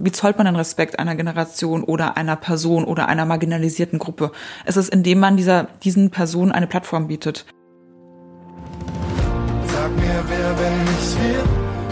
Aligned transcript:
Wie 0.00 0.12
zollt 0.12 0.38
man 0.38 0.46
den 0.46 0.54
Respekt 0.54 1.00
einer 1.00 1.16
Generation 1.16 1.82
oder 1.82 2.16
einer 2.16 2.36
Person 2.36 2.84
oder 2.84 3.08
einer 3.08 3.24
marginalisierten 3.24 3.98
Gruppe? 3.98 4.30
Es 4.64 4.76
ist, 4.76 4.90
indem 4.90 5.18
man 5.18 5.36
dieser, 5.36 5.64
diesen 5.82 6.10
Personen 6.10 6.52
eine 6.52 6.68
Plattform 6.68 7.08
bietet. 7.08 7.46
Sag 9.66 9.90
mir, 9.96 10.24
wer, 10.28 10.58
wenn 10.58 10.84
nicht 10.84 11.16
wir? 11.20 11.42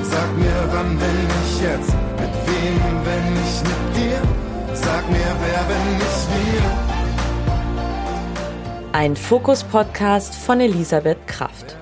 Sag 0.04 0.37
mir, 0.38 0.69
wann, 0.71 1.00
wenn 1.00 1.27
nicht 1.27 1.62
jetzt? 1.62 1.92
Mit 2.21 2.30
wem, 2.46 2.80
wenn 3.04 3.34
nicht 3.34 3.64
mit 3.64 3.97
dir? 3.97 4.23
Sag 4.75 5.11
mir, 5.11 5.37
wer, 5.41 5.69
wenn 5.69 5.95
nicht 5.95 6.29
wir? 6.31 6.63
Ein 8.93 9.17
Fokus-Podcast 9.17 10.37
von 10.37 10.61
Elisabeth 10.61 11.27
Kraft. 11.27 11.77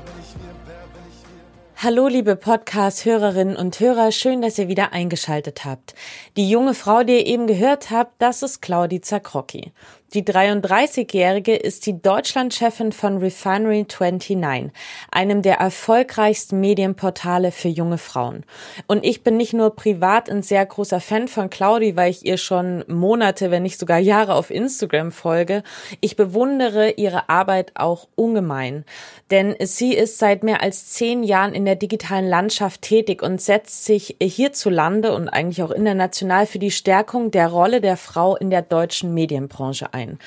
Hallo, 1.84 2.08
liebe 2.08 2.34
Podcast-Hörerinnen 2.34 3.56
und 3.56 3.78
Hörer, 3.78 4.10
schön, 4.10 4.40
dass 4.40 4.58
ihr 4.58 4.68
wieder 4.68 4.94
eingeschaltet 4.94 5.66
habt. 5.66 5.94
Die 6.34 6.48
junge 6.48 6.72
Frau, 6.72 7.02
die 7.02 7.12
ihr 7.12 7.26
eben 7.26 7.46
gehört 7.46 7.90
habt, 7.90 8.14
das 8.22 8.42
ist 8.42 8.62
Claudi 8.62 9.02
Zakrocki. 9.02 9.70
Die 10.14 10.22
33-Jährige 10.22 11.56
ist 11.56 11.86
die 11.86 12.00
Deutschlandchefin 12.00 12.92
von 12.92 13.18
Refinery 13.18 13.84
29, 13.84 14.70
einem 15.10 15.42
der 15.42 15.56
erfolgreichsten 15.56 16.60
Medienportale 16.60 17.50
für 17.50 17.66
junge 17.66 17.98
Frauen. 17.98 18.44
Und 18.86 19.04
ich 19.04 19.24
bin 19.24 19.36
nicht 19.36 19.54
nur 19.54 19.74
privat 19.74 20.30
ein 20.30 20.44
sehr 20.44 20.64
großer 20.64 21.00
Fan 21.00 21.26
von 21.26 21.50
Claudi, 21.50 21.96
weil 21.96 22.12
ich 22.12 22.24
ihr 22.24 22.36
schon 22.36 22.84
Monate, 22.86 23.50
wenn 23.50 23.64
nicht 23.64 23.80
sogar 23.80 23.98
Jahre 23.98 24.36
auf 24.36 24.52
Instagram 24.52 25.10
folge. 25.10 25.64
Ich 26.00 26.14
bewundere 26.14 26.90
ihre 26.92 27.28
Arbeit 27.28 27.72
auch 27.74 28.06
ungemein. 28.14 28.84
Denn 29.32 29.56
sie 29.62 29.94
ist 29.94 30.18
seit 30.18 30.44
mehr 30.44 30.62
als 30.62 30.92
zehn 30.92 31.24
Jahren 31.24 31.54
in 31.54 31.64
der 31.64 31.74
digitalen 31.74 32.28
Landschaft 32.28 32.82
tätig 32.82 33.20
und 33.20 33.40
setzt 33.40 33.84
sich 33.84 34.16
hierzulande 34.22 35.12
und 35.12 35.28
eigentlich 35.28 35.64
auch 35.64 35.72
international 35.72 36.46
für 36.46 36.60
die 36.60 36.70
Stärkung 36.70 37.32
der 37.32 37.48
Rolle 37.48 37.80
der 37.80 37.96
Frau 37.96 38.36
in 38.36 38.50
der 38.50 38.62
deutschen 38.62 39.12
Medienbranche 39.12 39.92
ein 39.92 40.03
sein. 40.04 40.18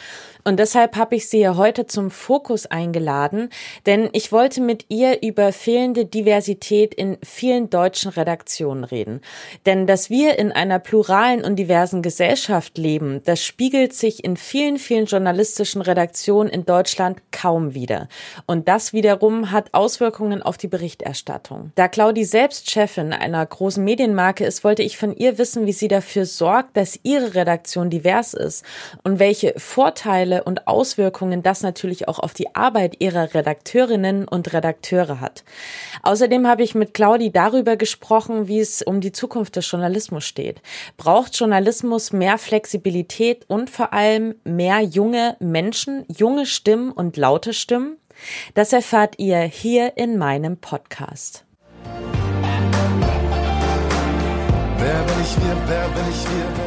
Und 0.48 0.62
deshalb 0.62 0.96
habe 0.96 1.18
ich 1.18 1.28
sie 1.28 1.40
ja 1.40 1.58
heute 1.58 1.88
zum 1.88 2.10
Fokus 2.10 2.68
eingeladen, 2.68 3.50
denn 3.86 4.08
ich 4.14 4.32
wollte 4.32 4.62
mit 4.62 4.86
ihr 4.88 5.22
über 5.22 5.52
fehlende 5.52 6.06
Diversität 6.06 6.94
in 6.94 7.18
vielen 7.22 7.70
deutschen 7.70 8.12
Redaktionen 8.12 8.86
reden. 8.86 9.20
Denn 9.66 9.88
dass 9.88 10.10
wir 10.10 10.40
in 10.40 10.54
einer 10.54 10.80
pluralen 10.80 11.44
und 11.44 11.58
diversen 11.58 12.02
Gesellschaft 12.02 12.78
leben, 12.78 13.22
das 13.26 13.44
spiegelt 13.44 13.92
sich 13.92 14.24
in 14.24 14.38
vielen, 14.38 14.78
vielen 14.78 15.06
journalistischen 15.06 15.82
Redaktionen 15.82 16.50
in 16.50 16.66
Deutschland 16.66 17.22
kaum 17.34 17.74
wieder. 17.74 18.08
Und 18.46 18.70
das 18.70 18.94
wiederum 18.94 19.52
hat 19.52 19.74
Auswirkungen 19.74 20.42
auf 20.42 20.56
die 20.56 20.70
Berichterstattung. 20.70 21.74
Da 21.76 21.90
Claudi 21.90 22.24
selbst 22.24 22.72
Chefin 22.72 23.12
einer 23.12 23.46
großen 23.46 23.84
Medienmarke 23.84 24.46
ist, 24.46 24.64
wollte 24.64 24.84
ich 24.84 24.98
von 24.98 25.14
ihr 25.14 25.38
wissen, 25.38 25.66
wie 25.66 25.74
sie 25.74 25.90
dafür 25.90 26.26
sorgt, 26.26 26.78
dass 26.78 26.98
ihre 27.04 27.36
Redaktion 27.36 27.90
divers 27.90 28.34
ist 28.34 28.64
und 29.04 29.20
welche 29.20 29.54
Vorteile 29.58 30.37
und 30.44 30.68
Auswirkungen 30.68 31.44
das 31.44 31.62
natürlich 31.62 32.08
auch 32.08 32.20
auf 32.20 32.34
die 32.34 32.56
Arbeit 32.56 32.98
ihrer 33.00 33.34
Redakteurinnen 33.34 34.28
und 34.28 34.54
Redakteure 34.54 35.20
hat. 35.20 35.44
Außerdem 36.04 36.48
habe 36.48 36.64
ich 36.64 36.76
mit 36.76 36.94
Claudi 36.94 37.32
darüber 37.32 37.76
gesprochen, 37.76 38.48
wie 38.48 38.60
es 38.60 38.82
um 38.82 39.02
die 39.02 39.12
Zukunft 39.12 39.56
des 39.56 39.70
Journalismus 39.70 40.26
steht. 40.26 40.62
Braucht 40.98 41.36
Journalismus 41.38 42.14
mehr 42.14 42.38
Flexibilität 42.38 43.46
und 43.48 43.70
vor 43.70 43.94
allem 43.94 44.36
mehr 44.44 44.82
junge 44.82 45.36
Menschen, 45.40 46.06
junge 46.08 46.46
Stimmen 46.46 46.92
und 46.92 47.18
laute 47.18 47.54
Stimmen? 47.54 47.98
Das 48.54 48.74
erfahrt 48.74 49.16
ihr 49.20 49.40
hier 49.40 49.98
in 49.98 50.18
meinem 50.18 50.58
Podcast. 50.58 51.46
Wer 54.80 55.04
bin 55.04 55.22
ich 55.22 55.36
wir, 55.38 55.58
wer 55.68 55.88
bin 55.90 56.06
ich 56.10 56.24
wir, 56.24 56.67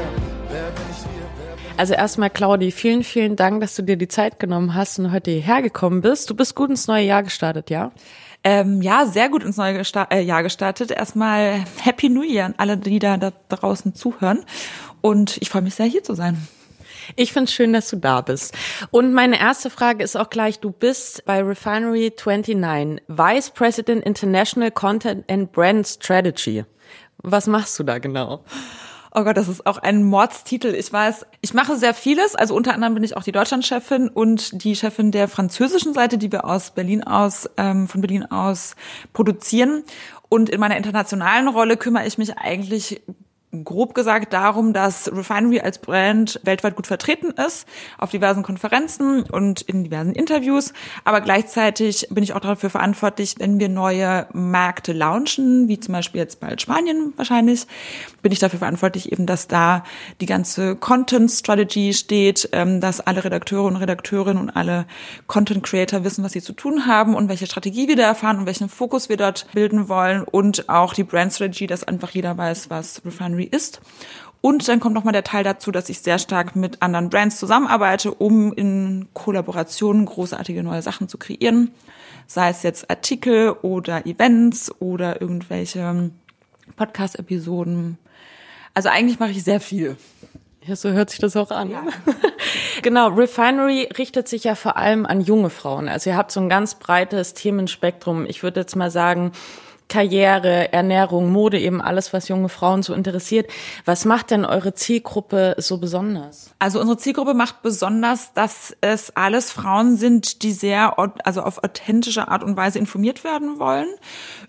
also 1.81 1.95
erstmal, 1.95 2.29
Claudi, 2.29 2.73
vielen, 2.73 3.03
vielen 3.03 3.37
Dank, 3.37 3.63
dass 3.63 3.75
du 3.75 3.81
dir 3.81 3.97
die 3.97 4.07
Zeit 4.07 4.39
genommen 4.39 4.75
hast 4.75 4.99
und 4.99 5.13
heute 5.13 5.31
hierher 5.31 5.63
gekommen 5.63 6.03
bist. 6.03 6.29
Du 6.29 6.35
bist 6.35 6.55
gut 6.55 6.69
ins 6.69 6.87
neue 6.89 7.07
Jahr 7.07 7.23
gestartet, 7.23 7.71
ja? 7.71 7.91
Ähm, 8.45 8.83
ja, 8.83 9.07
sehr 9.07 9.31
gut 9.31 9.43
ins 9.43 9.57
neue 9.57 9.79
Gesta 9.79 10.07
äh, 10.11 10.21
Jahr 10.21 10.43
gestartet. 10.43 10.91
Erstmal 10.91 11.65
Happy 11.83 12.11
New 12.11 12.23
Year 12.23 12.45
an 12.45 12.55
alle, 12.59 12.77
die 12.77 12.99
da, 12.99 13.17
da 13.17 13.33
draußen 13.49 13.95
zuhören. 13.95 14.45
Und 15.01 15.39
ich 15.39 15.49
freue 15.49 15.63
mich 15.63 15.75
sehr, 15.75 15.87
hier 15.87 16.03
zu 16.03 16.13
sein. 16.13 16.47
Ich 17.17 17.33
finde 17.33 17.45
es 17.45 17.55
schön, 17.55 17.73
dass 17.73 17.89
du 17.89 17.97
da 17.97 18.21
bist. 18.21 18.55
Und 18.91 19.15
meine 19.15 19.41
erste 19.41 19.71
Frage 19.71 20.05
ist 20.05 20.17
auch 20.17 20.29
gleich, 20.29 20.61
du 20.61 20.73
bist 20.73 21.25
bei 21.25 21.43
Refinery 21.43 22.13
29, 22.15 23.03
Vice 23.09 23.51
President 23.53 24.05
International 24.05 24.71
Content 24.71 25.25
and 25.31 25.51
Brand 25.51 25.89
Strategy. 25.89 26.67
Was 27.23 27.47
machst 27.47 27.79
du 27.79 27.85
da 27.85 27.97
genau? 27.97 28.45
Oh 29.13 29.25
Gott, 29.25 29.37
das 29.37 29.49
ist 29.49 29.67
auch 29.67 29.79
ein 29.79 30.05
Mordstitel. 30.05 30.69
Ich 30.69 30.93
weiß, 30.93 31.27
ich 31.41 31.53
mache 31.53 31.77
sehr 31.77 31.95
vieles. 31.95 32.37
Also 32.37 32.55
unter 32.55 32.75
anderem 32.75 32.95
bin 32.95 33.03
ich 33.03 33.17
auch 33.17 33.25
die 33.25 33.33
Deutschlandchefin 33.33 34.09
und 34.09 34.63
die 34.63 34.77
Chefin 34.77 35.11
der 35.11 35.27
französischen 35.27 35.95
Seite, 35.95 36.17
die 36.17 36.31
wir 36.31 36.45
aus 36.45 36.71
Berlin 36.71 37.03
aus, 37.03 37.51
ähm, 37.57 37.89
von 37.89 38.01
Berlin 38.03 38.25
aus 38.31 38.77
produzieren. 39.13 39.83
Und 40.29 40.49
in 40.49 40.61
meiner 40.61 40.77
internationalen 40.77 41.49
Rolle 41.49 41.77
kümmere 41.77 42.07
ich 42.07 42.19
mich 42.19 42.39
eigentlich 42.39 43.03
grob 43.65 43.95
gesagt 43.95 44.33
darum, 44.33 44.73
dass 44.73 45.11
Refinery 45.13 45.61
als 45.61 45.79
Brand 45.79 46.41
weltweit 46.45 46.77
gut 46.77 46.87
vertreten 46.87 47.33
ist, 47.33 47.67
auf 47.99 48.11
diversen 48.11 48.43
Konferenzen 48.45 49.23
und 49.25 49.61
in 49.63 49.83
diversen 49.83 50.13
Interviews. 50.13 50.73
Aber 51.05 51.21
gleichzeitig 51.21 52.07
bin 52.11 52.23
ich 52.23 52.33
auch 52.35 52.41
dafür 52.41 52.71
verantwortlich, 52.71 53.35
wenn 53.39 53.59
wir 53.59 53.69
neue 53.69 54.29
Märkte 54.33 54.93
launchen, 54.93 55.67
wie 55.69 55.81
zum 55.81 55.93
Beispiel 55.93 56.21
jetzt 56.21 56.39
bald 56.39 56.63
Spanien 56.63 57.13
wahrscheinlich, 57.17 57.67
bin 58.23 58.31
ich 58.31 58.39
dafür 58.39 58.61
verantwortlich 58.61 59.11
eben, 59.11 59.27
dass 59.27 59.49
da 59.49 59.83
die 60.21 60.27
ganze 60.27 60.77
Content 60.77 61.31
Strategy 61.31 61.93
steht, 61.93 62.49
ähm, 62.53 62.81
dass 62.81 63.01
alle 63.01 63.25
Redakteure 63.25 63.65
und 63.65 63.77
Redakteurinnen 63.77 64.41
und 64.41 64.51
alle 64.51 64.87
Content 65.27 65.65
Creator 65.65 66.05
wissen, 66.05 66.23
was 66.23 66.33
sie 66.33 66.43
zu 66.43 66.53
tun 66.53 66.87
haben 66.87 67.15
und 67.15 67.29
welche 67.29 67.47
Strategie 67.47 67.89
wir 67.89 67.97
da 67.97 68.05
erfahren 68.05 68.39
und 68.39 68.47
welchen 68.47 68.69
Fokus 68.69 69.09
wir 69.09 69.17
dort 69.17 69.47
bilden 69.53 69.89
wollen 69.89 70.23
und 70.23 70.69
auch 70.69 70.95
die 70.95 71.05
Brand 71.05 71.33
Strategy, 71.33 71.67
dass 71.67 71.83
einfach 71.83 72.11
jeder 72.11 72.37
weiß, 72.37 72.71
was 72.71 73.03
Refinery 73.05 73.40
Refinery 73.41 73.45
ist. 73.45 73.81
Und 74.43 74.69
dann 74.69 74.81
kommt 74.81 74.95
nochmal 74.95 75.13
der 75.13 75.25
Teil 75.25 75.45
dazu, 75.45 75.71
dass 75.71 75.91
ich 75.91 76.01
sehr 76.01 76.19
stark 76.19 76.57
mit 76.57 76.81
anderen 76.81 77.11
Brands 77.11 77.39
zusammenarbeite, 77.39 78.15
um 78.15 78.55
in 78.55 79.09
Kollaborationen 79.13 80.07
großartige 80.07 80.63
neue 80.63 80.81
Sachen 80.81 81.09
zu 81.09 81.19
kreieren. 81.19 81.73
Sei 82.27 82.49
es 82.49 82.63
jetzt 82.63 82.89
Artikel 82.89 83.51
oder 83.63 84.07
Events 84.07 84.73
oder 84.81 85.21
irgendwelche 85.21 86.11
Podcast-Episoden. 86.77 87.99
Also 88.73 88.89
eigentlich 88.89 89.19
mache 89.19 89.33
ich 89.33 89.45
sehr 89.45 89.61
viel. 89.61 89.97
Ja, 90.65 90.77
so 90.77 90.91
hört 90.91 91.11
sich 91.11 91.19
das 91.19 91.37
auch 91.37 91.51
an. 91.51 91.71
Ja. 91.71 91.83
genau, 92.83 93.09
Refinery 93.09 93.89
richtet 93.99 94.29
sich 94.29 94.45
ja 94.45 94.55
vor 94.55 94.79
allem 94.79 95.05
an 95.05 95.21
junge 95.21 95.51
Frauen. 95.51 95.89
Also 95.89 96.11
ihr 96.11 96.17
habt 96.17 96.31
so 96.33 96.41
ein 96.41 96.49
ganz 96.49 96.77
breites 96.77 97.35
Themenspektrum. 97.35 98.25
Ich 98.27 98.43
würde 98.43 98.61
jetzt 98.61 98.77
mal 98.77 98.91
sagen, 98.91 99.33
Karriere, 99.91 100.73
Ernährung, 100.73 101.31
Mode, 101.31 101.61
eben 101.61 101.83
alles, 101.83 102.15
was 102.15 102.29
junge 102.29 102.49
Frauen 102.49 102.83
so 102.83 102.95
interessiert. 102.95 103.51
Was 103.85 104.07
macht 104.07 104.31
denn 104.31 104.47
eure 104.47 104.73
Zielgruppe 104.73 105.57
so 105.59 105.77
besonders? 105.79 106.55
Also 106.59 106.81
unsere 106.81 106.97
Zielgruppe 106.97 107.35
macht 107.35 107.61
besonders, 107.61 108.33
dass 108.33 108.75
es 108.81 109.15
alles 109.17 109.51
Frauen 109.51 109.97
sind, 109.97 110.43
die 110.43 110.53
sehr, 110.53 110.99
also 111.25 111.43
auf 111.43 111.63
authentische 111.63 112.29
Art 112.29 112.43
und 112.43 112.57
Weise 112.57 112.79
informiert 112.79 113.25
werden 113.25 113.59
wollen 113.59 113.89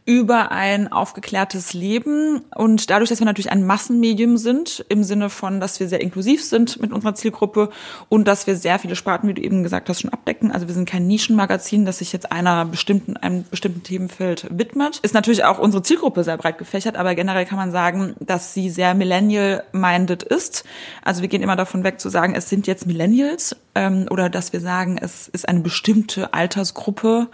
über 0.05 0.51
ein 0.51 0.91
aufgeklärtes 0.91 1.73
Leben. 1.73 2.41
Und 2.55 2.89
dadurch, 2.89 3.09
dass 3.09 3.19
wir 3.19 3.25
natürlich 3.25 3.51
ein 3.51 3.65
Massenmedium 3.65 4.37
sind, 4.37 4.85
im 4.89 5.03
Sinne 5.03 5.29
von, 5.29 5.59
dass 5.59 5.79
wir 5.79 5.87
sehr 5.87 6.01
inklusiv 6.01 6.43
sind 6.43 6.81
mit 6.81 6.91
unserer 6.91 7.15
Zielgruppe 7.15 7.69
und 8.09 8.27
dass 8.27 8.47
wir 8.47 8.55
sehr 8.55 8.79
viele 8.79 8.95
Sparten, 8.95 9.27
wie 9.29 9.33
du 9.33 9.41
eben 9.41 9.63
gesagt 9.63 9.89
hast, 9.89 10.01
schon 10.01 10.11
abdecken. 10.11 10.51
Also 10.51 10.67
wir 10.67 10.73
sind 10.73 10.89
kein 10.89 11.07
Nischenmagazin, 11.07 11.85
das 11.85 11.99
sich 11.99 12.13
jetzt 12.13 12.31
einer 12.31 12.65
bestimmten, 12.65 13.17
einem 13.17 13.45
bestimmten 13.49 13.83
Themenfeld 13.83 14.47
widmet. 14.49 14.99
Ist 15.01 15.13
natürlich 15.13 15.30
natürlich 15.31 15.45
auch 15.45 15.59
unsere 15.59 15.81
Zielgruppe 15.81 16.23
sehr 16.23 16.37
breit 16.37 16.57
gefächert, 16.57 16.97
aber 16.97 17.15
generell 17.15 17.45
kann 17.45 17.57
man 17.57 17.71
sagen, 17.71 18.15
dass 18.19 18.53
sie 18.53 18.69
sehr 18.69 18.93
millennial-minded 18.93 20.23
ist. 20.23 20.65
Also 21.03 21.21
wir 21.21 21.29
gehen 21.29 21.41
immer 21.41 21.55
davon 21.55 21.85
weg 21.85 22.01
zu 22.01 22.09
sagen, 22.09 22.35
es 22.35 22.49
sind 22.49 22.67
jetzt 22.67 22.85
Millennials 22.85 23.55
ähm, 23.73 24.07
oder 24.09 24.29
dass 24.29 24.51
wir 24.51 24.59
sagen, 24.59 24.97
es 25.01 25.29
ist 25.29 25.47
eine 25.47 25.61
bestimmte 25.61 26.33
Altersgruppe 26.33 27.29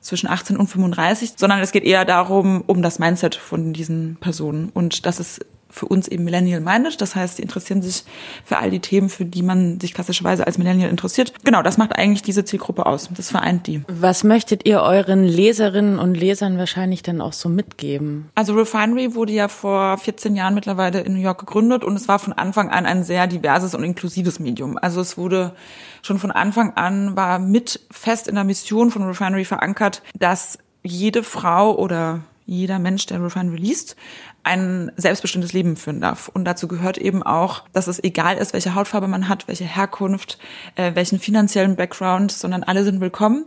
zwischen 0.00 0.28
18 0.28 0.56
und 0.56 0.68
35, 0.68 1.32
sondern 1.36 1.60
es 1.60 1.72
geht 1.72 1.84
eher 1.84 2.04
darum, 2.04 2.62
um 2.66 2.82
das 2.82 3.00
Mindset 3.00 3.34
von 3.34 3.72
diesen 3.72 4.16
Personen. 4.20 4.70
Und 4.72 5.04
das 5.04 5.18
ist 5.18 5.44
für 5.70 5.86
uns 5.86 6.08
eben 6.08 6.24
Millennial-minded. 6.24 7.00
Das 7.00 7.14
heißt, 7.14 7.38
die 7.38 7.42
interessieren 7.42 7.82
sich 7.82 8.04
für 8.44 8.58
all 8.58 8.70
die 8.70 8.80
Themen, 8.80 9.08
für 9.08 9.24
die 9.24 9.42
man 9.42 9.80
sich 9.80 9.94
klassischerweise 9.94 10.46
als 10.46 10.58
Millennial 10.58 10.90
interessiert. 10.90 11.32
Genau, 11.44 11.62
das 11.62 11.78
macht 11.78 11.96
eigentlich 11.96 12.22
diese 12.22 12.44
Zielgruppe 12.44 12.86
aus. 12.86 13.08
Das 13.16 13.30
vereint 13.30 13.66
die. 13.66 13.82
Was 13.88 14.24
möchtet 14.24 14.66
ihr 14.66 14.82
euren 14.82 15.24
Leserinnen 15.24 15.98
und 15.98 16.14
Lesern 16.14 16.58
wahrscheinlich 16.58 17.02
dann 17.02 17.20
auch 17.20 17.32
so 17.32 17.48
mitgeben? 17.48 18.28
Also 18.34 18.54
Refinery 18.54 19.14
wurde 19.14 19.32
ja 19.32 19.48
vor 19.48 19.98
14 19.98 20.36
Jahren 20.36 20.54
mittlerweile 20.54 21.00
in 21.00 21.14
New 21.14 21.20
York 21.20 21.38
gegründet 21.40 21.84
und 21.84 21.96
es 21.96 22.08
war 22.08 22.18
von 22.18 22.32
Anfang 22.32 22.70
an 22.70 22.86
ein 22.86 23.04
sehr 23.04 23.26
diverses 23.26 23.74
und 23.74 23.84
inklusives 23.84 24.40
Medium. 24.40 24.78
Also 24.78 25.00
es 25.00 25.16
wurde 25.16 25.54
schon 26.02 26.18
von 26.18 26.30
Anfang 26.30 26.74
an 26.74 27.16
war 27.16 27.38
mit 27.38 27.80
fest 27.90 28.28
in 28.28 28.34
der 28.34 28.44
Mission 28.44 28.90
von 28.90 29.02
Refinery 29.02 29.44
verankert, 29.44 30.02
dass 30.18 30.58
jede 30.82 31.22
Frau 31.22 31.76
oder 31.76 32.20
jeder 32.46 32.80
Mensch, 32.80 33.06
der 33.06 33.22
Refinery 33.22 33.58
liest, 33.58 33.94
ein 34.42 34.90
selbstbestimmtes 34.96 35.52
Leben 35.52 35.76
führen 35.76 36.00
darf. 36.00 36.28
Und 36.28 36.44
dazu 36.44 36.68
gehört 36.68 36.98
eben 36.98 37.22
auch, 37.22 37.64
dass 37.72 37.86
es 37.86 38.02
egal 38.02 38.36
ist, 38.36 38.52
welche 38.52 38.74
Hautfarbe 38.74 39.08
man 39.08 39.28
hat, 39.28 39.48
welche 39.48 39.64
Herkunft, 39.64 40.38
äh, 40.76 40.94
welchen 40.94 41.18
finanziellen 41.18 41.76
Background, 41.76 42.32
sondern 42.32 42.62
alle 42.62 42.84
sind 42.84 43.00
willkommen. 43.00 43.46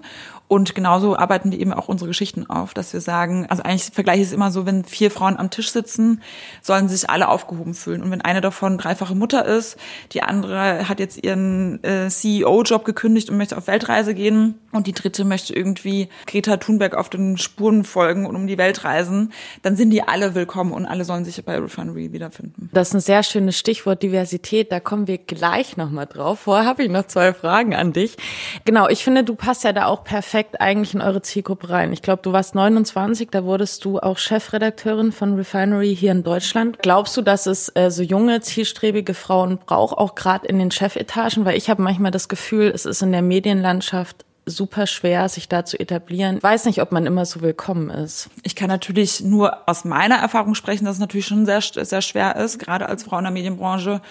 Und 0.53 0.75
genauso 0.75 1.17
arbeiten 1.17 1.51
wir 1.51 1.59
eben 1.59 1.73
auch 1.73 1.87
unsere 1.87 2.09
Geschichten 2.09 2.47
auf, 2.47 2.75
dass 2.75 2.93
wir 2.93 3.01
sagen, 3.01 3.47
also 3.49 3.63
eigentlich 3.63 3.85
vergleiche 3.91 4.21
ich 4.21 4.27
es 4.27 4.33
immer 4.33 4.51
so, 4.51 4.67
wenn 4.67 4.83
vier 4.83 5.09
Frauen 5.09 5.37
am 5.37 5.49
Tisch 5.49 5.71
sitzen, 5.71 6.21
sollen 6.61 6.89
sich 6.89 7.09
alle 7.09 7.29
aufgehoben 7.29 7.73
fühlen. 7.73 8.03
Und 8.03 8.11
wenn 8.11 8.21
eine 8.21 8.39
davon 8.39 8.77
dreifache 8.77 9.15
Mutter 9.15 9.45
ist, 9.45 9.77
die 10.11 10.21
andere 10.21 10.87
hat 10.87 10.99
jetzt 10.99 11.23
ihren 11.23 11.83
äh, 11.83 12.07
CEO-Job 12.07 12.85
gekündigt 12.85 13.31
und 13.31 13.37
möchte 13.37 13.57
auf 13.57 13.65
Weltreise 13.65 14.13
gehen 14.13 14.59
und 14.71 14.85
die 14.85 14.93
dritte 14.93 15.25
möchte 15.25 15.55
irgendwie 15.55 16.09
Greta 16.27 16.57
Thunberg 16.57 16.93
auf 16.93 17.09
den 17.09 17.37
Spuren 17.37 17.83
folgen 17.83 18.27
und 18.27 18.35
um 18.35 18.45
die 18.45 18.59
Welt 18.59 18.83
reisen, 18.83 19.31
dann 19.63 19.75
sind 19.75 19.89
die 19.89 20.03
alle 20.03 20.35
willkommen 20.35 20.71
und 20.71 20.82
alle 20.85 21.05
sollen 21.05 21.25
sich 21.25 21.43
bei 21.43 21.57
Refinery 21.57 22.11
wiederfinden. 22.11 22.69
Das 22.73 22.89
ist 22.89 22.93
ein 22.95 22.99
sehr 22.99 23.23
schönes 23.23 23.57
Stichwort 23.57 24.03
Diversität, 24.03 24.71
da 24.71 24.79
kommen 24.79 25.07
wir 25.07 25.17
gleich 25.17 25.77
nochmal 25.77 26.05
drauf. 26.05 26.41
Vorher 26.41 26.65
habe 26.65 26.83
ich 26.83 26.89
noch 26.89 27.07
zwei 27.07 27.33
Fragen 27.33 27.75
an 27.75 27.93
dich. 27.93 28.17
Genau, 28.65 28.87
ich 28.87 29.03
finde, 29.03 29.23
du 29.23 29.35
passt 29.35 29.63
ja 29.63 29.73
da 29.73 29.85
auch 29.85 30.03
perfekt 30.03 30.23
perfekt 30.33 30.61
eigentlich 30.61 30.93
in 30.93 31.01
eure 31.01 31.21
Zielgruppe 31.21 31.69
rein. 31.69 31.91
Ich 31.93 32.01
glaube, 32.01 32.21
du 32.21 32.31
warst 32.31 32.55
29, 32.55 33.29
da 33.29 33.43
wurdest 33.43 33.85
du 33.85 33.99
auch 33.99 34.17
Chefredakteurin 34.17 35.11
von 35.11 35.35
Refinery 35.35 35.95
hier 35.95 36.11
in 36.11 36.23
Deutschland. 36.23 36.79
Glaubst 36.81 37.15
du, 37.17 37.21
dass 37.21 37.45
es 37.45 37.71
äh, 37.75 37.91
so 37.91 38.03
junge, 38.03 38.41
zielstrebige 38.41 39.13
Frauen 39.13 39.57
braucht, 39.57 39.97
auch 39.97 40.15
gerade 40.15 40.47
in 40.47 40.59
den 40.59 40.71
Chefetagen? 40.71 41.45
Weil 41.45 41.57
ich 41.57 41.69
habe 41.69 41.81
manchmal 41.81 42.11
das 42.11 42.29
Gefühl, 42.29 42.71
es 42.73 42.85
ist 42.85 43.01
in 43.01 43.11
der 43.11 43.21
Medienlandschaft 43.21 44.25
super 44.45 44.87
schwer, 44.87 45.29
sich 45.29 45.47
da 45.47 45.65
zu 45.65 45.79
etablieren. 45.79 46.41
Weiß 46.41 46.65
nicht, 46.65 46.81
ob 46.81 46.91
man 46.91 47.05
immer 47.05 47.25
so 47.25 47.41
willkommen 47.41 47.89
ist. 47.89 48.29
Ich 48.43 48.55
kann 48.55 48.67
natürlich 48.67 49.21
nur 49.21 49.67
aus 49.67 49.85
meiner 49.85 50.15
Erfahrung 50.15 50.55
sprechen, 50.55 50.85
dass 50.85 50.95
es 50.95 50.99
natürlich 50.99 51.27
schon 51.27 51.45
sehr, 51.45 51.61
sehr 51.61 52.01
schwer 52.01 52.35
ist, 52.35 52.59
gerade 52.59 52.87
als 52.87 53.03
Frau 53.03 53.17
in 53.17 53.23
der 53.23 53.31
Medienbranche. 53.31 54.01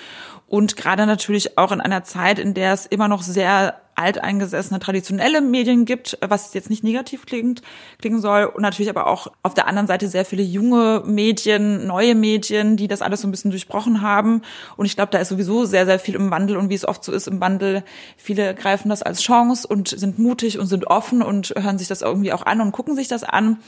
Und 0.46 0.76
gerade 0.76 1.06
natürlich 1.06 1.58
auch 1.58 1.72
in 1.72 1.80
einer 1.80 2.04
Zeit, 2.04 2.38
in 2.38 2.54
der 2.54 2.72
es 2.72 2.86
immer 2.86 3.08
noch 3.08 3.22
sehr 3.22 3.81
alteingesessene 3.94 4.80
traditionelle 4.80 5.40
Medien 5.40 5.84
gibt, 5.84 6.18
was 6.20 6.54
jetzt 6.54 6.70
nicht 6.70 6.82
negativ 6.82 7.26
klingt, 7.26 7.62
klingen 7.98 8.20
soll. 8.20 8.44
Und 8.44 8.62
natürlich 8.62 8.90
aber 8.90 9.06
auch 9.06 9.28
auf 9.42 9.54
der 9.54 9.66
anderen 9.66 9.86
Seite 9.86 10.08
sehr 10.08 10.24
viele 10.24 10.42
junge 10.42 11.02
Medien, 11.04 11.86
neue 11.86 12.14
Medien, 12.14 12.76
die 12.76 12.88
das 12.88 13.02
alles 13.02 13.20
so 13.20 13.28
ein 13.28 13.30
bisschen 13.30 13.50
durchbrochen 13.50 14.00
haben. 14.00 14.42
Und 14.76 14.86
ich 14.86 14.96
glaube, 14.96 15.10
da 15.12 15.18
ist 15.18 15.28
sowieso 15.28 15.64
sehr, 15.64 15.86
sehr 15.86 15.98
viel 15.98 16.14
im 16.14 16.30
Wandel. 16.30 16.56
Und 16.56 16.70
wie 16.70 16.74
es 16.74 16.86
oft 16.86 17.04
so 17.04 17.12
ist 17.12 17.28
im 17.28 17.40
Wandel, 17.40 17.84
viele 18.16 18.54
greifen 18.54 18.88
das 18.88 19.02
als 19.02 19.22
Chance 19.22 19.66
und 19.68 19.88
sind 19.88 20.18
mutig 20.18 20.58
und 20.58 20.66
sind 20.66 20.86
offen 20.86 21.22
und 21.22 21.54
hören 21.56 21.78
sich 21.78 21.88
das 21.88 22.02
irgendwie 22.02 22.32
auch 22.32 22.46
an 22.46 22.60
und 22.60 22.72
gucken 22.72 22.96
sich 22.96 23.08
das 23.08 23.24
an. 23.24 23.58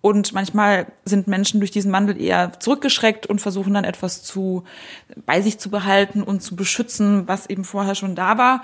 Und 0.00 0.32
manchmal 0.32 0.86
sind 1.04 1.28
Menschen 1.28 1.60
durch 1.60 1.70
diesen 1.70 1.92
Wandel 1.92 2.20
eher 2.20 2.58
zurückgeschreckt 2.58 3.26
und 3.26 3.40
versuchen 3.40 3.74
dann 3.74 3.84
etwas 3.84 4.22
zu, 4.22 4.64
bei 5.26 5.40
sich 5.40 5.58
zu 5.58 5.70
behalten 5.70 6.22
und 6.24 6.42
zu 6.42 6.56
beschützen, 6.56 7.28
was 7.28 7.48
eben 7.48 7.64
vorher 7.64 7.94
schon 7.94 8.16
da 8.16 8.36
war. 8.36 8.62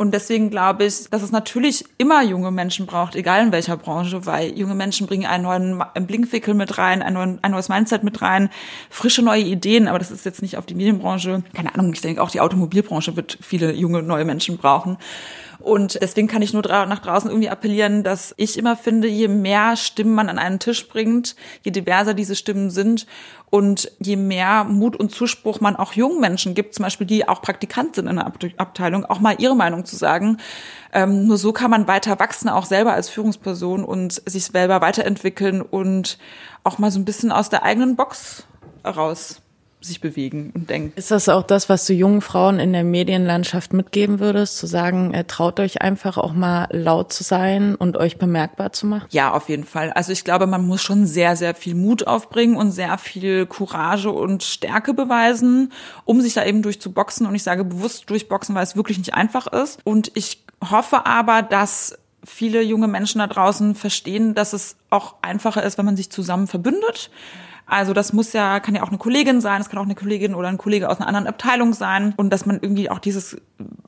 Und 0.00 0.12
deswegen 0.12 0.48
glaube 0.48 0.84
ich, 0.86 1.10
dass 1.10 1.20
es 1.20 1.30
natürlich 1.30 1.84
immer 1.98 2.22
junge 2.22 2.50
Menschen 2.50 2.86
braucht, 2.86 3.14
egal 3.14 3.44
in 3.44 3.52
welcher 3.52 3.76
Branche, 3.76 4.24
weil 4.24 4.58
junge 4.58 4.74
Menschen 4.74 5.06
bringen 5.06 5.26
einen 5.26 5.42
neuen 5.42 5.84
Blinkwickel 6.06 6.54
mit 6.54 6.78
rein, 6.78 7.02
ein, 7.02 7.12
neuen, 7.12 7.38
ein 7.44 7.50
neues 7.50 7.68
Mindset 7.68 8.02
mit 8.02 8.22
rein, 8.22 8.48
frische 8.88 9.20
neue 9.20 9.42
Ideen. 9.42 9.88
Aber 9.88 9.98
das 9.98 10.10
ist 10.10 10.24
jetzt 10.24 10.40
nicht 10.40 10.56
auf 10.56 10.64
die 10.64 10.74
Medienbranche. 10.74 11.42
Keine 11.52 11.74
Ahnung, 11.74 11.92
ich 11.92 12.00
denke 12.00 12.22
auch 12.22 12.30
die 12.30 12.40
Automobilbranche 12.40 13.14
wird 13.14 13.36
viele 13.42 13.74
junge 13.74 14.02
neue 14.02 14.24
Menschen 14.24 14.56
brauchen. 14.56 14.96
Und 15.60 16.00
deswegen 16.00 16.26
kann 16.26 16.42
ich 16.42 16.52
nur 16.52 16.62
nach 16.62 16.98
draußen 17.00 17.30
irgendwie 17.30 17.50
appellieren, 17.50 18.02
dass 18.02 18.34
ich 18.36 18.58
immer 18.58 18.76
finde, 18.76 19.08
je 19.08 19.28
mehr 19.28 19.76
Stimmen 19.76 20.14
man 20.14 20.28
an 20.28 20.38
einen 20.38 20.58
Tisch 20.58 20.88
bringt, 20.88 21.36
je 21.62 21.70
diverser 21.70 22.14
diese 22.14 22.34
Stimmen 22.34 22.70
sind 22.70 23.06
und 23.50 23.90
je 23.98 24.16
mehr 24.16 24.64
Mut 24.64 24.96
und 24.96 25.10
Zuspruch 25.12 25.60
man 25.60 25.76
auch 25.76 25.92
jungen 25.92 26.20
Menschen 26.20 26.54
gibt, 26.54 26.74
zum 26.74 26.84
Beispiel 26.84 27.06
die 27.06 27.28
auch 27.28 27.42
Praktikant 27.42 27.96
sind 27.96 28.06
in 28.06 28.16
der 28.16 28.32
Abteilung, 28.56 29.04
auch 29.04 29.20
mal 29.20 29.36
ihre 29.38 29.56
Meinung 29.56 29.84
zu 29.84 29.96
sagen. 29.96 30.38
Ähm, 30.92 31.26
nur 31.26 31.36
so 31.36 31.52
kann 31.52 31.70
man 31.70 31.86
weiter 31.86 32.18
wachsen, 32.18 32.48
auch 32.48 32.64
selber 32.64 32.94
als 32.94 33.08
Führungsperson 33.08 33.84
und 33.84 34.22
sich 34.28 34.46
selber 34.46 34.80
weiterentwickeln 34.80 35.60
und 35.60 36.18
auch 36.64 36.78
mal 36.78 36.90
so 36.90 36.98
ein 36.98 37.04
bisschen 37.04 37.32
aus 37.32 37.48
der 37.48 37.62
eigenen 37.62 37.96
Box 37.96 38.44
raus 38.84 39.42
sich 39.80 40.00
bewegen 40.00 40.52
und 40.54 40.68
denken. 40.68 40.92
Ist 40.96 41.10
das 41.10 41.28
auch 41.28 41.42
das, 41.42 41.68
was 41.68 41.86
du 41.86 41.94
jungen 41.94 42.20
Frauen 42.20 42.58
in 42.58 42.72
der 42.72 42.84
Medienlandschaft 42.84 43.72
mitgeben 43.72 44.20
würdest, 44.20 44.58
zu 44.58 44.66
sagen, 44.66 45.14
äh, 45.14 45.24
traut 45.24 45.58
euch 45.58 45.80
einfach 45.80 46.18
auch 46.18 46.32
mal 46.32 46.68
laut 46.70 47.12
zu 47.12 47.24
sein 47.24 47.74
und 47.74 47.96
euch 47.96 48.18
bemerkbar 48.18 48.72
zu 48.72 48.86
machen? 48.86 49.06
Ja, 49.10 49.32
auf 49.32 49.48
jeden 49.48 49.64
Fall. 49.64 49.90
Also 49.92 50.12
ich 50.12 50.24
glaube, 50.24 50.46
man 50.46 50.66
muss 50.66 50.82
schon 50.82 51.06
sehr, 51.06 51.36
sehr 51.36 51.54
viel 51.54 51.74
Mut 51.74 52.06
aufbringen 52.06 52.56
und 52.56 52.72
sehr 52.72 52.98
viel 52.98 53.46
Courage 53.46 54.10
und 54.10 54.42
Stärke 54.42 54.92
beweisen, 54.92 55.72
um 56.04 56.20
sich 56.20 56.34
da 56.34 56.44
eben 56.44 56.62
durchzuboxen. 56.62 57.26
Und 57.26 57.34
ich 57.34 57.42
sage 57.42 57.64
bewusst 57.64 58.10
durchboxen, 58.10 58.54
weil 58.54 58.64
es 58.64 58.76
wirklich 58.76 58.98
nicht 58.98 59.14
einfach 59.14 59.46
ist. 59.46 59.80
Und 59.84 60.12
ich 60.14 60.42
hoffe 60.70 61.06
aber, 61.06 61.42
dass 61.42 61.98
viele 62.22 62.60
junge 62.60 62.86
Menschen 62.86 63.20
da 63.20 63.26
draußen 63.26 63.74
verstehen, 63.74 64.34
dass 64.34 64.52
es 64.52 64.76
auch 64.90 65.14
einfacher 65.22 65.62
ist, 65.62 65.78
wenn 65.78 65.86
man 65.86 65.96
sich 65.96 66.10
zusammen 66.10 66.46
verbündet 66.46 67.10
also 67.70 67.92
das 67.92 68.12
muss 68.12 68.32
ja, 68.32 68.60
kann 68.60 68.74
ja 68.74 68.82
auch 68.82 68.88
eine 68.88 68.98
Kollegin 68.98 69.40
sein, 69.40 69.60
es 69.60 69.68
kann 69.68 69.78
auch 69.78 69.84
eine 69.84 69.94
Kollegin 69.94 70.34
oder 70.34 70.48
ein 70.48 70.58
Kollege 70.58 70.88
aus 70.88 70.98
einer 70.98 71.06
anderen 71.06 71.26
Abteilung 71.26 71.72
sein. 71.72 72.14
Und 72.16 72.30
dass 72.30 72.44
man 72.44 72.58
irgendwie 72.60 72.90
auch 72.90 72.98
dieses, 72.98 73.36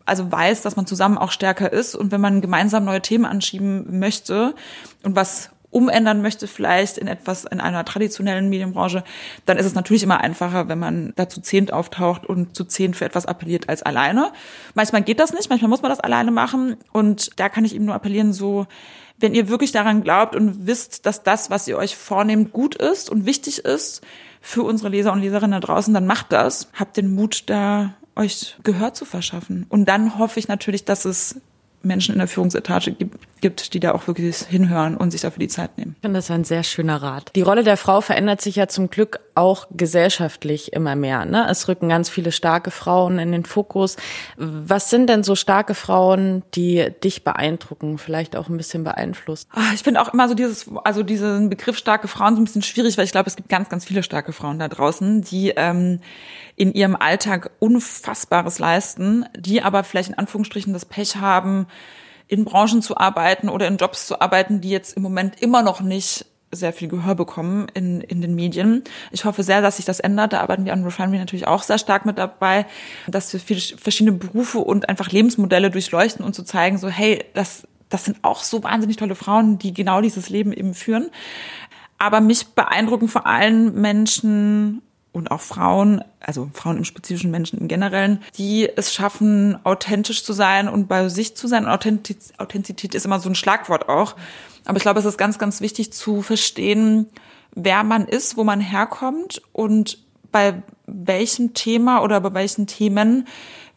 also 0.06 0.30
weiß, 0.30 0.62
dass 0.62 0.76
man 0.76 0.86
zusammen 0.86 1.18
auch 1.18 1.32
stärker 1.32 1.72
ist. 1.72 1.94
Und 1.94 2.12
wenn 2.12 2.20
man 2.20 2.40
gemeinsam 2.40 2.84
neue 2.84 3.02
Themen 3.02 3.24
anschieben 3.24 3.98
möchte 3.98 4.54
und 5.02 5.16
was 5.16 5.50
umändern 5.70 6.22
möchte, 6.22 6.46
vielleicht 6.46 6.98
in 6.98 7.08
etwas, 7.08 7.44
in 7.44 7.60
einer 7.60 7.84
traditionellen 7.84 8.48
Medienbranche, 8.50 9.02
dann 9.46 9.56
ist 9.56 9.66
es 9.66 9.74
natürlich 9.74 10.02
immer 10.02 10.20
einfacher, 10.20 10.68
wenn 10.68 10.78
man 10.78 11.12
da 11.16 11.28
zu 11.28 11.40
zehnt 11.40 11.72
auftaucht 11.72 12.26
und 12.26 12.54
zu 12.54 12.64
zehnt 12.64 12.94
für 12.94 13.06
etwas 13.06 13.26
appelliert 13.26 13.68
als 13.68 13.82
alleine. 13.82 14.32
Manchmal 14.74 15.02
geht 15.02 15.18
das 15.18 15.32
nicht, 15.32 15.48
manchmal 15.48 15.70
muss 15.70 15.82
man 15.82 15.90
das 15.90 16.00
alleine 16.00 16.30
machen. 16.30 16.76
Und 16.92 17.40
da 17.40 17.48
kann 17.48 17.64
ich 17.64 17.74
eben 17.74 17.86
nur 17.86 17.94
appellieren, 17.94 18.32
so, 18.34 18.66
wenn 19.22 19.34
ihr 19.34 19.48
wirklich 19.48 19.72
daran 19.72 20.02
glaubt 20.02 20.34
und 20.34 20.66
wisst, 20.66 21.06
dass 21.06 21.22
das, 21.22 21.48
was 21.48 21.68
ihr 21.68 21.78
euch 21.78 21.96
vornehmt, 21.96 22.52
gut 22.52 22.74
ist 22.74 23.08
und 23.08 23.24
wichtig 23.24 23.60
ist 23.60 24.02
für 24.40 24.64
unsere 24.64 24.88
Leser 24.88 25.12
und 25.12 25.20
Leserinnen 25.20 25.60
da 25.60 25.66
draußen, 25.66 25.94
dann 25.94 26.06
macht 26.06 26.32
das. 26.32 26.68
Habt 26.74 26.96
den 26.96 27.14
Mut, 27.14 27.44
da 27.46 27.94
euch 28.16 28.56
Gehör 28.64 28.92
zu 28.92 29.04
verschaffen. 29.04 29.64
Und 29.68 29.86
dann 29.86 30.18
hoffe 30.18 30.40
ich 30.40 30.48
natürlich, 30.48 30.84
dass 30.84 31.04
es 31.04 31.40
Menschen 31.84 32.12
in 32.12 32.18
der 32.18 32.28
Führungsetage 32.28 32.96
gibt, 33.40 33.74
die 33.74 33.80
da 33.80 33.92
auch 33.92 34.06
wirklich 34.06 34.38
hinhören 34.38 34.96
und 34.96 35.10
sich 35.10 35.20
dafür 35.20 35.40
die 35.40 35.48
Zeit 35.48 35.76
nehmen. 35.78 35.94
Ich 35.96 36.02
finde 36.02 36.18
das 36.18 36.30
ein 36.30 36.44
sehr 36.44 36.62
schöner 36.62 37.02
Rat. 37.02 37.32
Die 37.34 37.42
Rolle 37.42 37.64
der 37.64 37.76
Frau 37.76 38.00
verändert 38.00 38.40
sich 38.40 38.56
ja 38.56 38.68
zum 38.68 38.90
Glück 38.90 39.20
auch 39.34 39.66
gesellschaftlich 39.70 40.72
immer 40.72 40.94
mehr. 40.94 41.24
Ne? 41.24 41.46
Es 41.50 41.66
rücken 41.68 41.88
ganz 41.88 42.08
viele 42.08 42.32
starke 42.32 42.70
Frauen 42.70 43.18
in 43.18 43.32
den 43.32 43.44
Fokus. 43.44 43.96
Was 44.36 44.90
sind 44.90 45.08
denn 45.08 45.24
so 45.24 45.34
starke 45.34 45.74
Frauen, 45.74 46.42
die 46.54 46.88
dich 47.02 47.24
beeindrucken, 47.24 47.98
vielleicht 47.98 48.36
auch 48.36 48.48
ein 48.48 48.56
bisschen 48.56 48.84
beeinflusst? 48.84 49.48
Ah, 49.52 49.72
ich 49.74 49.82
finde 49.82 50.02
auch 50.02 50.12
immer 50.12 50.28
so 50.28 50.34
dieses, 50.34 50.70
also 50.84 51.02
diesen 51.02 51.48
Begriff 51.48 51.78
starke 51.78 52.08
Frauen 52.08 52.36
so 52.36 52.42
ein 52.42 52.44
bisschen 52.44 52.62
schwierig, 52.62 52.98
weil 52.98 53.04
ich 53.04 53.12
glaube, 53.12 53.28
es 53.28 53.36
gibt 53.36 53.48
ganz, 53.48 53.68
ganz 53.68 53.84
viele 53.84 54.02
starke 54.02 54.32
Frauen 54.32 54.58
da 54.58 54.68
draußen, 54.68 55.22
die 55.22 55.52
ähm, 55.56 56.00
in 56.62 56.72
ihrem 56.74 56.94
Alltag 56.94 57.50
Unfassbares 57.58 58.60
leisten, 58.60 59.26
die 59.36 59.62
aber 59.62 59.82
vielleicht 59.82 60.10
in 60.10 60.18
Anführungsstrichen 60.18 60.72
das 60.72 60.84
Pech 60.84 61.16
haben, 61.16 61.66
in 62.28 62.44
Branchen 62.44 62.82
zu 62.82 62.96
arbeiten 62.96 63.48
oder 63.48 63.66
in 63.66 63.78
Jobs 63.78 64.06
zu 64.06 64.20
arbeiten, 64.20 64.60
die 64.60 64.70
jetzt 64.70 64.96
im 64.96 65.02
Moment 65.02 65.42
immer 65.42 65.62
noch 65.62 65.80
nicht 65.80 66.24
sehr 66.52 66.72
viel 66.72 66.86
Gehör 66.86 67.16
bekommen 67.16 67.66
in, 67.74 68.00
in 68.00 68.20
den 68.20 68.36
Medien. 68.36 68.84
Ich 69.10 69.24
hoffe 69.24 69.42
sehr, 69.42 69.60
dass 69.60 69.78
sich 69.78 69.86
das 69.86 69.98
ändert. 69.98 70.34
Da 70.34 70.40
arbeiten 70.40 70.64
wir 70.64 70.72
an 70.72 70.84
Refinery 70.84 71.18
natürlich 71.18 71.48
auch 71.48 71.64
sehr 71.64 71.78
stark 71.78 72.06
mit 72.06 72.16
dabei, 72.16 72.64
dass 73.08 73.32
wir 73.32 73.40
viele 73.40 73.60
verschiedene 73.60 74.16
Berufe 74.16 74.60
und 74.60 74.88
einfach 74.88 75.10
Lebensmodelle 75.10 75.68
durchleuchten 75.68 76.24
und 76.24 76.32
zu 76.32 76.44
zeigen, 76.44 76.78
so 76.78 76.88
hey, 76.88 77.24
das, 77.34 77.66
das 77.88 78.04
sind 78.04 78.18
auch 78.22 78.44
so 78.44 78.62
wahnsinnig 78.62 78.98
tolle 78.98 79.16
Frauen, 79.16 79.58
die 79.58 79.74
genau 79.74 80.00
dieses 80.00 80.30
Leben 80.30 80.52
eben 80.52 80.74
führen. 80.74 81.10
Aber 81.98 82.20
mich 82.20 82.54
beeindrucken 82.54 83.08
vor 83.08 83.26
allem 83.26 83.80
Menschen 83.80 84.80
und 85.12 85.30
auch 85.30 85.40
Frauen, 85.40 86.02
also 86.20 86.50
Frauen 86.54 86.78
im 86.78 86.84
spezifischen 86.84 87.30
Menschen 87.30 87.58
im 87.58 87.68
Generellen, 87.68 88.22
die 88.38 88.68
es 88.76 88.92
schaffen, 88.94 89.58
authentisch 89.64 90.24
zu 90.24 90.32
sein 90.32 90.68
und 90.68 90.88
bei 90.88 91.08
sich 91.08 91.36
zu 91.36 91.46
sein. 91.46 91.66
Authentiz 91.66 92.32
Authentizität 92.38 92.94
ist 92.94 93.04
immer 93.04 93.20
so 93.20 93.28
ein 93.28 93.34
Schlagwort 93.34 93.88
auch. 93.88 94.16
Aber 94.64 94.76
ich 94.76 94.82
glaube, 94.82 95.00
es 95.00 95.06
ist 95.06 95.18
ganz, 95.18 95.38
ganz 95.38 95.60
wichtig 95.60 95.92
zu 95.92 96.22
verstehen, 96.22 97.08
wer 97.54 97.84
man 97.84 98.06
ist, 98.06 98.36
wo 98.36 98.44
man 98.44 98.60
herkommt 98.60 99.42
und 99.52 99.98
bei 100.30 100.62
welchem 100.86 101.52
Thema 101.52 102.02
oder 102.02 102.20
bei 102.20 102.32
welchen 102.32 102.66
Themen 102.66 103.26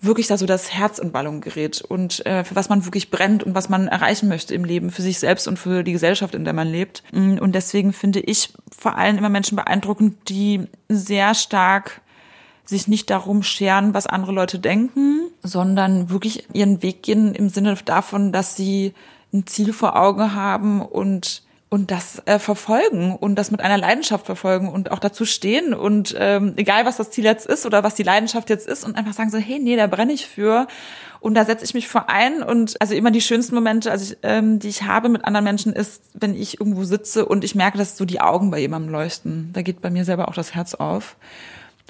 wirklich 0.01 0.27
da 0.27 0.37
so 0.37 0.45
das 0.45 0.71
Herz 0.71 0.99
in 0.99 1.11
Ballung 1.11 1.41
gerät 1.41 1.81
und 1.81 2.25
äh, 2.25 2.43
für 2.43 2.55
was 2.55 2.69
man 2.69 2.85
wirklich 2.85 3.09
brennt 3.09 3.43
und 3.43 3.55
was 3.55 3.69
man 3.69 3.87
erreichen 3.87 4.27
möchte 4.27 4.53
im 4.53 4.63
Leben, 4.63 4.91
für 4.91 5.01
sich 5.01 5.19
selbst 5.19 5.47
und 5.47 5.57
für 5.57 5.83
die 5.83 5.93
Gesellschaft, 5.93 6.35
in 6.35 6.45
der 6.45 6.53
man 6.53 6.67
lebt. 6.67 7.03
Mm, 7.11 7.37
und 7.37 7.53
deswegen 7.53 7.93
finde 7.93 8.19
ich 8.19 8.53
vor 8.77 8.97
allem 8.97 9.17
immer 9.17 9.29
Menschen 9.29 9.55
beeindruckend, 9.55 10.29
die 10.29 10.67
sehr 10.89 11.33
stark 11.33 12.01
sich 12.65 12.87
nicht 12.87 13.09
darum 13.09 13.43
scheren, 13.43 13.93
was 13.93 14.07
andere 14.07 14.31
Leute 14.31 14.59
denken, 14.59 15.29
sondern 15.43 16.09
wirklich 16.09 16.47
ihren 16.53 16.81
Weg 16.81 17.03
gehen 17.03 17.35
im 17.35 17.49
Sinne 17.49 17.75
davon, 17.85 18.31
dass 18.31 18.55
sie 18.55 18.93
ein 19.33 19.45
Ziel 19.45 19.73
vor 19.73 19.95
Augen 19.95 20.33
haben 20.33 20.81
und 20.81 21.43
und 21.69 21.89
das 21.91 22.21
äh, 22.25 22.37
verfolgen 22.37 23.15
und 23.15 23.35
das 23.35 23.51
mit 23.51 23.59
einer 23.59 23.77
Leidenschaft 23.77 24.25
verfolgen 24.25 24.69
und 24.69 24.91
auch 24.91 24.99
dazu 24.99 25.25
stehen 25.25 25.73
und 25.73 26.15
ähm, 26.17 26.53
egal 26.57 26.85
was 26.85 26.97
das 26.97 27.09
Ziel 27.09 27.23
jetzt 27.23 27.47
ist 27.47 27.65
oder 27.65 27.83
was 27.83 27.95
die 27.95 28.03
Leidenschaft 28.03 28.49
jetzt 28.49 28.67
ist 28.67 28.83
und 28.83 28.95
einfach 28.95 29.13
sagen 29.13 29.31
so 29.31 29.37
hey 29.37 29.59
nee 29.59 29.75
da 29.75 29.87
brenne 29.87 30.13
ich 30.13 30.27
für 30.27 30.67
und 31.19 31.33
da 31.33 31.43
setze 31.43 31.65
ich 31.65 31.73
mich 31.73 31.87
vor 31.87 32.07
ein 32.07 32.43
und 32.43 32.79
also 32.79 32.93
immer 32.93 33.09
die 33.09 33.21
schönsten 33.21 33.55
Momente 33.55 33.89
also 33.89 34.13
ich, 34.13 34.19
ähm, 34.21 34.59
die 34.59 34.69
ich 34.69 34.83
habe 34.83 35.09
mit 35.09 35.25
anderen 35.25 35.43
Menschen 35.43 35.73
ist 35.73 36.03
wenn 36.13 36.35
ich 36.35 36.59
irgendwo 36.59 36.83
sitze 36.83 37.25
und 37.25 37.43
ich 37.43 37.55
merke 37.55 37.79
dass 37.79 37.97
so 37.97 38.05
die 38.05 38.21
Augen 38.21 38.51
bei 38.51 38.59
jemandem 38.59 38.91
leuchten 38.91 39.49
da 39.53 39.63
geht 39.63 39.81
bei 39.81 39.89
mir 39.89 40.05
selber 40.05 40.29
auch 40.29 40.35
das 40.35 40.53
Herz 40.53 40.75
auf 40.75 41.17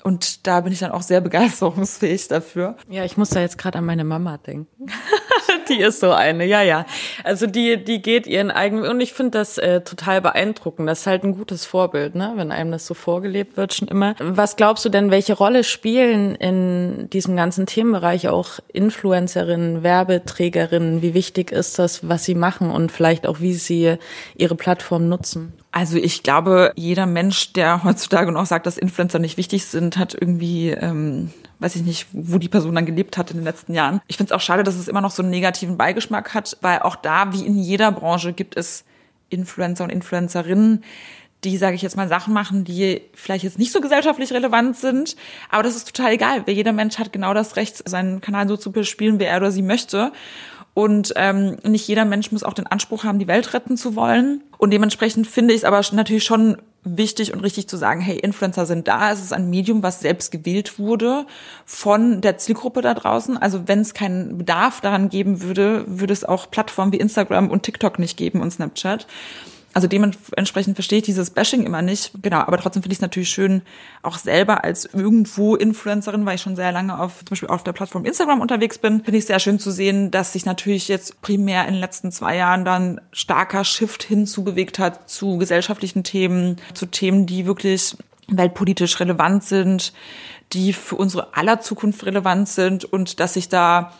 und 0.03 0.45
da 0.45 0.61
bin 0.61 0.71
ich 0.71 0.79
dann 0.79 0.91
auch 0.91 1.01
sehr 1.01 1.19
begeisterungsfähig 1.19 2.27
dafür. 2.27 2.77
Ja, 2.89 3.03
ich 3.05 3.17
muss 3.17 3.31
da 3.31 3.39
jetzt 3.39 3.57
gerade 3.57 3.79
an 3.79 3.85
meine 3.85 4.03
Mama 4.03 4.37
denken. 4.37 4.85
die 5.69 5.79
ist 5.79 5.99
so 5.99 6.11
eine, 6.11 6.45
ja, 6.45 6.61
ja. 6.61 6.85
Also 7.23 7.47
die, 7.47 7.83
die 7.83 8.01
geht 8.01 8.27
ihren 8.27 8.51
eigenen, 8.51 8.89
und 8.89 9.01
ich 9.01 9.13
finde 9.13 9.37
das 9.37 9.57
äh, 9.57 9.81
total 9.81 10.21
beeindruckend. 10.21 10.87
Das 10.87 11.01
ist 11.01 11.07
halt 11.07 11.23
ein 11.23 11.35
gutes 11.35 11.65
Vorbild, 11.65 12.15
ne, 12.15 12.33
wenn 12.35 12.51
einem 12.51 12.71
das 12.71 12.85
so 12.85 12.93
vorgelebt 12.93 13.57
wird 13.57 13.73
schon 13.73 13.87
immer. 13.87 14.15
Was 14.19 14.55
glaubst 14.55 14.85
du 14.85 14.89
denn, 14.89 15.11
welche 15.11 15.33
Rolle 15.33 15.63
spielen 15.63 16.35
in 16.35 17.09
diesem 17.11 17.35
ganzen 17.35 17.65
Themenbereich 17.65 18.29
auch 18.29 18.59
Influencerinnen, 18.71 19.83
Werbeträgerinnen? 19.83 21.01
Wie 21.01 21.13
wichtig 21.13 21.51
ist 21.51 21.79
das, 21.79 22.07
was 22.07 22.25
sie 22.25 22.35
machen 22.35 22.71
und 22.71 22.91
vielleicht 22.91 23.27
auch, 23.27 23.39
wie 23.39 23.53
sie 23.53 23.97
ihre 24.35 24.55
Plattform 24.55 25.09
nutzen? 25.09 25.53
Also 25.75 25.97
ich 25.97 26.23
glaube, 26.23 26.71
jeder 26.77 27.05
Mensch, 27.05 27.51
der 27.51 27.83
heutzutage 27.83 28.31
noch 28.31 28.45
sagt, 28.45 28.65
dass 28.65 28.77
Influencer 28.77 29.19
nicht 29.19 29.35
wichtig 29.35 29.65
sind, 29.65 29.97
hat 29.97 30.13
irgendwie, 30.13 30.69
ähm, 30.69 31.33
weiß 31.59 31.75
ich 31.75 31.81
nicht, 31.81 32.07
wo 32.13 32.37
die 32.37 32.47
Person 32.47 32.75
dann 32.75 32.85
gelebt 32.85 33.17
hat 33.17 33.31
in 33.31 33.37
den 33.37 33.43
letzten 33.43 33.73
Jahren. 33.73 33.99
Ich 34.07 34.15
finde 34.15 34.33
es 34.33 34.35
auch 34.37 34.39
schade, 34.41 34.63
dass 34.63 34.75
es 34.75 34.87
immer 34.87 35.01
noch 35.01 35.11
so 35.11 35.21
einen 35.21 35.31
negativen 35.31 35.75
Beigeschmack 35.75 36.33
hat, 36.33 36.57
weil 36.61 36.79
auch 36.79 36.95
da, 36.95 37.33
wie 37.33 37.45
in 37.45 37.59
jeder 37.59 37.91
Branche, 37.91 38.31
gibt 38.31 38.55
es 38.55 38.85
Influencer 39.27 39.83
und 39.83 39.89
Influencerinnen, 39.89 40.81
die, 41.43 41.57
sage 41.57 41.75
ich 41.75 41.81
jetzt 41.81 41.97
mal, 41.97 42.07
Sachen 42.07 42.33
machen, 42.33 42.63
die 42.63 43.01
vielleicht 43.13 43.43
jetzt 43.43 43.59
nicht 43.59 43.73
so 43.73 43.81
gesellschaftlich 43.81 44.31
relevant 44.31 44.77
sind. 44.77 45.17
Aber 45.49 45.63
das 45.63 45.75
ist 45.75 45.93
total 45.93 46.13
egal, 46.13 46.47
weil 46.47 46.55
jeder 46.55 46.71
Mensch 46.71 46.97
hat 46.99 47.11
genau 47.11 47.33
das 47.33 47.57
Recht, 47.57 47.87
seinen 47.87 48.21
Kanal 48.21 48.47
so 48.47 48.55
zu 48.55 48.71
bespielen, 48.71 49.19
wie 49.19 49.25
er 49.25 49.35
oder 49.35 49.51
sie 49.51 49.61
möchte. 49.61 50.13
Und 50.75 51.13
ähm, 51.15 51.55
nicht 51.63 51.87
jeder 51.87 52.03
Mensch 52.03 52.33
muss 52.33 52.43
auch 52.43 52.53
den 52.53 52.67
Anspruch 52.67 53.05
haben, 53.05 53.17
die 53.17 53.29
Welt 53.29 53.53
retten 53.53 53.77
zu 53.77 53.95
wollen. 53.95 54.43
Und 54.57 54.71
dementsprechend 54.71 55.25
finde 55.25 55.53
ich 55.53 55.61
es 55.61 55.63
aber 55.63 55.81
natürlich 55.93 56.25
schon 56.25 56.57
wichtig 56.83 57.33
und 57.33 57.39
richtig 57.39 57.69
zu 57.69 57.77
sagen, 57.77 58.01
hey, 58.01 58.17
Influencer 58.17 58.65
sind 58.65 58.87
da. 58.89 59.09
Es 59.09 59.21
ist 59.21 59.31
ein 59.31 59.49
Medium, 59.49 59.83
was 59.83 60.01
selbst 60.01 60.31
gewählt 60.31 60.77
wurde 60.77 61.25
von 61.65 62.19
der 62.19 62.37
Zielgruppe 62.37 62.81
da 62.81 62.93
draußen. 62.93 63.37
Also 63.37 63.69
wenn 63.69 63.79
es 63.79 63.93
keinen 63.93 64.37
Bedarf 64.37 64.81
daran 64.81 65.07
geben 65.07 65.41
würde, 65.41 65.85
würde 65.87 66.11
es 66.11 66.25
auch 66.25 66.51
Plattformen 66.51 66.91
wie 66.91 66.97
Instagram 66.97 67.49
und 67.49 67.63
TikTok 67.63 67.97
nicht 67.97 68.17
geben 68.17 68.41
und 68.41 68.51
Snapchat. 68.51 69.07
Also 69.75 69.89
dementsprechend 69.89 70.77
verstehe 70.77 70.99
ich 70.99 71.03
dieses 71.03 71.31
Bashing 71.31 71.65
immer 71.65 71.81
nicht. 71.81 72.11
Genau, 72.21 72.37
aber 72.37 72.57
trotzdem 72.57 72.81
finde 72.81 72.93
ich 72.93 72.99
es 72.99 73.01
natürlich 73.01 73.27
schön, 73.27 73.61
auch 74.03 74.17
selber 74.17 74.63
als 74.63 74.85
irgendwo 74.85 75.57
Influencerin, 75.57 76.25
weil 76.25 76.35
ich 76.35 76.41
schon 76.41 76.55
sehr 76.55 76.71
lange 76.71 76.97
auf 76.97 77.17
zum 77.19 77.31
Beispiel 77.31 77.49
auf 77.49 77.61
der 77.61 77.73
Plattform 77.73 78.05
Instagram 78.05 78.39
unterwegs 78.39 78.77
bin, 78.77 79.03
finde 79.03 79.17
ich 79.17 79.25
sehr 79.25 79.39
schön 79.39 79.59
zu 79.59 79.71
sehen, 79.71 80.11
dass 80.11 80.31
sich 80.31 80.45
natürlich 80.45 80.87
jetzt 80.87 81.21
primär 81.21 81.67
in 81.67 81.73
den 81.73 81.81
letzten 81.81 82.13
zwei 82.13 82.37
Jahren 82.37 82.63
dann 82.63 83.01
starker 83.11 83.65
Shift 83.65 84.03
hinzubewegt 84.03 84.79
hat 84.79 85.09
zu 85.09 85.37
gesellschaftlichen 85.37 86.05
Themen, 86.05 86.55
zu 86.73 86.85
Themen, 86.85 87.25
die 87.25 87.45
wirklich 87.45 87.97
weltpolitisch 88.29 88.97
relevant 89.01 89.43
sind, 89.43 89.91
die 90.53 90.71
für 90.71 90.95
unsere 90.95 91.35
aller 91.35 91.59
Zukunft 91.59 92.05
relevant 92.05 92.47
sind 92.47 92.85
und 92.85 93.19
dass 93.19 93.33
sich 93.33 93.49
da 93.49 93.91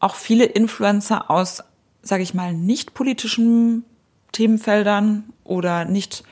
auch 0.00 0.14
viele 0.14 0.46
Influencer 0.46 1.30
aus, 1.30 1.62
sage 2.00 2.22
ich 2.22 2.32
mal, 2.32 2.54
nicht 2.54 2.94
politischem 2.94 3.84
Themenfeldern 4.32 5.24
oder 5.44 5.84
nicht 5.84 6.24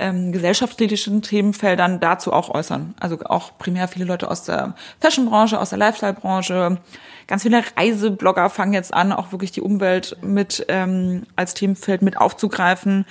ähm, 0.00 0.32
gesellschaftskritischen 0.32 1.22
Themenfeldern 1.22 2.00
dazu 2.00 2.32
auch 2.32 2.48
äußern. 2.48 2.94
Also 2.98 3.18
auch 3.24 3.58
primär 3.58 3.86
viele 3.86 4.06
Leute 4.06 4.30
aus 4.30 4.44
der 4.44 4.74
Fashionbranche, 5.00 5.60
aus 5.60 5.70
der 5.70 5.78
Lifestyle-Branche. 5.78 6.78
Ganz 7.26 7.42
viele 7.42 7.62
Reiseblogger 7.76 8.50
fangen 8.50 8.72
jetzt 8.72 8.92
an, 8.92 9.12
auch 9.12 9.30
wirklich 9.30 9.52
die 9.52 9.60
Umwelt 9.60 10.16
mit 10.22 10.64
ähm, 10.68 11.24
als 11.36 11.54
Themenfeld 11.54 12.02
mit 12.02 12.16
aufzugreifen. 12.16 13.04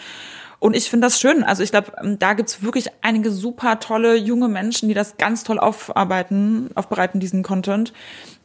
Und 0.59 0.75
ich 0.75 0.89
finde 0.89 1.07
das 1.07 1.19
schön. 1.19 1.43
Also 1.43 1.63
ich 1.63 1.71
glaube, 1.71 1.93
ähm, 2.01 2.19
da 2.19 2.33
gibt's 2.33 2.61
wirklich 2.61 2.87
einige 3.01 3.31
super 3.31 3.79
tolle 3.79 4.15
junge 4.15 4.49
Menschen, 4.49 4.89
die 4.89 4.93
das 4.93 5.17
ganz 5.17 5.43
toll 5.43 5.57
aufarbeiten, 5.57 6.69
aufbereiten, 6.75 7.21
diesen 7.21 7.43
Content. 7.43 7.93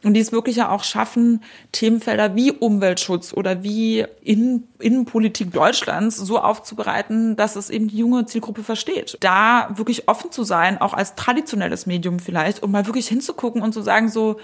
Und 0.03 0.13
die 0.13 0.21
es 0.21 0.31
wirklich 0.31 0.55
ja 0.55 0.69
auch 0.69 0.83
schaffen, 0.83 1.43
Themenfelder 1.71 2.35
wie 2.35 2.51
Umweltschutz 2.51 3.33
oder 3.33 3.63
wie 3.63 4.05
Innen 4.21 4.67
Innenpolitik 4.79 5.51
Deutschlands 5.51 6.15
so 6.15 6.39
aufzubereiten, 6.39 7.35
dass 7.35 7.55
es 7.55 7.69
eben 7.69 7.87
die 7.87 7.97
junge 7.97 8.25
Zielgruppe 8.25 8.63
versteht. 8.63 9.17
Da 9.19 9.69
wirklich 9.75 10.07
offen 10.07 10.31
zu 10.31 10.43
sein, 10.43 10.79
auch 10.79 10.93
als 10.93 11.15
traditionelles 11.15 11.85
Medium 11.85 12.19
vielleicht, 12.19 12.61
und 12.61 12.71
mal 12.71 12.85
wirklich 12.85 13.07
hinzugucken 13.07 13.61
und 13.61 13.73
zu 13.73 13.81
sagen 13.81 14.09
so, 14.09 14.37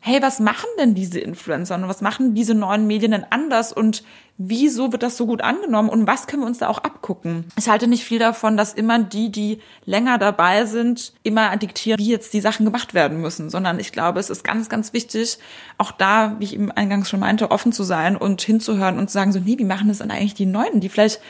hey, 0.00 0.20
was 0.20 0.38
machen 0.38 0.68
denn 0.78 0.94
diese 0.94 1.18
Influencer 1.18 1.76
und 1.76 1.88
was 1.88 2.02
machen 2.02 2.34
diese 2.34 2.54
neuen 2.54 2.86
Medien 2.86 3.12
denn 3.12 3.24
anders 3.30 3.72
und 3.72 4.02
wieso 4.36 4.90
wird 4.90 5.04
das 5.04 5.16
so 5.16 5.26
gut 5.26 5.42
angenommen 5.42 5.88
und 5.88 6.06
was 6.06 6.26
können 6.26 6.42
wir 6.42 6.46
uns 6.46 6.58
da 6.58 6.68
auch 6.68 6.78
abgucken? 6.78 7.44
Ich 7.56 7.68
halte 7.68 7.86
nicht 7.86 8.04
viel 8.04 8.18
davon, 8.18 8.56
dass 8.56 8.72
immer 8.72 8.98
die, 8.98 9.30
die 9.30 9.60
länger 9.84 10.18
dabei 10.18 10.66
sind, 10.66 11.12
immer 11.22 11.56
diktieren, 11.56 12.00
wie 12.00 12.10
jetzt 12.10 12.34
die 12.34 12.40
Sachen 12.40 12.64
gemacht 12.64 12.94
werden 12.94 13.20
müssen, 13.20 13.48
sondern 13.48 13.78
ich 13.78 13.92
glaube, 13.92 14.18
es 14.18 14.30
ist 14.30 14.42
ganz, 14.42 14.68
ganz 14.68 14.92
wichtig, 14.92 15.38
auch 15.78 15.92
da, 15.92 16.34
wie 16.38 16.44
ich 16.44 16.54
eben 16.54 16.72
eingangs 16.72 17.08
schon 17.08 17.20
meinte, 17.20 17.52
offen 17.52 17.72
zu 17.72 17.84
sein 17.84 18.16
und 18.16 18.42
hinzuhören 18.42 18.98
und 18.98 19.08
zu 19.08 19.14
sagen 19.14 19.32
so, 19.32 19.38
nee, 19.38 19.58
wie 19.58 19.64
machen 19.64 19.88
das 19.88 19.98
denn 19.98 20.10
eigentlich 20.10 20.34
die 20.34 20.46
Neuen, 20.46 20.80
die 20.80 20.88
vielleicht 20.88 21.20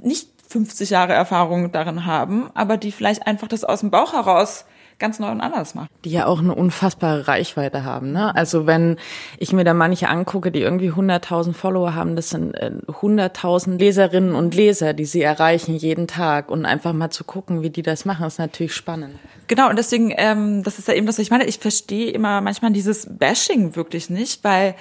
nicht 0.00 0.28
50 0.48 0.90
Jahre 0.90 1.14
Erfahrung 1.14 1.72
darin 1.72 2.04
haben, 2.04 2.50
aber 2.54 2.76
die 2.76 2.92
vielleicht 2.92 3.26
einfach 3.26 3.48
das 3.48 3.64
aus 3.64 3.80
dem 3.80 3.90
Bauch 3.90 4.12
heraus 4.12 4.64
ganz 4.98 5.18
neu 5.18 5.30
und 5.30 5.40
anders 5.40 5.74
machen. 5.74 5.88
Die 6.04 6.10
ja 6.10 6.26
auch 6.26 6.40
eine 6.40 6.54
unfassbare 6.54 7.28
Reichweite 7.28 7.84
haben. 7.84 8.12
Ne? 8.12 8.34
Also 8.34 8.66
wenn 8.66 8.96
ich 9.38 9.52
mir 9.52 9.64
da 9.64 9.74
manche 9.74 10.08
angucke, 10.08 10.50
die 10.50 10.60
irgendwie 10.60 10.90
100.000 10.90 11.52
Follower 11.52 11.94
haben, 11.94 12.16
das 12.16 12.30
sind 12.30 12.56
100.000 12.56 13.74
äh, 13.74 13.76
Leserinnen 13.76 14.34
und 14.34 14.54
Leser, 14.54 14.94
die 14.94 15.04
sie 15.04 15.22
erreichen 15.22 15.76
jeden 15.76 16.06
Tag. 16.06 16.50
Und 16.50 16.64
einfach 16.64 16.92
mal 16.92 17.10
zu 17.10 17.24
gucken, 17.24 17.62
wie 17.62 17.70
die 17.70 17.82
das 17.82 18.04
machen, 18.04 18.26
ist 18.26 18.38
natürlich 18.38 18.74
spannend. 18.74 19.14
Genau, 19.46 19.70
und 19.70 19.76
deswegen, 19.76 20.12
ähm, 20.16 20.62
das 20.62 20.78
ist 20.78 20.88
ja 20.88 20.94
eben 20.94 21.06
das, 21.06 21.16
was 21.16 21.22
ich 21.22 21.30
meine. 21.30 21.44
Ich 21.44 21.58
verstehe 21.58 22.10
immer 22.10 22.40
manchmal 22.40 22.72
dieses 22.72 23.06
Bashing 23.10 23.76
wirklich 23.76 24.10
nicht, 24.10 24.44
weil 24.44 24.74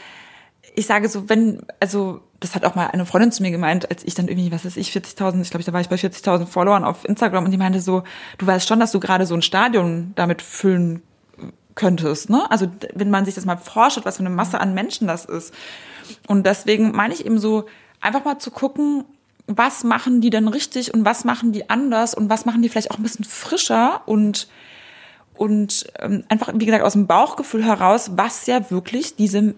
ich 0.77 0.85
sage 0.85 1.09
so, 1.09 1.27
wenn, 1.27 1.63
also 1.79 2.21
das 2.39 2.53
hat 2.53 2.63
auch 2.63 2.75
mal 2.75 2.85
eine 2.85 3.07
Freundin 3.07 3.31
zu 3.31 3.41
mir 3.41 3.49
gemeint, 3.49 3.89
als 3.89 4.03
ich 4.03 4.13
dann 4.13 4.27
irgendwie, 4.27 4.51
was 4.51 4.63
weiß 4.63 4.77
ich, 4.77 4.91
40.000, 4.91 5.41
ich 5.41 5.49
glaube, 5.49 5.63
da 5.63 5.73
war 5.73 5.81
ich 5.81 5.89
bei 5.89 5.95
40.000 5.95 6.45
Followern 6.45 6.83
auf 6.83 7.03
Instagram 7.03 7.45
und 7.45 7.51
die 7.51 7.57
meinte 7.57 7.81
so, 7.81 8.03
du 8.37 8.45
weißt 8.45 8.67
schon, 8.67 8.79
dass 8.79 8.91
du 8.91 8.99
gerade 8.99 9.25
so 9.25 9.33
ein 9.33 9.41
Stadion 9.41 10.11
damit 10.13 10.43
füllen 10.43 11.01
könntest, 11.73 12.29
ne? 12.29 12.45
Also 12.51 12.67
wenn 12.93 13.09
man 13.09 13.25
sich 13.25 13.33
das 13.33 13.45
mal 13.45 13.57
forscht, 13.57 14.01
was 14.03 14.17
für 14.17 14.19
eine 14.19 14.29
Masse 14.29 14.61
an 14.61 14.75
Menschen 14.75 15.07
das 15.07 15.25
ist. 15.25 15.51
Und 16.27 16.45
deswegen 16.45 16.91
meine 16.91 17.15
ich 17.15 17.25
eben 17.25 17.39
so, 17.39 17.65
einfach 17.99 18.23
mal 18.23 18.37
zu 18.37 18.51
gucken, 18.51 19.03
was 19.47 19.83
machen 19.83 20.21
die 20.21 20.29
denn 20.29 20.47
richtig 20.47 20.93
und 20.93 21.05
was 21.05 21.23
machen 21.23 21.53
die 21.53 21.71
anders 21.71 22.13
und 22.13 22.29
was 22.29 22.45
machen 22.45 22.61
die 22.61 22.69
vielleicht 22.69 22.91
auch 22.91 22.97
ein 22.97 23.03
bisschen 23.03 23.25
frischer 23.25 24.03
und 24.05 24.47
und 25.33 25.87
ähm, 25.99 26.23
einfach, 26.29 26.51
wie 26.55 26.65
gesagt, 26.65 26.83
aus 26.83 26.93
dem 26.93 27.05
Bauchgefühl 27.05 27.63
heraus, 27.63 28.11
was 28.15 28.45
ja 28.47 28.71
wirklich 28.71 29.15
diese 29.15 29.55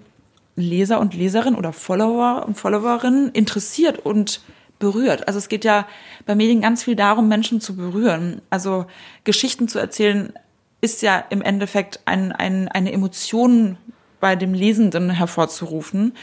Leser 0.59 0.99
und 0.99 1.13
Leserin 1.13 1.55
oder 1.55 1.73
Follower 1.73 2.43
und 2.45 2.57
Followerinnen 2.57 3.31
interessiert 3.31 3.99
und 3.99 4.41
berührt. 4.79 5.27
Also 5.27 5.37
es 5.37 5.49
geht 5.49 5.65
ja 5.65 5.87
bei 6.25 6.35
Medien 6.35 6.61
ganz 6.61 6.83
viel 6.83 6.95
darum, 6.95 7.27
Menschen 7.27 7.61
zu 7.61 7.75
berühren. 7.75 8.41
Also 8.49 8.85
Geschichten 9.23 9.67
zu 9.67 9.79
erzählen 9.79 10.33
ist 10.81 11.01
ja 11.01 11.23
im 11.29 11.41
Endeffekt 11.41 11.99
ein, 12.05 12.31
ein, 12.31 12.67
eine 12.69 12.91
Emotion 12.91 13.77
bei 14.19 14.35
dem 14.35 14.53
Lesenden 14.53 15.09
hervorzurufen. 15.09 16.13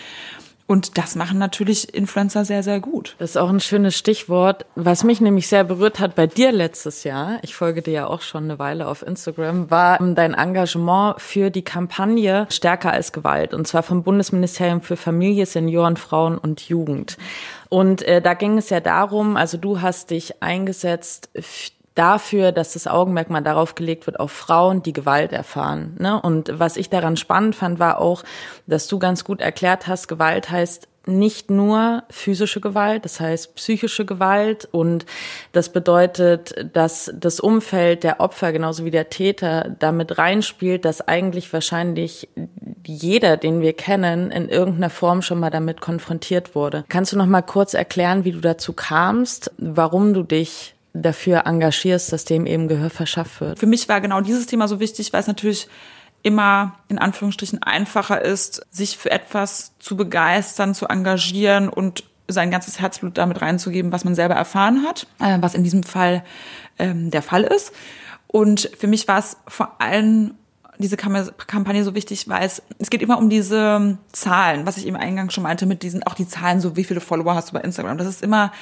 Und 0.67 0.99
das 0.99 1.15
machen 1.15 1.39
natürlich 1.39 1.95
Influencer 1.95 2.45
sehr, 2.45 2.65
sehr 2.65 2.81
gut. 2.81 3.15
Das 3.19 3.31
ist 3.31 3.37
auch 3.37 3.49
ein 3.49 3.61
schönes 3.61 3.97
Stichwort. 3.97 4.67
Was 4.75 5.05
mich 5.05 5.21
nämlich 5.21 5.47
sehr 5.47 5.63
berührt 5.63 6.01
hat 6.01 6.17
bei 6.17 6.27
dir 6.27 6.51
letztes 6.51 7.05
Jahr, 7.05 7.39
ich 7.43 7.55
folge 7.55 7.83
dir 7.83 7.93
ja 7.93 8.07
auch 8.09 8.23
schon 8.23 8.45
eine 8.45 8.59
Weile 8.59 8.89
auf 8.89 9.07
Instagram, 9.07 9.71
war 9.71 9.99
dein 9.99 10.35
Engagement 10.35 11.21
für 11.21 11.51
die 11.51 11.63
Kampagne 11.63 12.47
Stärker 12.51 12.91
als 12.91 13.13
Gewalt. 13.13 13.55
Und 13.55 13.69
zwar 13.69 13.85
vom 13.85 14.03
Bundesministerium 14.03 14.81
für 14.81 14.97
Familie, 14.97 15.47
Senioren, 15.47 15.97
Frauen 15.97 16.37
und 16.37 16.63
Jugend. 16.63 17.17
Und 17.69 18.03
äh, 18.03 18.21
da 18.21 18.35
ging 18.35 18.59
es 18.59 18.71
ja 18.71 18.81
darum, 18.81 19.37
also 19.37 19.59
du 19.59 19.81
hast 19.81 20.11
dich 20.11 20.43
eingesetzt 20.43 21.31
dafür, 21.97 22.53
dass 22.53 22.75
das 22.75 22.87
Augenmerk 22.87 23.31
mal 23.31 23.43
darauf 23.43 23.75
gelegt 23.75 24.07
wird, 24.07 24.21
auf 24.21 24.31
Frauen, 24.31 24.83
die 24.83 24.93
Gewalt 24.93 25.33
erfahren. 25.33 25.97
Ne? 25.99 26.21
Und 26.21 26.53
was 26.59 26.77
ich 26.77 26.91
daran 26.91 27.17
spannend 27.17 27.57
fand, 27.57 27.79
war 27.79 28.01
auch, 28.01 28.23
dass 28.67 28.87
du 28.87 28.99
ganz 28.99 29.25
gut 29.25 29.41
erklärt 29.41 29.87
hast, 29.89 30.07
Gewalt 30.07 30.51
heißt 30.51 30.89
nicht 31.07 31.51
nur 31.51 32.03
physische 32.11 32.61
Gewalt, 32.61 33.05
das 33.05 33.21
heißt 33.21 33.55
psychische 33.55 34.05
Gewalt 34.05 34.69
und 34.73 35.07
das 35.53 35.69
bedeutet, 35.69 36.55
dass 36.73 37.13
das 37.15 37.39
Umfeld 37.39 38.03
der 38.03 38.21
Opfer 38.21 38.53
genauso 38.53 38.85
wie 38.85 38.91
der 38.91 39.09
Täter 39.09 39.75
damit 39.79 40.19
reinspielt, 40.19 40.85
dass 40.85 41.07
eigentlich 41.07 41.53
wahrscheinlich 41.53 42.29
jeder, 42.85 43.37
den 43.37 43.61
wir 43.61 43.73
kennen, 43.73 44.33
in 44.33 44.49
irgendeiner 44.49 44.91
Form 44.91 45.23
schon 45.23 45.39
mal 45.39 45.51
damit 45.51 45.81
konfrontiert 45.81 46.55
wurde. 46.55 46.85
Kannst 46.89 47.13
du 47.13 47.17
noch 47.17 47.27
mal 47.27 47.43
kurz 47.43 47.75
erklären, 47.75 48.25
wie 48.25 48.33
du 48.33 48.41
dazu 48.41 48.73
kamst, 48.73 49.53
warum 49.59 50.13
du 50.13 50.25
dich 50.25 50.76
dafür 51.03 51.47
engagierst, 51.47 52.13
dass 52.13 52.25
dem 52.25 52.47
eben 52.47 52.69
Gehör 52.69 52.91
verschafft 52.91 53.41
wird? 53.41 53.59
Für 53.59 53.67
mich 53.67 53.89
war 53.89 54.01
genau 54.01 54.21
dieses 54.21 54.47
Thema 54.47 54.69
so 54.69 54.81
wichtig, 54.81 55.13
weil 55.13 55.21
es 55.21 55.27
natürlich 55.27 55.69
immer 56.23 56.79
in 56.89 56.99
Anführungsstrichen 56.99 57.63
einfacher 57.63 58.21
ist, 58.21 58.67
sich 58.71 58.99
für 58.99 59.11
etwas 59.11 59.73
zu 59.79 59.97
begeistern, 59.97 60.75
zu 60.75 60.87
engagieren 60.87 61.69
und 61.69 62.05
sein 62.29 62.51
ganzes 62.51 62.81
Herzblut 62.81 63.17
damit 63.19 63.41
reinzugeben, 63.41 63.93
was 63.93 64.05
man 64.05 64.15
selber 64.15 64.35
erfahren 64.35 64.85
hat, 64.85 65.07
äh, 65.21 65.39
was 65.41 65.55
in 65.55 65.63
diesem 65.63 65.85
Fall 65.85 66.25
ähm, 66.79 67.11
der 67.11 67.23
Fall 67.23 67.45
ist. 67.45 67.73
Und 68.27 68.71
für 68.77 68.89
mich 68.89 69.07
war 69.07 69.19
es 69.19 69.37
vor 69.47 69.81
allem 69.81 70.35
diese 70.79 70.97
Kampagne 70.97 71.85
so 71.85 71.95
wichtig, 71.95 72.29
weil 72.29 72.45
es, 72.45 72.63
es 72.79 72.91
geht 72.91 73.03
immer 73.03 73.19
um 73.19 73.31
diese 73.31 73.99
Zahlen, 74.13 74.67
was 74.67 74.77
ich 74.77 74.87
eben 74.87 74.97
eingangs 74.97 75.35
schon 75.35 75.43
meinte, 75.43 75.67
mit 75.67 75.83
diesen, 75.83 76.03
auch 76.03 76.15
die 76.15 76.29
Zahlen, 76.29 76.61
so 76.61 76.77
wie 76.77 76.85
viele 76.85 77.01
Follower 77.01 77.35
hast 77.35 77.49
du 77.49 77.55
bei 77.55 77.61
Instagram. 77.61 77.99
Das 77.99 78.07
ist 78.07 78.23
immer, 78.23 78.53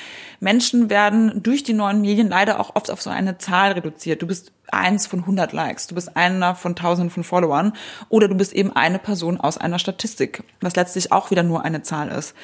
Menschen 0.41 0.91
werden 0.91 1.43
durch 1.43 1.63
die 1.63 1.73
neuen 1.73 2.01
Medien 2.01 2.29
leider 2.29 2.61
auch 2.61 2.75
oft 2.75 2.91
auf 2.91 3.03
so 3.03 3.11
eine 3.11 3.39
Zahl 3.39 3.73
reduziert. 3.73 4.23
Du 4.23 4.27
bist 4.27 4.53
eins 4.71 5.07
von 5.07 5.21
100 5.21 5.53
Likes, 5.53 5.87
du 5.87 5.95
bist 5.95 6.17
einer 6.17 6.55
von 6.55 6.77
tausenden 6.77 7.11
von 7.11 7.25
Followern 7.25 7.73
oder 8.09 8.29
du 8.29 8.35
bist 8.35 8.53
eben 8.53 8.75
eine 8.75 8.99
Person 8.99 9.41
aus 9.41 9.59
einer 9.59 9.79
Statistik, 9.79 10.43
was 10.61 10.77
letztlich 10.77 11.13
auch 11.13 11.31
wieder 11.31 11.43
nur 11.43 11.65
eine 11.65 11.83
Zahl 11.83 12.09
ist. 12.09 12.35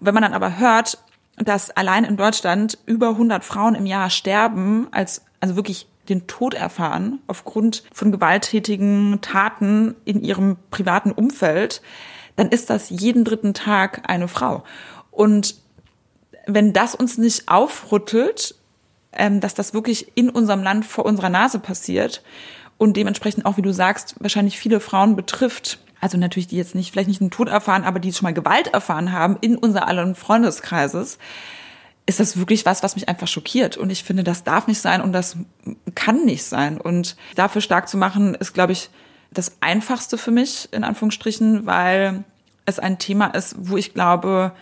Und 0.00 0.06
wenn 0.06 0.14
man 0.14 0.22
dann 0.22 0.34
aber 0.34 0.58
hört, 0.58 0.98
dass 1.36 1.70
allein 1.70 2.04
in 2.04 2.16
Deutschland 2.16 2.78
über 2.86 3.10
100 3.10 3.44
Frauen 3.44 3.74
im 3.74 3.86
Jahr 3.86 4.10
sterben, 4.10 4.88
als, 4.90 5.22
also 5.40 5.56
wirklich 5.56 5.86
den 6.06 6.26
Tod 6.26 6.54
erfahren 6.54 7.20
aufgrund 7.26 7.84
von 7.92 8.12
gewalttätigen 8.12 9.18
Taten 9.20 9.94
in 10.04 10.22
ihrem 10.22 10.56
privaten 10.70 11.12
Umfeld, 11.12 11.82
dann 12.36 12.48
ist 12.48 12.70
das 12.70 12.90
jeden 12.90 13.24
dritten 13.24 13.54
Tag 13.54 14.08
eine 14.08 14.28
Frau. 14.28 14.64
Und 15.10 15.56
wenn 16.46 16.72
das 16.72 16.94
uns 16.94 17.18
nicht 17.18 17.48
aufrüttelt, 17.48 18.54
ähm, 19.12 19.40
dass 19.40 19.54
das 19.54 19.74
wirklich 19.74 20.12
in 20.14 20.30
unserem 20.30 20.62
Land 20.62 20.84
vor 20.84 21.06
unserer 21.06 21.30
Nase 21.30 21.58
passiert 21.58 22.22
und 22.78 22.96
dementsprechend 22.96 23.46
auch, 23.46 23.56
wie 23.56 23.62
du 23.62 23.72
sagst, 23.72 24.14
wahrscheinlich 24.20 24.58
viele 24.58 24.80
Frauen 24.80 25.16
betrifft, 25.16 25.78
also 26.00 26.18
natürlich 26.18 26.46
die 26.46 26.56
jetzt 26.56 26.74
nicht, 26.74 26.92
vielleicht 26.92 27.08
nicht 27.08 27.20
einen 27.20 27.30
Tod 27.30 27.48
erfahren, 27.48 27.84
aber 27.84 27.98
die 27.98 28.12
schon 28.12 28.24
mal 28.26 28.34
Gewalt 28.34 28.68
erfahren 28.68 29.12
haben 29.12 29.38
in 29.40 29.56
unser 29.56 29.88
allen 29.88 30.14
Freundeskreises, 30.14 31.18
ist 32.06 32.20
das 32.20 32.36
wirklich 32.36 32.64
was, 32.64 32.82
was 32.82 32.94
mich 32.94 33.08
einfach 33.08 33.28
schockiert. 33.28 33.76
Und 33.76 33.90
ich 33.90 34.04
finde, 34.04 34.22
das 34.22 34.44
darf 34.44 34.68
nicht 34.68 34.80
sein 34.80 35.00
und 35.00 35.12
das 35.12 35.36
kann 35.94 36.24
nicht 36.24 36.44
sein. 36.44 36.80
Und 36.80 37.16
dafür 37.34 37.60
stark 37.60 37.88
zu 37.88 37.96
machen, 37.96 38.34
ist, 38.36 38.54
glaube 38.54 38.72
ich, 38.72 38.90
das 39.32 39.56
Einfachste 39.60 40.16
für 40.16 40.30
mich, 40.30 40.68
in 40.72 40.84
Anführungsstrichen, 40.84 41.66
weil 41.66 42.24
es 42.64 42.78
ein 42.78 42.98
Thema 42.98 43.26
ist, 43.26 43.56
wo 43.58 43.76
ich 43.76 43.92
glaube, 43.92 44.52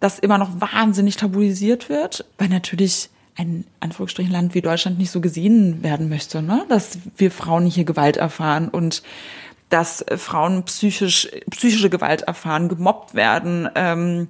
dass 0.00 0.18
immer 0.18 0.38
noch 0.38 0.60
wahnsinnig 0.60 1.16
tabuisiert 1.16 1.88
wird, 1.88 2.24
weil 2.38 2.48
natürlich 2.48 3.10
ein 3.36 3.64
Anführungsstrichen 3.80 4.32
Land 4.32 4.54
wie 4.54 4.62
Deutschland 4.62 4.98
nicht 4.98 5.10
so 5.10 5.20
gesehen 5.20 5.82
werden 5.82 6.08
möchte, 6.08 6.42
ne? 6.42 6.64
dass 6.68 6.98
wir 7.16 7.30
Frauen 7.30 7.66
hier 7.66 7.84
Gewalt 7.84 8.16
erfahren 8.16 8.68
und 8.68 9.02
dass 9.68 10.04
Frauen 10.16 10.64
psychisch 10.64 11.28
psychische 11.50 11.90
Gewalt 11.90 12.22
erfahren, 12.22 12.68
gemobbt 12.68 13.14
werden. 13.14 13.68
Ähm, 13.74 14.28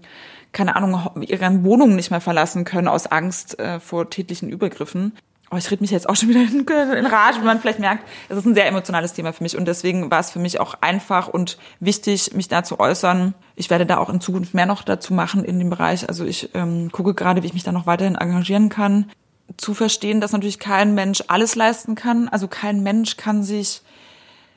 keine 0.59 0.75
Ahnung, 0.75 1.09
ihre 1.21 1.63
Wohnung 1.63 1.95
nicht 1.95 2.11
mehr 2.11 2.21
verlassen 2.21 2.65
können 2.65 2.89
aus 2.89 3.07
Angst 3.07 3.61
äh, 3.61 3.79
vor 3.79 4.11
tätlichen 4.11 4.51
Übergriffen. 4.51 5.17
Oh, 5.53 5.57
ich 5.57 5.71
rede 5.71 5.83
mich 5.85 5.93
jetzt 5.93 6.09
auch 6.09 6.17
schon 6.17 6.31
wieder 6.31 6.41
in, 6.43 6.67
in 6.67 7.07
Rage, 7.07 7.41
wie 7.41 7.45
man 7.45 7.61
vielleicht 7.61 7.79
merkt. 7.79 8.03
Es 8.29 8.37
ist 8.37 8.45
ein 8.45 8.57
sehr 8.57 8.67
emotionales 8.67 9.13
Thema 9.13 9.33
für 9.33 9.45
mich 9.45 9.57
und 9.57 9.67
deswegen 9.67 10.11
war 10.11 10.19
es 10.19 10.33
für 10.33 10.41
mich 10.41 10.59
auch 10.59 10.75
einfach 10.81 11.29
und 11.29 11.59
wichtig, 11.79 12.35
mich 12.35 12.49
da 12.49 12.65
zu 12.65 12.81
äußern. 12.81 13.35
Ich 13.55 13.71
werde 13.71 13.87
da 13.87 13.99
auch 13.99 14.09
in 14.09 14.21
Zukunft 14.21 14.53
mehr 14.53 14.67
noch 14.67 14.83
dazu 14.83 15.15
machen 15.15 15.45
in 15.45 15.61
dem 15.61 15.71
Bereich. 15.71 16.09
Also 16.09 16.25
ich 16.25 16.51
ähm, 16.55 16.91
gucke 16.91 17.15
gerade, 17.15 17.45
wie 17.45 17.47
ich 17.47 17.55
mich 17.55 17.63
da 17.63 17.71
noch 17.71 17.87
weiterhin 17.87 18.17
engagieren 18.17 18.69
kann. 18.69 19.13
Zu 19.59 19.75
verstehen, 19.75 20.21
dass 20.21 20.33
natürlich 20.33 20.59
kein 20.59 20.93
Mensch 20.93 21.23
alles 21.29 21.55
leisten 21.55 21.95
kann. 21.95 22.29
Also 22.29 22.49
kein 22.49 22.83
Mensch 22.83 23.17
kann 23.17 23.45
sich 23.45 23.83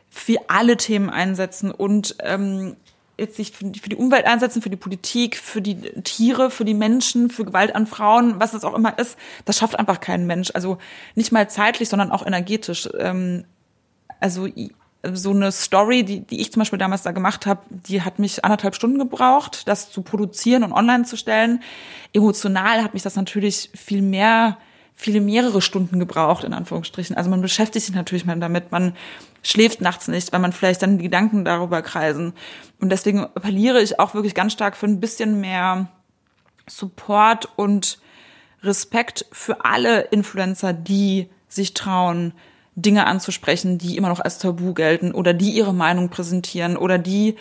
für 0.10 0.40
alle 0.48 0.78
Themen 0.78 1.12
einsetzen 1.12 1.70
und 1.70 2.16
ähm, 2.24 2.76
jetzt 3.22 3.38
sich 3.38 3.52
für 3.52 3.66
die 3.66 3.96
Umwelt 3.96 4.26
einsetzen, 4.26 4.62
für 4.62 4.70
die 4.70 4.76
Politik, 4.76 5.38
für 5.38 5.62
die 5.62 5.76
Tiere, 6.04 6.52
für 6.52 6.66
die 6.66 6.74
Menschen, 6.74 7.30
für 7.30 7.46
Gewalt 7.46 7.76
an 7.76 7.88
Frauen, 7.88 8.40
was 8.40 8.54
es 8.54 8.64
auch 8.66 8.74
immer 8.74 8.98
ist, 9.00 9.18
das 9.46 9.58
schafft 9.58 9.80
einfach 9.80 10.02
kein 10.02 10.28
Mensch. 10.28 10.52
Also 10.54 10.78
nicht 11.16 11.32
mal 11.32 11.50
zeitlich, 11.50 11.88
sondern 11.88 12.12
auch 12.12 12.26
energetisch. 12.26 12.90
Ähm, 13.00 13.46
also 14.20 14.48
so 15.14 15.32
eine 15.32 15.52
Story, 15.52 16.04
die, 16.04 16.20
die 16.20 16.42
ich 16.42 16.52
zum 16.52 16.62
Beispiel 16.62 16.78
damals 16.78 17.02
da 17.04 17.12
gemacht 17.12 17.46
habe, 17.46 17.62
die 17.70 18.02
hat 18.02 18.20
mich 18.20 18.44
anderthalb 18.44 18.76
Stunden 18.76 19.00
gebraucht, 19.00 19.68
das 19.68 19.90
zu 19.90 20.02
produzieren 20.02 20.64
und 20.64 20.74
online 20.74 21.06
zu 21.06 21.18
stellen. 21.18 21.64
Emotional 22.14 22.84
hat 22.84 22.94
mich 22.94 23.04
das 23.04 23.16
natürlich 23.16 23.72
viel 23.74 24.02
mehr 24.02 24.58
viele 25.02 25.22
mehrere 25.22 25.62
Stunden 25.62 26.00
gebraucht, 26.00 26.44
in 26.44 26.54
Anführungsstrichen. 26.54 27.18
Also 27.18 27.30
man 27.32 27.42
beschäftigt 27.42 27.86
sich 27.88 27.96
natürlich 27.96 28.26
mal 28.26 28.38
damit, 28.40 28.72
man 28.72 28.94
schläft 29.44 29.82
nachts 29.82 30.08
nicht, 30.08 30.32
weil 30.32 30.40
man 30.40 30.54
vielleicht 30.54 30.82
dann 30.82 30.98
die 30.98 31.06
Gedanken 31.06 31.46
darüber 31.46 31.82
kreisen. 31.82 32.34
Und 32.80 32.90
deswegen 32.90 33.26
appelliere 33.26 33.82
ich 33.82 34.00
auch 34.00 34.14
wirklich 34.14 34.36
ganz 34.36 34.54
stark 34.54 34.76
für 34.78 34.86
ein 34.86 35.00
bisschen 35.00 35.42
mehr 35.42 35.88
Support 36.68 37.50
und 37.56 38.00
Respekt 38.64 39.26
für 39.32 39.66
alle 39.66 40.02
Influencer, 40.02 40.74
die 40.74 41.30
sich 41.48 41.74
trauen, 41.74 42.34
Dinge 42.76 43.06
anzusprechen, 43.06 43.78
die 43.78 43.98
immer 43.98 44.10
noch 44.10 44.22
als 44.22 44.38
Tabu 44.38 44.74
gelten 44.74 45.12
oder 45.14 45.34
die 45.34 45.52
ihre 45.52 45.74
Meinung 45.74 46.10
präsentieren 46.10 46.78
oder 46.78 46.98
die 46.98 47.36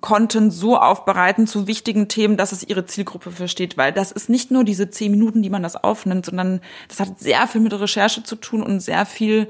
Content 0.00 0.52
so 0.52 0.78
aufbereiten 0.78 1.46
zu 1.46 1.66
wichtigen 1.66 2.08
Themen, 2.08 2.36
dass 2.36 2.52
es 2.52 2.66
ihre 2.66 2.86
Zielgruppe 2.86 3.30
versteht, 3.30 3.76
weil 3.76 3.92
das 3.92 4.12
ist 4.12 4.30
nicht 4.30 4.50
nur 4.50 4.64
diese 4.64 4.88
zehn 4.88 5.10
Minuten, 5.10 5.42
die 5.42 5.50
man 5.50 5.62
das 5.62 5.76
aufnimmt, 5.76 6.26
sondern 6.26 6.60
das 6.88 7.00
hat 7.00 7.18
sehr 7.18 7.46
viel 7.48 7.60
mit 7.60 7.74
Recherche 7.74 8.22
zu 8.22 8.36
tun 8.36 8.62
und 8.62 8.80
sehr 8.80 9.04
viel 9.04 9.48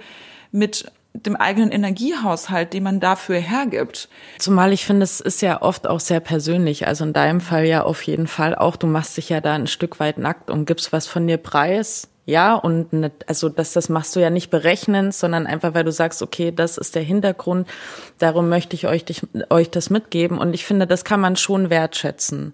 mit 0.50 0.90
dem 1.12 1.36
eigenen 1.36 1.72
Energiehaushalt, 1.72 2.72
den 2.72 2.84
man 2.84 3.00
dafür 3.00 3.38
hergibt. 3.38 4.08
Zumal 4.38 4.72
ich 4.72 4.84
finde, 4.84 5.04
es 5.04 5.20
ist 5.20 5.42
ja 5.42 5.60
oft 5.60 5.86
auch 5.88 6.00
sehr 6.00 6.20
persönlich. 6.20 6.86
Also 6.86 7.04
in 7.04 7.12
deinem 7.12 7.40
Fall 7.40 7.66
ja 7.66 7.82
auf 7.82 8.02
jeden 8.02 8.26
Fall 8.26 8.54
auch. 8.54 8.76
Du 8.76 8.86
machst 8.86 9.16
dich 9.16 9.28
ja 9.28 9.40
da 9.40 9.54
ein 9.54 9.66
Stück 9.66 9.98
weit 10.00 10.18
nackt 10.18 10.50
und 10.50 10.66
gibst 10.66 10.92
was 10.92 11.06
von 11.06 11.26
dir 11.26 11.36
preis. 11.36 12.08
Ja, 12.26 12.54
und 12.54 12.92
ne, 12.92 13.10
also 13.26 13.48
das, 13.48 13.72
das 13.72 13.88
machst 13.88 14.14
du 14.14 14.20
ja 14.20 14.30
nicht 14.30 14.50
berechnend, 14.50 15.14
sondern 15.14 15.48
einfach, 15.48 15.74
weil 15.74 15.82
du 15.82 15.90
sagst, 15.90 16.22
okay, 16.22 16.52
das 16.54 16.78
ist 16.78 16.94
der 16.94 17.02
Hintergrund, 17.02 17.66
darum 18.18 18.48
möchte 18.48 18.76
ich 18.76 18.86
euch, 18.86 19.04
dich, 19.04 19.22
euch 19.48 19.68
das 19.68 19.90
mitgeben. 19.90 20.38
Und 20.38 20.54
ich 20.54 20.64
finde, 20.64 20.86
das 20.86 21.04
kann 21.04 21.18
man 21.18 21.34
schon 21.34 21.70
wertschätzen. 21.70 22.52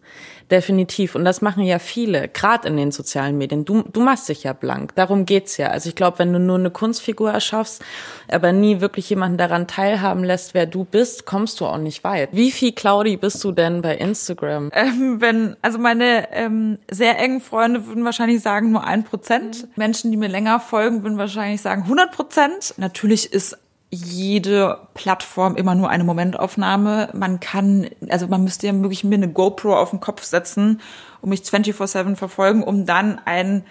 Definitiv. 0.51 1.17
Und 1.17 1.25
das 1.25 1.43
machen 1.43 1.65
ja 1.65 1.81
viele, 1.81 2.29
gerade 2.29 2.69
in 2.69 2.77
den 2.77 2.93
sozialen 2.93 3.37
Medien. 3.37 3.65
Du, 3.65 3.83
du 3.83 4.01
machst 4.01 4.29
dich 4.29 4.45
ja 4.45 4.53
blank. 4.53 4.95
Darum 4.95 5.27
geht's 5.27 5.57
ja. 5.57 5.69
Also 5.69 5.89
ich 5.89 5.97
glaube, 5.97 6.21
wenn 6.21 6.33
du 6.33 6.39
nur 6.39 6.57
eine 6.57 6.71
Kunstfigur 6.71 7.33
erschaffst, 7.33 7.83
aber 8.29 8.53
nie 8.53 8.81
wirklich 8.81 9.11
jemanden 9.11 9.39
daran 9.39 9.67
teilhaben 9.67 10.23
lässt, 10.23 10.55
wer 10.55 10.67
du 10.67 10.85
bist, 10.85 11.27
kommst 11.27 11.61
du 11.61 11.67
auch 11.67 11.79
nicht 11.79 12.05
weit. 12.05 12.29
Wie 12.33 12.53
viel 12.53 12.73
Claudi 12.73 13.17
bist 13.17 13.43
du 13.43 13.51
denn 13.51 13.83
bei 13.83 13.97
Instagram? 13.97 14.71
Ähm, 14.73 15.21
wenn, 15.21 15.57
also 15.63 15.79
meine 15.79 16.33
ähm, 16.33 16.79
sehr 16.89 17.19
engen 17.19 17.41
Freunde 17.41 17.87
würden 17.87 18.05
wahrscheinlich 18.05 18.41
sagen 18.41 18.71
nur 18.71 18.85
ein 18.85 19.03
Prozent. 19.03 19.65
Mhm. 19.65 19.69
Menschen, 19.75 20.11
die 20.13 20.17
mir 20.17 20.29
länger 20.29 20.61
folgen, 20.61 21.03
würden 21.03 21.19
wahrscheinlich 21.19 21.61
sagen 21.61 21.83
100 21.83 22.13
Prozent. 22.13 22.75
Natürlich 22.77 23.33
ist 23.33 23.59
jede 23.91 24.79
Plattform 24.95 25.57
immer 25.57 25.75
nur 25.75 25.89
eine 25.89 26.05
Momentaufnahme. 26.05 27.11
Man 27.15 27.41
kann, 27.41 27.89
also 28.09 28.27
man 28.27 28.43
müsste 28.43 28.67
ja 28.67 28.75
wirklich 28.75 29.05
mir 29.05 29.15
eine 29.15 29.31
GoPro 29.31 29.77
auf 29.77 29.91
den 29.91 30.01
Kopf 30.01 30.25
setzen 30.25 30.81
und 31.21 31.31
mich 31.31 31.43
24-7 31.43 32.17
verfolgen, 32.17 32.63
um 32.63 32.85
dann 32.85 33.21
ein 33.25 33.65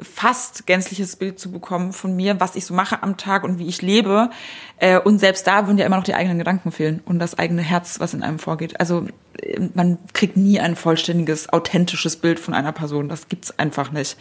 fast 0.00 0.66
gänzliches 0.66 1.16
Bild 1.16 1.40
zu 1.40 1.50
bekommen 1.50 1.92
von 1.92 2.14
mir, 2.14 2.40
was 2.40 2.54
ich 2.54 2.64
so 2.64 2.72
mache 2.72 3.02
am 3.02 3.16
Tag 3.16 3.42
und 3.44 3.58
wie 3.58 3.66
ich 3.66 3.82
lebe. 3.82 4.30
Äh, 4.78 5.00
und 5.00 5.18
selbst 5.18 5.46
da 5.46 5.66
würden 5.66 5.78
ja 5.78 5.86
immer 5.86 5.96
noch 5.96 6.04
die 6.04 6.14
eigenen 6.14 6.38
Gedanken 6.38 6.70
fehlen 6.70 7.02
und 7.04 7.18
das 7.18 7.36
eigene 7.38 7.62
Herz, 7.62 7.98
was 7.98 8.14
in 8.14 8.22
einem 8.22 8.38
vorgeht. 8.38 8.78
Also 8.78 9.06
äh, 9.42 9.60
man 9.74 9.98
kriegt 10.12 10.36
nie 10.36 10.60
ein 10.60 10.76
vollständiges, 10.76 11.52
authentisches 11.52 12.16
Bild 12.16 12.38
von 12.38 12.54
einer 12.54 12.72
Person. 12.72 13.08
Das 13.08 13.28
gibt's 13.28 13.58
einfach 13.58 13.90
nicht. 13.90 14.16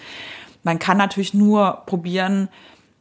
Man 0.64 0.80
kann 0.80 0.98
natürlich 0.98 1.34
nur 1.34 1.84
probieren, 1.86 2.50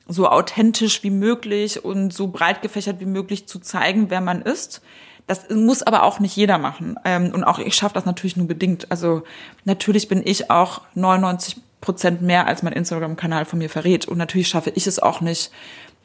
so 0.09 0.29
authentisch 0.29 1.03
wie 1.03 1.11
möglich 1.11 1.85
und 1.85 2.13
so 2.13 2.29
breit 2.29 2.63
gefächert 2.63 3.01
wie 3.01 3.07
möglich 3.07 3.47
zu 3.49 3.59
zeigen, 3.59 4.11
wer 4.11 4.21
man 4.21 4.43
ist. 4.43 4.83
Das 5.27 5.51
muss 5.51 5.83
aber 5.83 6.05
auch 6.05 6.21
nicht 6.21 6.37
jeder 6.37 6.59
machen. 6.59 6.97
Ähm, 7.05 7.33
und 7.35 7.43
auch 7.43 7.59
ich 7.59 7.75
schaffe 7.75 7.95
das 7.95 8.05
natürlich 8.05 8.37
nur 8.37 8.47
bedingt. 8.47 8.91
Also 8.91 9.23
natürlich 9.65 10.09
bin 10.09 10.23
ich 10.25 10.51
auch 10.51 10.83
99 10.95 11.57
Prozent 11.81 12.23
mehr, 12.23 12.47
als 12.47 12.63
mein 12.63 12.73
Instagram-Kanal 12.73 13.45
von 13.45 13.59
mir 13.59 13.69
verrät. 13.69 14.07
Und 14.07 14.19
natürlich 14.19 14.49
schaffe 14.49 14.71
ich 14.75 14.87
es 14.87 15.01
auch 15.01 15.21
nicht, 15.21 15.51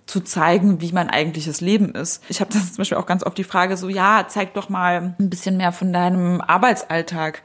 zu 0.07 0.19
zeigen, 0.21 0.81
wie 0.81 0.91
mein 0.91 1.09
eigentliches 1.09 1.61
Leben 1.61 1.93
ist. 1.93 2.23
Ich 2.27 2.41
habe 2.41 2.51
das 2.51 2.67
zum 2.73 2.77
Beispiel 2.77 2.97
auch 2.97 3.05
ganz 3.05 3.23
oft 3.23 3.37
die 3.37 3.43
Frage 3.43 3.77
so, 3.77 3.87
ja, 3.87 4.25
zeig 4.27 4.53
doch 4.53 4.69
mal 4.69 5.15
ein 5.17 5.29
bisschen 5.29 5.57
mehr 5.57 5.71
von 5.71 5.93
deinem 5.93 6.41
Arbeitsalltag. 6.41 7.41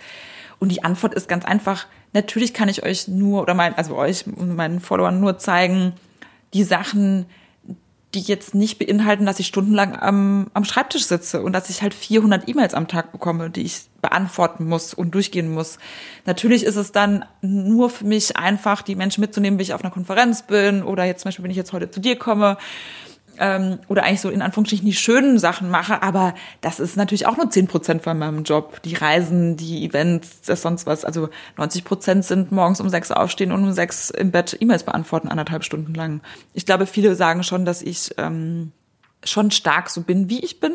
Und 0.59 0.71
die 0.71 0.83
Antwort 0.83 1.15
ist 1.15 1.29
ganz 1.29 1.45
einfach, 1.45 1.87
natürlich 2.13 2.55
kann 2.55 2.69
ich 2.69 2.83
euch 2.83 3.09
nur, 3.09 3.43
oder 3.43 3.55
mein, 3.55 3.77
also 3.77 3.95
euch 3.97 4.27
und 4.27 4.57
meinen 4.57 4.81
Followern 4.81 5.21
nur 5.21 5.39
zeigen, 5.39 5.93
die 6.55 6.65
Sachen, 6.65 7.27
die 8.15 8.21
jetzt 8.21 8.55
nicht 8.55 8.79
beinhalten, 8.79 9.27
dass 9.27 9.41
ich 9.41 9.47
stundenlang 9.47 9.95
am, 9.95 10.47
am 10.55 10.65
Schreibtisch 10.65 11.07
sitze 11.07 11.43
und 11.43 11.53
dass 11.53 11.69
ich 11.69 11.83
halt 11.83 11.93
400 11.93 12.49
E-Mails 12.49 12.73
am 12.73 12.89
Tag 12.89 13.13
bekomme, 13.13 13.51
die 13.51 13.63
ich 13.63 13.83
beantworten 14.01 14.67
muss 14.67 14.95
und 14.95 15.15
durchgehen 15.15 15.53
muss. 15.53 15.79
Natürlich 16.25 16.65
ist 16.65 16.77
es 16.77 16.93
dann 16.93 17.25
nur 17.43 17.91
für 17.91 18.07
mich 18.07 18.37
einfach, 18.37 18.83
die 18.83 18.95
Menschen 18.95 19.21
mitzunehmen, 19.21 19.59
wie 19.59 19.65
ich 19.65 19.75
auf 19.75 19.83
einer 19.83 19.91
Konferenz 19.91 20.43
bin 20.43 20.83
oder 20.83 21.05
jetzt 21.05 21.23
zum 21.23 21.29
Beispiel, 21.29 21.43
wenn 21.43 21.51
ich 21.51 21.57
jetzt 21.57 21.73
heute 21.73 21.91
zu 21.91 22.01
dir 22.01 22.17
komme 22.17 22.57
ähm, 23.39 23.79
oder 23.89 24.05
eigentlich 24.05 24.21
so 24.21 24.31
in 24.31 24.43
Anführungsstrichen 24.43 24.87
die 24.87 24.95
schönen 24.95 25.39
Sachen 25.39 25.71
mache, 25.71 26.03
aber 26.03 26.35
das 26.61 26.81
ist 26.81 26.97
natürlich 26.97 27.27
auch 27.27 27.37
nur 27.37 27.51
zehn 27.51 27.67
Prozent 27.67 28.03
von 28.03 28.19
meinem 28.19 28.45
Job. 28.45 28.83
Die 28.83 28.95
Reisen, 28.95 29.57
die 29.57 29.85
Events, 29.85 30.43
das 30.43 30.63
sonst 30.63 30.87
was. 30.87 31.05
Also 31.05 31.29
90 31.57 31.85
Prozent 31.85 32.25
sind 32.25 32.53
morgens 32.53 32.81
um 32.81 32.89
sechs 32.89 33.11
aufstehen 33.11 33.53
und 33.53 33.63
um 33.63 33.73
sechs 33.73 34.11
im 34.11 34.31
Bett 34.31 34.57
E-Mails 34.61 34.85
beantworten, 34.85 35.29
anderthalb 35.29 35.65
Stunden 35.65 35.95
lang. 35.95 36.21
Ich 36.55 36.67
glaube, 36.67 36.87
viele 36.87 37.15
sagen 37.15 37.43
schon, 37.43 37.65
dass 37.65 37.83
ich 37.83 38.15
ähm, 38.19 38.73
schon 39.25 39.51
stark 39.51 39.91
so 39.91 40.03
bin, 40.03 40.29
wie 40.29 40.45
ich 40.45 40.61
bin, 40.61 40.73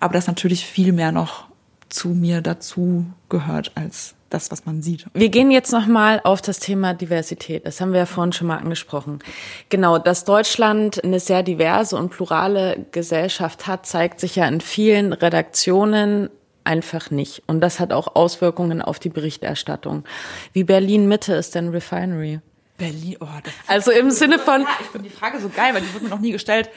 aber 0.00 0.14
dass 0.14 0.26
natürlich 0.26 0.64
viel 0.64 0.92
mehr 0.92 1.12
noch 1.12 1.48
zu 1.88 2.08
mir 2.08 2.40
dazu 2.40 3.06
gehört 3.28 3.72
als 3.74 4.14
das, 4.30 4.50
was 4.50 4.66
man 4.66 4.82
sieht. 4.82 5.06
Wir 5.14 5.30
gehen 5.30 5.50
jetzt 5.50 5.72
nochmal 5.72 6.20
auf 6.22 6.42
das 6.42 6.58
Thema 6.58 6.94
Diversität. 6.94 7.66
Das 7.66 7.80
haben 7.80 7.92
wir 7.92 8.00
ja 8.00 8.06
vorhin 8.06 8.32
schon 8.32 8.46
mal 8.46 8.58
angesprochen. 8.58 9.20
Genau, 9.70 9.98
dass 9.98 10.24
Deutschland 10.24 11.02
eine 11.02 11.20
sehr 11.20 11.42
diverse 11.42 11.96
und 11.96 12.10
plurale 12.10 12.86
Gesellschaft 12.92 13.66
hat, 13.66 13.86
zeigt 13.86 14.20
sich 14.20 14.36
ja 14.36 14.46
in 14.46 14.60
vielen 14.60 15.12
Redaktionen 15.12 16.30
einfach 16.64 17.10
nicht. 17.10 17.42
Und 17.46 17.60
das 17.60 17.80
hat 17.80 17.92
auch 17.92 18.14
Auswirkungen 18.14 18.82
auf 18.82 18.98
die 18.98 19.08
Berichterstattung. 19.08 20.04
Wie 20.52 20.64
Berlin 20.64 21.08
Mitte 21.08 21.34
ist 21.34 21.54
denn 21.54 21.70
Refinery? 21.70 22.40
Berlin, 22.76 23.16
oh, 23.20 23.26
das 23.42 23.52
Also 23.66 23.90
im 23.90 24.10
Sinne 24.10 24.38
von. 24.38 24.62
Ja, 24.62 24.68
ich 24.80 24.86
finde 24.86 25.08
die 25.08 25.14
Frage 25.14 25.40
so 25.40 25.48
geil, 25.48 25.74
weil 25.74 25.80
die 25.80 25.92
wurde 25.94 26.04
mir 26.04 26.10
noch 26.10 26.20
nie 26.20 26.30
gestellt. 26.30 26.70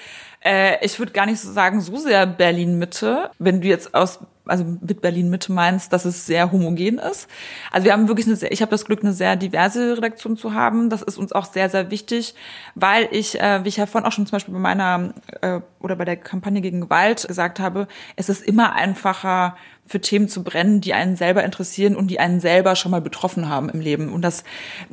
Äh, 0.44 0.84
ich 0.84 0.98
würde 0.98 1.12
gar 1.12 1.28
nicht 1.28 1.40
so 1.40 1.52
sagen, 1.52 1.82
so 1.82 1.98
sehr 1.98 2.26
Berlin 2.26 2.80
Mitte. 2.80 3.30
Wenn 3.38 3.62
du 3.62 3.68
jetzt 3.68 3.94
aus 3.94 4.20
also 4.46 4.64
mit 4.64 5.02
Berlin 5.02 5.30
Mitte 5.30 5.52
meinst, 5.52 5.94
dass 5.94 6.06
es 6.06 6.26
sehr 6.26 6.52
homogen 6.52 6.98
ist. 6.98 7.28
Also 7.72 7.86
wir 7.86 7.94
haben 7.94 8.08
wirklich 8.08 8.28
eine 8.28 8.36
sehr, 8.36 8.52
ich 8.52 8.62
habe 8.62 8.72
das 8.72 8.86
Glück, 8.86 9.02
eine 9.04 9.14
sehr 9.14 9.36
diverse 9.36 9.98
Redaktion 9.98 10.38
zu 10.38 10.54
haben. 10.54 10.90
Das 10.90 11.02
ist 11.02 11.18
uns 11.18 11.32
auch 11.32 11.46
sehr, 11.46 11.70
sehr 11.70 11.92
wichtig, 11.92 12.36
weil 12.76 13.08
ich, 13.12 13.40
äh, 13.40 13.64
wie 13.64 13.70
ich 13.70 13.78
ja 13.78 13.86
vorhin 13.86 14.08
auch 14.08 14.12
schon 14.12 14.26
zum 14.26 14.32
Beispiel 14.32 14.54
bei 14.54 14.60
meiner 14.60 15.14
äh, 15.42 15.60
oder 15.80 15.96
bei 15.96 16.06
der 16.06 16.18
Kampagne 16.18 16.62
gegen 16.62 16.82
Gewalt 16.82 17.28
gesagt 17.28 17.60
habe, 17.60 17.88
es 18.16 18.30
ist 18.30 18.42
immer 18.42 18.74
einfacher, 18.74 19.56
für 19.92 20.00
Themen 20.00 20.30
zu 20.30 20.44
brennen, 20.44 20.82
die 20.82 20.94
einen 20.94 21.16
selber 21.16 21.44
interessieren 21.44 21.96
und 21.96 22.08
die 22.08 22.20
einen 22.20 22.40
selber 22.40 22.76
schon 22.76 22.92
mal 22.92 23.02
betroffen 23.02 23.50
haben 23.50 23.70
im 23.70 23.82
Leben. 23.82 24.12
Und 24.12 24.22
das 24.22 24.44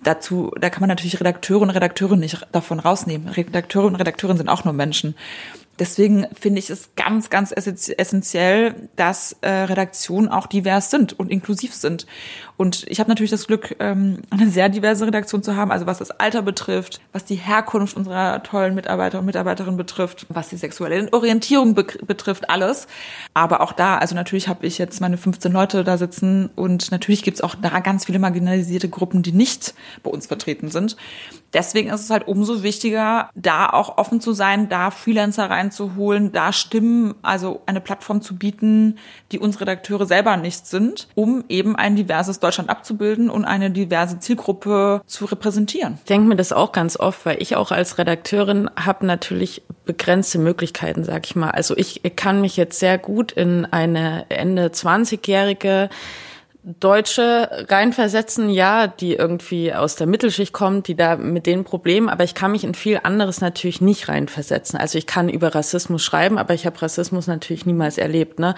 dazu, 0.03 0.51
da 0.61 0.71
kann 0.71 0.81
man 0.81 0.89
natürlich 0.89 1.21
Redakteure 1.21 1.63
und 1.63 1.71
Redakteure 1.71 2.17
nicht 2.17 2.47
davon 2.53 2.81
rausnehmen. 2.81 3.29
Redakteure 3.29 3.87
und 3.87 3.95
Redakteure 3.95 4.37
sind 4.37 4.49
auch 4.49 4.65
nur 4.65 4.75
Menschen. 4.75 5.15
Deswegen 5.79 6.27
finde 6.39 6.59
ich 6.59 6.71
es 6.71 6.91
ganz, 6.97 7.31
ganz 7.31 7.53
essentiell, 7.53 8.89
dass 8.97 9.37
äh, 9.43 9.49
Redaktionen 9.49 10.29
auch 10.29 10.47
divers 10.47 10.91
sind 10.91 11.19
und 11.19 11.31
inklusiv 11.31 11.75
sind. 11.75 12.07
Und 12.57 12.85
ich 12.89 12.99
habe 12.99 13.09
natürlich 13.09 13.31
das 13.31 13.47
Glück, 13.47 13.77
ähm, 13.79 14.23
eine 14.31 14.51
sehr 14.51 14.69
diverse 14.69 15.07
Redaktion 15.07 15.45
zu 15.45 15.55
haben, 15.55 15.71
also 15.71 15.87
was 15.87 15.99
das 15.99 16.11
Alter 16.11 16.43
betrifft, 16.43 17.01
was 17.13 17.25
die 17.25 17.37
Herkunft 17.37 17.97
unserer 17.97 18.43
tollen 18.43 18.75
Mitarbeiter 18.75 19.21
und 19.21 19.27
Mitarbeiterinnen 19.27 19.77
betrifft, 19.77 20.27
was 20.29 20.49
die 20.49 20.57
sexuelle 20.57 21.09
Orientierung 21.13 21.75
be 21.75 21.87
betrifft, 22.05 22.51
alles. 22.51 22.89
Aber 23.33 23.61
auch 23.61 23.73
da, 23.73 23.99
also 23.99 24.17
natürlich 24.17 24.49
habe 24.49 24.67
ich 24.67 24.79
jetzt 24.79 25.01
meine 25.01 25.17
15 25.17 25.53
Leute 25.53 25.85
da 25.85 25.97
sitzen 25.97 26.51
und 26.57 26.91
natürlich 26.91 27.23
gibt's 27.23 27.41
auch 27.41 27.55
da 27.55 27.79
ganz 27.79 28.07
viele 28.07 28.19
marginalisierte 28.19 28.89
Gruppen, 28.89 29.23
die 29.23 29.33
nicht 29.33 29.75
bei 30.03 30.11
uns 30.11 30.27
vertreten 30.27 30.69
sind. 30.69 30.97
Deswegen 31.55 31.89
ist 31.91 32.03
es 32.03 32.11
halt 32.11 32.29
umso 32.29 32.63
wichtiger, 32.63 33.31
da 33.35 33.71
auch 33.71 33.97
offen 33.97 34.21
zu 34.21 34.33
sein, 34.33 34.69
da 34.69 34.91
Freelancer 34.91 35.49
reinzuholen, 35.69 36.33
da 36.33 36.53
Stimmen, 36.53 37.15
also 37.23 37.63
eine 37.67 37.81
Plattform 37.81 38.23
zu 38.23 38.37
bieten, 38.37 38.99
die 39.33 39.39
uns 39.39 39.61
Redakteure 39.61 40.07
selber 40.07 40.37
nicht 40.37 40.67
sind, 40.67 41.09
um 41.15 41.45
eben 41.49 41.77
ein 41.77 41.97
diverses 41.97 42.41
Deutschland 42.41 42.71
abzubilden 42.71 43.31
und 43.31 43.45
eine 43.45 43.71
diverse 43.71 44.19
Zielgruppe 44.19 45.03
zu 45.07 45.27
repräsentieren. 45.27 45.95
Ich 45.99 46.09
denke 46.09 46.29
mir 46.29 46.37
das 46.37 46.53
auch 46.53 46.73
ganz 46.73 46.99
oft, 46.99 47.27
weil 47.27 47.41
ich 47.41 47.57
auch 47.57 47.71
als 47.71 47.99
Redakteurin 47.99 48.71
habe 48.77 49.07
natürlich 49.07 49.63
begrenzte 49.85 50.39
Möglichkeiten, 50.39 51.05
sag 51.05 51.27
ich 51.27 51.37
mal. 51.37 51.51
Also 51.51 51.77
ich 51.77 52.03
kann 52.17 52.41
mich 52.41 52.57
jetzt 52.57 52.79
sehr 52.79 52.99
gut 52.99 53.33
in 53.33 53.67
eine 53.67 54.27
Ende 54.29 54.69
20-jährige 54.69 55.89
Deutsche 56.81 57.65
reinversetzen, 57.69 58.51
ja, 58.51 58.89
die 58.89 59.15
irgendwie 59.15 59.73
aus 59.73 59.97
der 59.97 60.07
Mittelschicht 60.07 60.53
kommt, 60.53 60.87
die 60.87 60.97
da 60.97 61.17
mit 61.17 61.47
den 61.47 61.65
Problemen, 61.65 62.11
aber 62.11 62.25
ich 62.25 62.35
kann 62.35 62.53
mich 62.53 62.63
in 62.63 62.75
viel 62.75 63.01
anderes 63.03 63.41
natürlich 63.41 63.81
nicht 63.81 64.09
reinversetzen. 64.09 64.79
Also 64.79 64.99
ich 64.99 65.07
kann 65.07 65.31
über 65.31 65.55
Rassismus 65.55 66.05
schreiben, 66.05 66.37
aber 66.37 66.53
ich 66.53 66.67
habe 66.67 66.81
Rassismus 66.83 67.27
natürlich 67.27 67.65
niemals 67.65 67.97
erlebt. 67.97 68.39
Ne? 68.39 68.55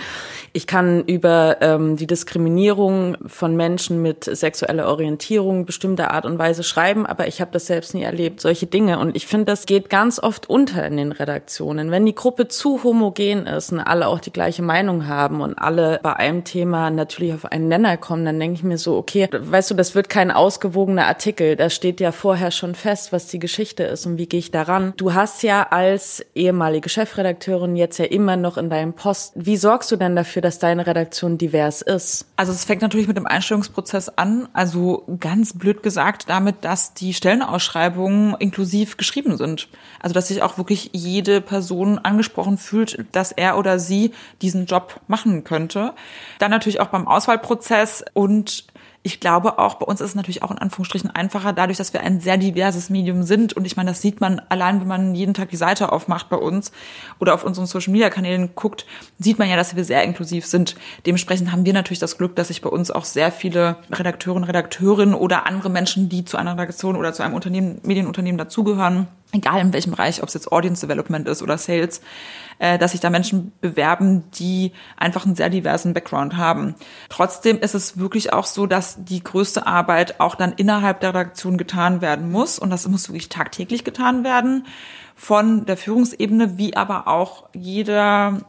Ich 0.52 0.66
kann 0.66 1.04
über 1.04 1.58
ähm, 1.60 1.96
die 1.96 2.08
Diskriminierung 2.08 3.16
von 3.26 3.54
Menschen 3.54 4.02
mit 4.02 4.24
sexueller 4.24 4.88
Orientierung 4.88 5.64
bestimmter 5.64 6.10
Art 6.10 6.26
und 6.26 6.36
Weise 6.36 6.64
schreiben, 6.64 7.06
aber 7.06 7.28
ich 7.28 7.40
habe 7.40 7.52
das 7.52 7.66
selbst 7.66 7.94
nie 7.94 8.02
erlebt. 8.02 8.40
Solche 8.40 8.66
Dinge. 8.66 8.98
Und 8.98 9.14
ich 9.14 9.28
finde, 9.28 9.44
das 9.44 9.66
geht 9.66 9.88
ganz 9.88 10.18
oft 10.18 10.50
unter 10.50 10.84
in 10.84 10.96
den 10.96 11.12
Redaktionen. 11.12 11.92
Wenn 11.92 12.06
die 12.06 12.14
Gruppe 12.16 12.48
zu 12.48 12.82
homogen 12.82 13.46
ist 13.46 13.70
und 13.70 13.78
alle 13.78 14.08
auch 14.08 14.18
die 14.18 14.32
gleiche 14.32 14.62
Meinung 14.62 15.06
haben 15.06 15.42
und 15.42 15.54
alle 15.54 16.00
bei 16.02 16.14
einem 16.14 16.42
Thema 16.42 16.90
natürlich 16.90 17.34
auf 17.34 17.44
einen 17.44 17.68
Nenner 17.68 17.99
kommen, 18.00 18.24
dann 18.24 18.40
denke 18.40 18.54
ich 18.54 18.62
mir 18.62 18.78
so, 18.78 18.96
okay, 18.96 19.28
weißt 19.30 19.70
du, 19.70 19.74
das 19.74 19.94
wird 19.94 20.08
kein 20.08 20.30
ausgewogener 20.30 21.06
Artikel. 21.06 21.56
Da 21.56 21.70
steht 21.70 22.00
ja 22.00 22.12
vorher 22.12 22.50
schon 22.50 22.74
fest, 22.74 23.12
was 23.12 23.26
die 23.26 23.38
Geschichte 23.38 23.84
ist 23.84 24.06
und 24.06 24.18
wie 24.18 24.26
gehe 24.26 24.40
ich 24.40 24.50
daran. 24.50 24.94
Du 24.96 25.14
hast 25.14 25.42
ja 25.42 25.68
als 25.70 26.24
ehemalige 26.34 26.88
Chefredakteurin 26.88 27.76
jetzt 27.76 27.98
ja 27.98 28.06
immer 28.06 28.36
noch 28.36 28.56
in 28.56 28.70
deinem 28.70 28.94
Post. 28.94 29.32
Wie 29.36 29.56
sorgst 29.56 29.90
du 29.92 29.96
denn 29.96 30.16
dafür, 30.16 30.42
dass 30.42 30.58
deine 30.58 30.86
Redaktion 30.86 31.38
divers 31.38 31.82
ist? 31.82 32.26
Also 32.36 32.52
es 32.52 32.64
fängt 32.64 32.82
natürlich 32.82 33.08
mit 33.08 33.16
dem 33.16 33.26
Einstellungsprozess 33.26 34.08
an. 34.08 34.48
Also 34.52 35.04
ganz 35.20 35.56
blöd 35.56 35.82
gesagt 35.82 36.28
damit, 36.28 36.56
dass 36.62 36.94
die 36.94 37.14
Stellenausschreibungen 37.14 38.34
inklusiv 38.38 38.96
geschrieben 38.96 39.36
sind. 39.36 39.68
Also 40.00 40.14
dass 40.14 40.28
sich 40.28 40.42
auch 40.42 40.58
wirklich 40.58 40.90
jede 40.92 41.40
Person 41.40 41.98
angesprochen 41.98 42.58
fühlt, 42.58 43.04
dass 43.12 43.32
er 43.32 43.58
oder 43.58 43.78
sie 43.78 44.12
diesen 44.42 44.66
Job 44.66 45.00
machen 45.06 45.44
könnte. 45.44 45.92
Dann 46.38 46.50
natürlich 46.50 46.80
auch 46.80 46.88
beim 46.88 47.06
Auswahlprozess 47.06 47.89
Prozess 47.90 48.04
und 48.14 48.64
ich 49.02 49.18
glaube 49.18 49.58
auch, 49.58 49.76
bei 49.76 49.86
uns 49.86 50.02
ist 50.02 50.10
es 50.10 50.14
natürlich 50.14 50.42
auch 50.42 50.50
in 50.50 50.58
Anführungsstrichen 50.58 51.08
einfacher, 51.08 51.54
dadurch, 51.54 51.78
dass 51.78 51.94
wir 51.94 52.02
ein 52.02 52.20
sehr 52.20 52.36
diverses 52.36 52.90
Medium 52.90 53.22
sind. 53.22 53.54
Und 53.54 53.64
ich 53.64 53.74
meine, 53.74 53.92
das 53.92 54.02
sieht 54.02 54.20
man 54.20 54.42
allein, 54.50 54.82
wenn 54.82 54.88
man 54.88 55.14
jeden 55.14 55.32
Tag 55.32 55.48
die 55.48 55.56
Seite 55.56 55.90
aufmacht 55.90 56.28
bei 56.28 56.36
uns 56.36 56.70
oder 57.18 57.32
auf 57.32 57.42
unseren 57.42 57.64
Social 57.64 57.92
Media 57.92 58.10
Kanälen 58.10 58.50
guckt, 58.54 58.84
sieht 59.18 59.38
man 59.38 59.48
ja, 59.48 59.56
dass 59.56 59.74
wir 59.74 59.84
sehr 59.84 60.04
inklusiv 60.04 60.44
sind. 60.44 60.76
Dementsprechend 61.06 61.50
haben 61.50 61.64
wir 61.64 61.72
natürlich 61.72 61.98
das 61.98 62.18
Glück, 62.18 62.36
dass 62.36 62.48
sich 62.48 62.60
bei 62.60 62.68
uns 62.68 62.90
auch 62.90 63.06
sehr 63.06 63.32
viele 63.32 63.76
Redakteurinnen, 63.90 64.44
Redakteurinnen 64.44 65.14
oder 65.14 65.46
andere 65.46 65.70
Menschen, 65.70 66.10
die 66.10 66.26
zu 66.26 66.36
einer 66.36 66.52
Redaktion 66.52 66.94
oder 66.94 67.14
zu 67.14 67.22
einem 67.22 67.34
Unternehmen, 67.34 67.80
Medienunternehmen 67.82 68.36
dazugehören, 68.36 69.08
egal 69.32 69.60
in 69.60 69.72
welchem 69.72 69.92
Bereich, 69.92 70.22
ob 70.22 70.28
es 70.28 70.34
jetzt 70.34 70.50
Audience 70.50 70.86
Development 70.86 71.26
ist 71.28 71.42
oder 71.42 71.58
Sales, 71.58 72.00
äh, 72.58 72.78
dass 72.78 72.92
sich 72.92 73.00
da 73.00 73.10
Menschen 73.10 73.52
bewerben, 73.60 74.24
die 74.32 74.72
einfach 74.96 75.24
einen 75.24 75.36
sehr 75.36 75.50
diversen 75.50 75.94
Background 75.94 76.36
haben. 76.36 76.74
Trotzdem 77.08 77.58
ist 77.58 77.74
es 77.74 77.98
wirklich 77.98 78.32
auch 78.32 78.46
so, 78.46 78.66
dass 78.66 79.04
die 79.04 79.22
größte 79.22 79.66
Arbeit 79.66 80.20
auch 80.20 80.34
dann 80.34 80.52
innerhalb 80.52 81.00
der 81.00 81.10
Redaktion 81.10 81.58
getan 81.58 82.00
werden 82.00 82.30
muss 82.30 82.58
und 82.58 82.70
das 82.70 82.86
muss 82.88 83.08
wirklich 83.08 83.28
tagtäglich 83.28 83.84
getan 83.84 84.24
werden 84.24 84.66
von 85.16 85.66
der 85.66 85.76
Führungsebene, 85.76 86.58
wie 86.58 86.76
aber 86.76 87.06
auch 87.08 87.48
jeder 87.52 88.40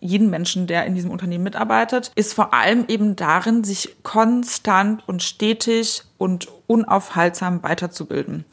jeden 0.00 0.30
Menschen, 0.30 0.68
der 0.68 0.86
in 0.86 0.94
diesem 0.94 1.10
Unternehmen 1.10 1.42
mitarbeitet, 1.42 2.12
ist 2.14 2.32
vor 2.32 2.54
allem 2.54 2.84
eben 2.86 3.16
darin, 3.16 3.64
sich 3.64 3.96
konstant 4.04 5.02
und 5.08 5.24
stetig 5.24 6.04
und 6.18 6.46
unaufhaltsam 6.68 7.64
weiterzubilden 7.64 8.44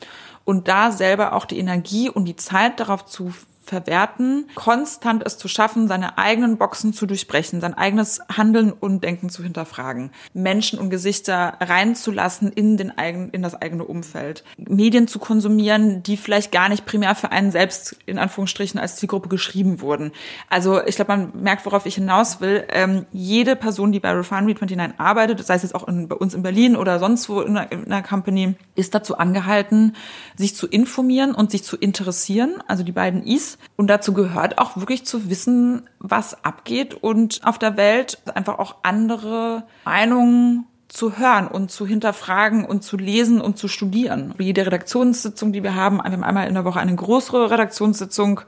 und 0.45 0.67
da 0.67 0.91
selber 0.91 1.33
auch 1.33 1.45
die 1.45 1.59
Energie 1.59 2.09
und 2.09 2.25
die 2.25 2.35
Zeit 2.35 2.79
darauf 2.79 3.05
zu 3.05 3.33
verwerten, 3.65 4.47
konstant 4.55 5.23
es 5.25 5.37
zu 5.37 5.47
schaffen, 5.47 5.87
seine 5.87 6.17
eigenen 6.17 6.57
Boxen 6.57 6.93
zu 6.93 7.05
durchbrechen, 7.05 7.61
sein 7.61 7.73
eigenes 7.73 8.21
Handeln 8.35 8.71
und 8.71 9.03
Denken 9.03 9.29
zu 9.29 9.43
hinterfragen, 9.43 10.11
Menschen 10.33 10.79
und 10.79 10.89
Gesichter 10.89 11.57
reinzulassen 11.59 12.51
in 12.51 12.77
den 12.77 12.95
eigenen, 12.97 13.31
in 13.31 13.41
das 13.41 13.59
eigene 13.59 13.83
Umfeld, 13.83 14.43
Medien 14.57 15.07
zu 15.07 15.19
konsumieren, 15.19 16.03
die 16.03 16.17
vielleicht 16.17 16.51
gar 16.51 16.69
nicht 16.69 16.85
primär 16.85 17.15
für 17.15 17.31
einen 17.31 17.51
selbst 17.51 17.97
in 18.05 18.19
Anführungsstrichen 18.19 18.79
als 18.79 18.97
Zielgruppe 18.97 19.29
geschrieben 19.29 19.81
wurden. 19.81 20.11
Also 20.49 20.83
ich 20.85 20.95
glaube, 20.95 21.15
man 21.15 21.31
merkt, 21.41 21.65
worauf 21.65 21.85
ich 21.85 21.95
hinaus 21.95 22.41
will. 22.41 22.65
Ähm, 22.69 23.05
jede 23.11 23.55
Person, 23.55 23.91
die 23.91 23.99
bei 23.99 24.11
Refinery 24.11 24.53
29 24.53 24.99
arbeitet, 24.99 25.45
sei 25.45 25.55
es 25.55 25.63
jetzt 25.63 25.75
auch 25.75 25.87
in, 25.87 26.07
bei 26.07 26.15
uns 26.15 26.33
in 26.33 26.43
Berlin 26.43 26.75
oder 26.75 26.99
sonst 26.99 27.29
wo 27.29 27.41
in 27.41 27.57
einer, 27.57 27.71
in 27.71 27.85
einer 27.85 28.03
Company, 28.03 28.55
ist 28.75 28.93
dazu 28.93 29.17
angehalten, 29.17 29.95
sich 30.35 30.55
zu 30.55 30.67
informieren 30.67 31.33
und 31.33 31.51
sich 31.51 31.63
zu 31.63 31.77
interessieren. 31.77 32.61
Also 32.67 32.83
die 32.83 32.91
beiden 32.91 33.25
Is 33.25 33.54
und 33.75 33.87
dazu 33.87 34.13
gehört 34.13 34.57
auch 34.57 34.77
wirklich 34.77 35.05
zu 35.05 35.29
wissen, 35.29 35.89
was 35.99 36.43
abgeht 36.43 36.93
und 36.93 37.41
auf 37.43 37.57
der 37.57 37.77
Welt 37.77 38.19
einfach 38.33 38.59
auch 38.59 38.75
andere 38.83 39.63
Meinungen 39.83 40.65
zu 40.87 41.17
hören 41.17 41.47
und 41.47 41.71
zu 41.71 41.85
hinterfragen 41.85 42.65
und 42.65 42.83
zu 42.83 42.97
lesen 42.97 43.41
und 43.41 43.57
zu 43.57 43.67
studieren. 43.67 44.33
Jede 44.37 44.65
Redaktionssitzung, 44.65 45.51
die 45.51 45.63
wir 45.63 45.75
haben, 45.75 45.97
wir 45.97 46.03
haben 46.03 46.23
einmal 46.23 46.47
in 46.47 46.53
der 46.53 46.65
Woche 46.65 46.79
eine 46.79 46.95
größere 46.95 47.51
Redaktionssitzung, 47.51 48.41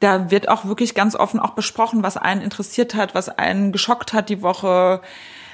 da 0.00 0.30
wird 0.30 0.48
auch 0.48 0.66
wirklich 0.66 0.94
ganz 0.94 1.16
offen 1.16 1.40
auch 1.40 1.50
besprochen, 1.50 2.02
was 2.02 2.16
einen 2.16 2.42
interessiert 2.42 2.94
hat, 2.94 3.14
was 3.14 3.28
einen 3.28 3.72
geschockt 3.72 4.12
hat 4.12 4.28
die 4.28 4.42
Woche, 4.42 5.00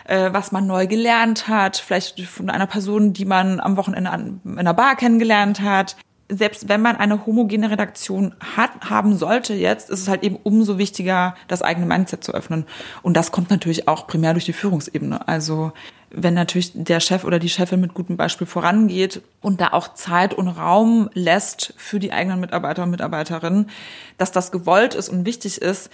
äh, 0.05 0.33
was 0.33 0.53
man 0.53 0.67
neu 0.67 0.87
gelernt 0.87 1.49
hat, 1.49 1.77
vielleicht 1.77 2.21
von 2.23 2.51
einer 2.51 2.67
Person, 2.67 3.13
die 3.13 3.25
man 3.25 3.61
am 3.61 3.77
Wochenende 3.77 4.41
in 4.45 4.59
einer 4.59 4.75
Bar 4.75 4.97
kennengelernt 4.97 5.61
hat. 5.61 5.97
Selbst 6.35 6.69
wenn 6.71 6.81
man 6.81 6.97
eine 6.97 7.27
homogene 7.27 7.71
Redaktion 7.71 8.35
hat, 8.57 8.71
haben 8.89 9.17
sollte 9.17 9.53
jetzt, 9.53 9.91
ist 9.91 10.01
es 10.01 10.09
halt 10.09 10.23
eben 10.23 10.39
umso 10.43 10.79
wichtiger, 10.79 11.35
das 11.47 11.61
eigene 11.61 11.85
Mindset 11.85 12.25
zu 12.25 12.33
öffnen. 12.33 12.65
Und 13.03 13.19
das 13.19 13.33
kommt 13.33 13.51
natürlich 13.51 13.87
auch 13.87 14.07
primär 14.07 14.33
durch 14.33 14.47
die 14.47 14.55
Führungsebene. 14.55 15.29
Also 15.29 15.73
wenn 16.11 16.33
natürlich 16.33 16.73
der 16.75 17.01
Chef 17.01 17.25
oder 17.25 17.39
die 17.39 17.51
Chefin 17.51 17.81
mit 17.81 17.93
gutem 17.93 18.17
Beispiel 18.17 18.47
vorangeht 18.47 19.21
und 19.43 19.61
da 19.61 19.69
auch 19.73 19.93
Zeit 19.93 20.33
und 20.33 20.49
Raum 20.49 21.11
lässt 21.13 21.75
für 21.77 21.99
die 21.99 22.13
eigenen 22.13 22.41
Mitarbeiter 22.41 22.85
und 22.85 22.91
Mitarbeiterinnen, 22.91 23.69
dass 24.17 24.33
das 24.33 24.53
gewollt 24.53 24.95
ist 24.95 25.11
und 25.11 25.27
wichtig 25.27 25.61
ist, 25.61 25.91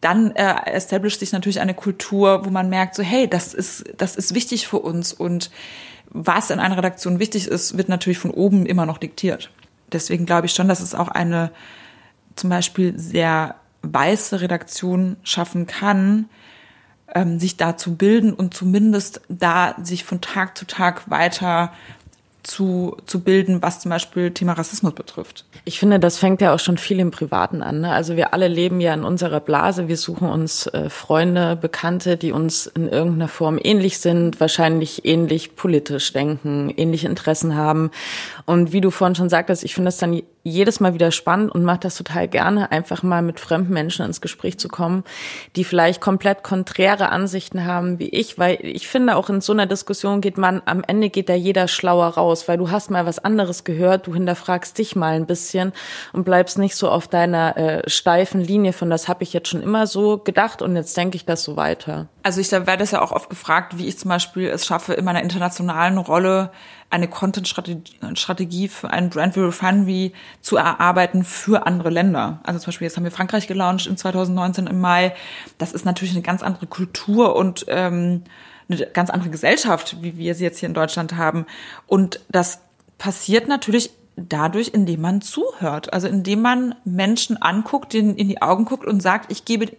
dann 0.00 0.32
äh, 0.32 0.54
establisht 0.72 1.20
sich 1.20 1.32
natürlich 1.32 1.60
eine 1.60 1.74
Kultur, 1.74 2.44
wo 2.44 2.50
man 2.50 2.68
merkt, 2.68 2.94
so 2.96 3.02
hey, 3.02 3.28
das 3.28 3.54
ist 3.54 3.84
das 3.96 4.16
ist 4.16 4.34
wichtig 4.34 4.66
für 4.66 4.78
uns 4.78 5.12
und 5.12 5.50
was 6.10 6.50
in 6.50 6.60
einer 6.60 6.76
Redaktion 6.76 7.18
wichtig 7.18 7.46
ist, 7.48 7.76
wird 7.76 7.88
natürlich 7.88 8.18
von 8.18 8.30
oben 8.30 8.66
immer 8.66 8.86
noch 8.86 8.98
diktiert. 8.98 9.50
Deswegen 9.92 10.26
glaube 10.26 10.46
ich 10.46 10.52
schon, 10.52 10.68
dass 10.68 10.80
es 10.80 10.94
auch 10.94 11.08
eine 11.08 11.50
zum 12.34 12.50
Beispiel 12.50 12.98
sehr 12.98 13.56
weiße 13.82 14.40
Redaktion 14.40 15.16
schaffen 15.22 15.66
kann, 15.66 16.28
ähm, 17.14 17.38
sich 17.38 17.56
da 17.56 17.76
zu 17.76 17.96
bilden 17.96 18.32
und 18.32 18.54
zumindest 18.54 19.20
da 19.28 19.76
sich 19.82 20.04
von 20.04 20.20
Tag 20.20 20.58
zu 20.58 20.66
Tag 20.66 21.08
weiter 21.10 21.72
zu, 22.46 22.96
zu 23.06 23.20
bilden, 23.20 23.60
was 23.60 23.80
zum 23.80 23.90
Beispiel 23.90 24.30
Thema 24.30 24.52
Rassismus 24.52 24.92
betrifft. 24.92 25.44
Ich 25.64 25.80
finde, 25.80 25.98
das 25.98 26.18
fängt 26.18 26.40
ja 26.40 26.54
auch 26.54 26.60
schon 26.60 26.78
viel 26.78 27.00
im 27.00 27.10
Privaten 27.10 27.60
an. 27.60 27.80
Ne? 27.80 27.90
Also 27.90 28.14
wir 28.14 28.32
alle 28.32 28.46
leben 28.46 28.80
ja 28.80 28.94
in 28.94 29.02
unserer 29.02 29.40
Blase. 29.40 29.88
Wir 29.88 29.96
suchen 29.96 30.28
uns 30.28 30.68
äh, 30.68 30.88
Freunde, 30.88 31.56
Bekannte, 31.56 32.16
die 32.16 32.30
uns 32.30 32.68
in 32.68 32.88
irgendeiner 32.88 33.26
Form 33.26 33.58
ähnlich 33.62 33.98
sind, 33.98 34.38
wahrscheinlich 34.38 35.04
ähnlich 35.04 35.56
politisch 35.56 36.12
denken, 36.12 36.72
ähnliche 36.76 37.08
Interessen 37.08 37.56
haben. 37.56 37.90
Und 38.44 38.72
wie 38.72 38.80
du 38.80 38.90
vorhin 38.90 39.16
schon 39.16 39.28
sagtest, 39.28 39.64
ich 39.64 39.74
finde 39.74 39.88
das 39.88 39.98
dann 39.98 40.22
jedes 40.46 40.80
Mal 40.80 40.94
wieder 40.94 41.10
spannend 41.10 41.52
und 41.52 41.64
mache 41.64 41.80
das 41.80 41.96
total 41.96 42.28
gerne, 42.28 42.70
einfach 42.70 43.02
mal 43.02 43.20
mit 43.20 43.40
fremden 43.40 43.72
Menschen 43.72 44.06
ins 44.06 44.20
Gespräch 44.20 44.58
zu 44.58 44.68
kommen, 44.68 45.02
die 45.56 45.64
vielleicht 45.64 46.00
komplett 46.00 46.42
konträre 46.42 47.08
Ansichten 47.08 47.64
haben 47.64 47.98
wie 47.98 48.08
ich, 48.08 48.38
weil 48.38 48.58
ich 48.62 48.86
finde, 48.86 49.16
auch 49.16 49.28
in 49.28 49.40
so 49.40 49.52
einer 49.52 49.66
Diskussion 49.66 50.20
geht 50.20 50.38
man, 50.38 50.62
am 50.64 50.84
Ende 50.86 51.10
geht 51.10 51.28
da 51.28 51.34
jeder 51.34 51.66
schlauer 51.66 52.08
raus, 52.08 52.46
weil 52.46 52.58
du 52.58 52.70
hast 52.70 52.90
mal 52.90 53.06
was 53.06 53.18
anderes 53.18 53.64
gehört, 53.64 54.06
du 54.06 54.14
hinterfragst 54.14 54.78
dich 54.78 54.94
mal 54.94 55.14
ein 55.14 55.26
bisschen 55.26 55.72
und 56.12 56.24
bleibst 56.24 56.58
nicht 56.58 56.76
so 56.76 56.88
auf 56.88 57.08
deiner 57.08 57.56
äh, 57.56 57.90
steifen 57.90 58.40
Linie 58.40 58.72
von, 58.72 58.88
das 58.88 59.08
habe 59.08 59.24
ich 59.24 59.32
jetzt 59.32 59.48
schon 59.48 59.62
immer 59.62 59.86
so 59.86 60.18
gedacht 60.18 60.62
und 60.62 60.76
jetzt 60.76 60.96
denke 60.96 61.16
ich 61.16 61.24
das 61.24 61.42
so 61.42 61.56
weiter. 61.56 62.08
Also 62.22 62.40
ich 62.40 62.50
werde 62.52 62.82
es 62.82 62.90
ja 62.90 63.02
auch 63.02 63.12
oft 63.12 63.30
gefragt, 63.30 63.78
wie 63.78 63.86
ich 63.86 63.98
zum 63.98 64.08
Beispiel 64.08 64.48
es 64.48 64.66
schaffe, 64.66 64.94
in 64.94 65.04
meiner 65.04 65.22
internationalen 65.22 65.98
Rolle 65.98 66.50
eine 66.90 67.08
Content-Strategie 67.08 68.68
für 68.68 68.90
ein 68.90 69.10
Brand 69.10 69.36
Refinery 69.36 70.12
zu 70.40 70.56
erarbeiten 70.56 71.24
für 71.24 71.66
andere 71.66 71.90
Länder. 71.90 72.40
Also 72.44 72.60
zum 72.60 72.66
Beispiel 72.66 72.86
jetzt 72.86 72.96
haben 72.96 73.04
wir 73.04 73.10
Frankreich 73.10 73.48
gelauncht 73.48 73.86
in 73.86 73.96
2019 73.96 74.66
im 74.66 74.80
Mai. 74.80 75.14
Das 75.58 75.72
ist 75.72 75.84
natürlich 75.84 76.14
eine 76.14 76.22
ganz 76.22 76.42
andere 76.42 76.66
Kultur 76.66 77.34
und 77.36 77.66
ähm, 77.68 78.22
eine 78.68 78.86
ganz 78.86 79.10
andere 79.10 79.30
Gesellschaft, 79.30 79.96
wie 80.00 80.16
wir 80.16 80.34
sie 80.34 80.44
jetzt 80.44 80.58
hier 80.58 80.68
in 80.68 80.74
Deutschland 80.74 81.16
haben. 81.16 81.46
Und 81.86 82.20
das 82.28 82.60
passiert 82.98 83.48
natürlich 83.48 83.90
dadurch, 84.16 84.68
indem 84.68 85.02
man 85.02 85.20
zuhört. 85.20 85.92
Also 85.92 86.08
indem 86.08 86.40
man 86.40 86.74
Menschen 86.84 87.40
anguckt, 87.40 87.92
denen 87.92 88.16
in 88.16 88.28
die 88.28 88.42
Augen 88.42 88.64
guckt 88.64 88.86
und 88.86 89.02
sagt, 89.02 89.30
ich 89.30 89.44
gebe 89.44 89.76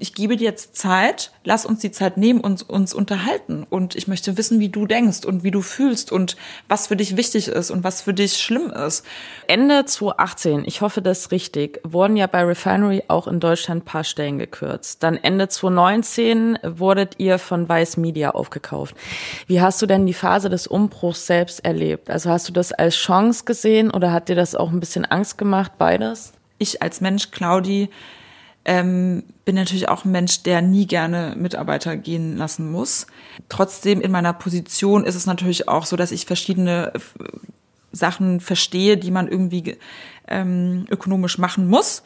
ich 0.00 0.14
gebe 0.14 0.36
dir 0.36 0.44
jetzt 0.44 0.76
Zeit, 0.76 1.30
lass 1.44 1.66
uns 1.66 1.80
die 1.80 1.90
Zeit 1.90 2.16
nehmen 2.16 2.40
und 2.40 2.68
uns 2.68 2.94
unterhalten. 2.94 3.66
Und 3.68 3.94
ich 3.94 4.08
möchte 4.08 4.36
wissen, 4.36 4.58
wie 4.60 4.68
du 4.68 4.86
denkst 4.86 5.24
und 5.24 5.44
wie 5.44 5.50
du 5.50 5.60
fühlst 5.60 6.10
und 6.10 6.36
was 6.68 6.86
für 6.86 6.96
dich 6.96 7.16
wichtig 7.16 7.48
ist 7.48 7.70
und 7.70 7.84
was 7.84 8.02
für 8.02 8.14
dich 8.14 8.38
schlimm 8.38 8.70
ist. 8.70 9.04
Ende 9.46 9.84
2018, 9.84 10.64
ich 10.66 10.80
hoffe, 10.80 11.02
das 11.02 11.20
ist 11.20 11.32
richtig, 11.32 11.80
wurden 11.84 12.16
ja 12.16 12.26
bei 12.26 12.42
Refinery 12.42 13.04
auch 13.08 13.26
in 13.26 13.40
Deutschland 13.40 13.82
ein 13.82 13.84
paar 13.84 14.04
Stellen 14.04 14.38
gekürzt. 14.38 15.02
Dann 15.02 15.16
Ende 15.16 15.48
2019 15.48 16.58
wurdet 16.62 17.16
ihr 17.18 17.38
von 17.38 17.68
Weiß 17.68 17.96
Media 17.96 18.30
aufgekauft. 18.30 18.96
Wie 19.46 19.60
hast 19.60 19.80
du 19.82 19.86
denn 19.86 20.06
die 20.06 20.14
Phase 20.14 20.48
des 20.48 20.66
Umbruchs 20.66 21.26
selbst 21.26 21.64
erlebt? 21.64 22.10
Also 22.10 22.30
hast 22.30 22.48
du 22.48 22.52
das 22.52 22.72
als 22.72 22.96
Chance 22.96 23.44
gesehen 23.44 23.90
oder 23.90 24.12
hat 24.12 24.28
dir 24.28 24.36
das 24.36 24.54
auch 24.54 24.70
ein 24.70 24.80
bisschen 24.80 25.04
Angst 25.04 25.38
gemacht, 25.38 25.72
beides? 25.78 26.32
Ich 26.58 26.82
als 26.82 27.00
Mensch, 27.00 27.30
Claudi, 27.30 27.88
ähm, 28.64 29.22
bin 29.44 29.54
natürlich 29.54 29.88
auch 29.88 30.04
ein 30.04 30.12
Mensch, 30.12 30.42
der 30.42 30.62
nie 30.62 30.86
gerne 30.86 31.34
Mitarbeiter 31.36 31.96
gehen 31.96 32.36
lassen 32.36 32.70
muss. 32.70 33.06
Trotzdem 33.48 34.00
in 34.00 34.10
meiner 34.10 34.32
Position 34.32 35.04
ist 35.04 35.14
es 35.14 35.26
natürlich 35.26 35.68
auch 35.68 35.86
so, 35.86 35.96
dass 35.96 36.12
ich 36.12 36.26
verschiedene 36.26 36.92
äh, 36.94 36.98
Sachen 37.92 38.40
verstehe, 38.40 38.96
die 38.96 39.10
man 39.10 39.28
irgendwie 39.28 39.78
ähm, 40.28 40.86
ökonomisch 40.90 41.38
machen 41.38 41.68
muss, 41.68 42.02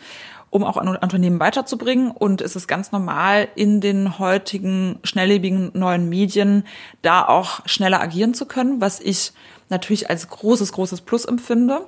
um 0.49 0.65
auch 0.65 0.77
ein 0.77 0.89
Unternehmen 0.89 1.41
weiterzubringen. 1.41 2.11
Und 2.13 2.41
es 2.41 2.57
ist 2.57 2.69
ganz 2.69 2.93
normal, 2.93 3.49
in 3.57 3.81
den 3.81 4.19
heutigen 4.19 5.01
schnelllebigen 5.03 5.73
neuen 5.75 6.09
Medien 6.09 6.65
da 7.03 7.27
auch 7.27 7.67
schneller 7.67 8.01
agieren 8.01 8.33
zu 8.33 8.47
können, 8.47 8.81
was 8.81 9.01
ich 9.01 9.33
natürlich 9.69 10.09
als 10.09 10.29
großes, 10.29 10.73
großes 10.73 11.01
Plus 11.01 11.25
empfinde 11.25 11.85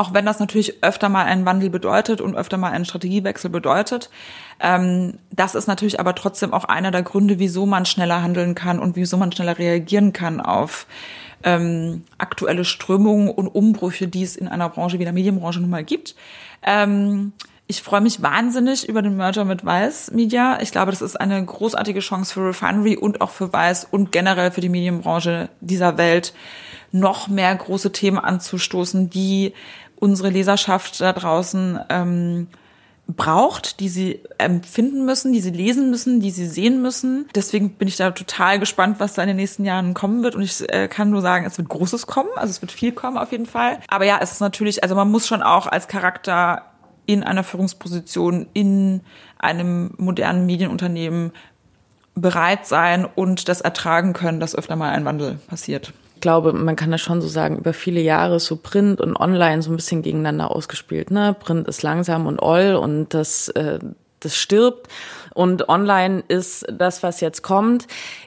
auch 0.00 0.14
wenn 0.14 0.24
das 0.24 0.40
natürlich 0.40 0.82
öfter 0.82 1.10
mal 1.10 1.26
einen 1.26 1.44
Wandel 1.44 1.68
bedeutet 1.68 2.22
und 2.22 2.34
öfter 2.34 2.56
mal 2.56 2.72
einen 2.72 2.86
Strategiewechsel 2.86 3.50
bedeutet. 3.50 4.08
Ähm, 4.58 5.18
das 5.30 5.54
ist 5.54 5.66
natürlich 5.66 6.00
aber 6.00 6.14
trotzdem 6.14 6.54
auch 6.54 6.64
einer 6.64 6.90
der 6.90 7.02
Gründe, 7.02 7.38
wieso 7.38 7.66
man 7.66 7.84
schneller 7.84 8.22
handeln 8.22 8.54
kann 8.54 8.78
und 8.78 8.96
wieso 8.96 9.18
man 9.18 9.30
schneller 9.30 9.58
reagieren 9.58 10.14
kann 10.14 10.40
auf 10.40 10.86
ähm, 11.44 12.04
aktuelle 12.16 12.64
Strömungen 12.64 13.28
und 13.28 13.48
Umbrüche, 13.48 14.08
die 14.08 14.22
es 14.22 14.36
in 14.36 14.48
einer 14.48 14.70
Branche 14.70 14.98
wie 14.98 15.04
der 15.04 15.12
Medienbranche 15.12 15.60
nun 15.60 15.68
mal 15.68 15.84
gibt. 15.84 16.14
Ähm, 16.62 17.34
ich 17.66 17.82
freue 17.82 18.00
mich 18.00 18.22
wahnsinnig 18.22 18.88
über 18.88 19.02
den 19.02 19.18
Merger 19.18 19.44
mit 19.44 19.66
Weiß 19.66 20.12
Media. 20.12 20.60
Ich 20.62 20.72
glaube, 20.72 20.92
das 20.92 21.02
ist 21.02 21.20
eine 21.20 21.44
großartige 21.44 22.00
Chance 22.00 22.32
für 22.32 22.48
Refinery 22.48 22.96
und 22.96 23.20
auch 23.20 23.30
für 23.30 23.52
Weiß 23.52 23.86
und 23.90 24.12
generell 24.12 24.50
für 24.50 24.62
die 24.62 24.70
Medienbranche 24.70 25.50
dieser 25.60 25.98
Welt, 25.98 26.32
noch 26.92 27.28
mehr 27.28 27.54
große 27.54 27.92
Themen 27.92 28.18
anzustoßen, 28.18 29.10
die 29.10 29.54
unsere 30.00 30.30
Leserschaft 30.30 31.00
da 31.00 31.12
draußen 31.12 31.78
ähm, 31.88 32.48
braucht, 33.06 33.80
die 33.80 33.88
sie 33.88 34.20
empfinden 34.38 35.04
müssen, 35.04 35.32
die 35.32 35.40
sie 35.40 35.50
lesen 35.50 35.90
müssen, 35.90 36.20
die 36.20 36.30
sie 36.30 36.46
sehen 36.46 36.82
müssen. 36.82 37.28
Deswegen 37.34 37.70
bin 37.70 37.88
ich 37.88 37.96
da 37.96 38.10
total 38.10 38.58
gespannt, 38.58 39.00
was 39.00 39.14
da 39.14 39.22
in 39.22 39.28
den 39.28 39.36
nächsten 39.36 39.64
Jahren 39.64 39.94
kommen 39.94 40.22
wird. 40.22 40.34
Und 40.34 40.42
ich 40.42 40.68
äh, 40.72 40.88
kann 40.88 41.10
nur 41.10 41.22
sagen, 41.22 41.44
es 41.44 41.58
wird 41.58 41.68
Großes 41.68 42.06
kommen. 42.06 42.30
Also 42.36 42.50
es 42.50 42.62
wird 42.62 42.72
viel 42.72 42.92
kommen 42.92 43.18
auf 43.18 43.32
jeden 43.32 43.46
Fall. 43.46 43.78
Aber 43.88 44.04
ja, 44.04 44.18
es 44.20 44.32
ist 44.32 44.40
natürlich, 44.40 44.82
also 44.82 44.94
man 44.94 45.10
muss 45.10 45.26
schon 45.26 45.42
auch 45.42 45.66
als 45.66 45.88
Charakter 45.88 46.64
in 47.06 47.22
einer 47.24 47.44
Führungsposition 47.44 48.46
in 48.52 49.00
einem 49.38 49.94
modernen 49.96 50.46
Medienunternehmen 50.46 51.32
bereit 52.14 52.66
sein 52.66 53.04
und 53.04 53.48
das 53.48 53.60
ertragen 53.60 54.12
können, 54.12 54.40
dass 54.40 54.54
öfter 54.54 54.76
mal 54.76 54.90
ein 54.90 55.04
Wandel 55.04 55.38
passiert 55.48 55.92
glaube, 56.20 56.52
man 56.52 56.76
kann 56.76 56.90
das 56.90 57.00
schon 57.00 57.20
so 57.20 57.28
sagen, 57.28 57.58
über 57.58 57.72
viele 57.72 58.00
Jahre 58.00 58.40
so 58.40 58.56
Print 58.56 59.00
und 59.00 59.16
Online 59.16 59.62
so 59.62 59.70
ein 59.70 59.76
bisschen 59.76 60.02
gegeneinander 60.02 60.50
ausgespielt. 60.54 61.10
Ne? 61.10 61.34
Print 61.38 61.68
ist 61.68 61.82
langsam 61.82 62.26
und 62.26 62.42
all 62.42 62.76
und 62.76 63.14
das, 63.14 63.48
äh, 63.50 63.78
das 64.20 64.36
stirbt. 64.36 64.88
Und 65.34 65.68
Online 65.68 66.22
ist 66.28 66.66
das, 66.70 67.02
was 67.02 67.20
jetzt 67.20 67.42
kommt. 67.42 67.86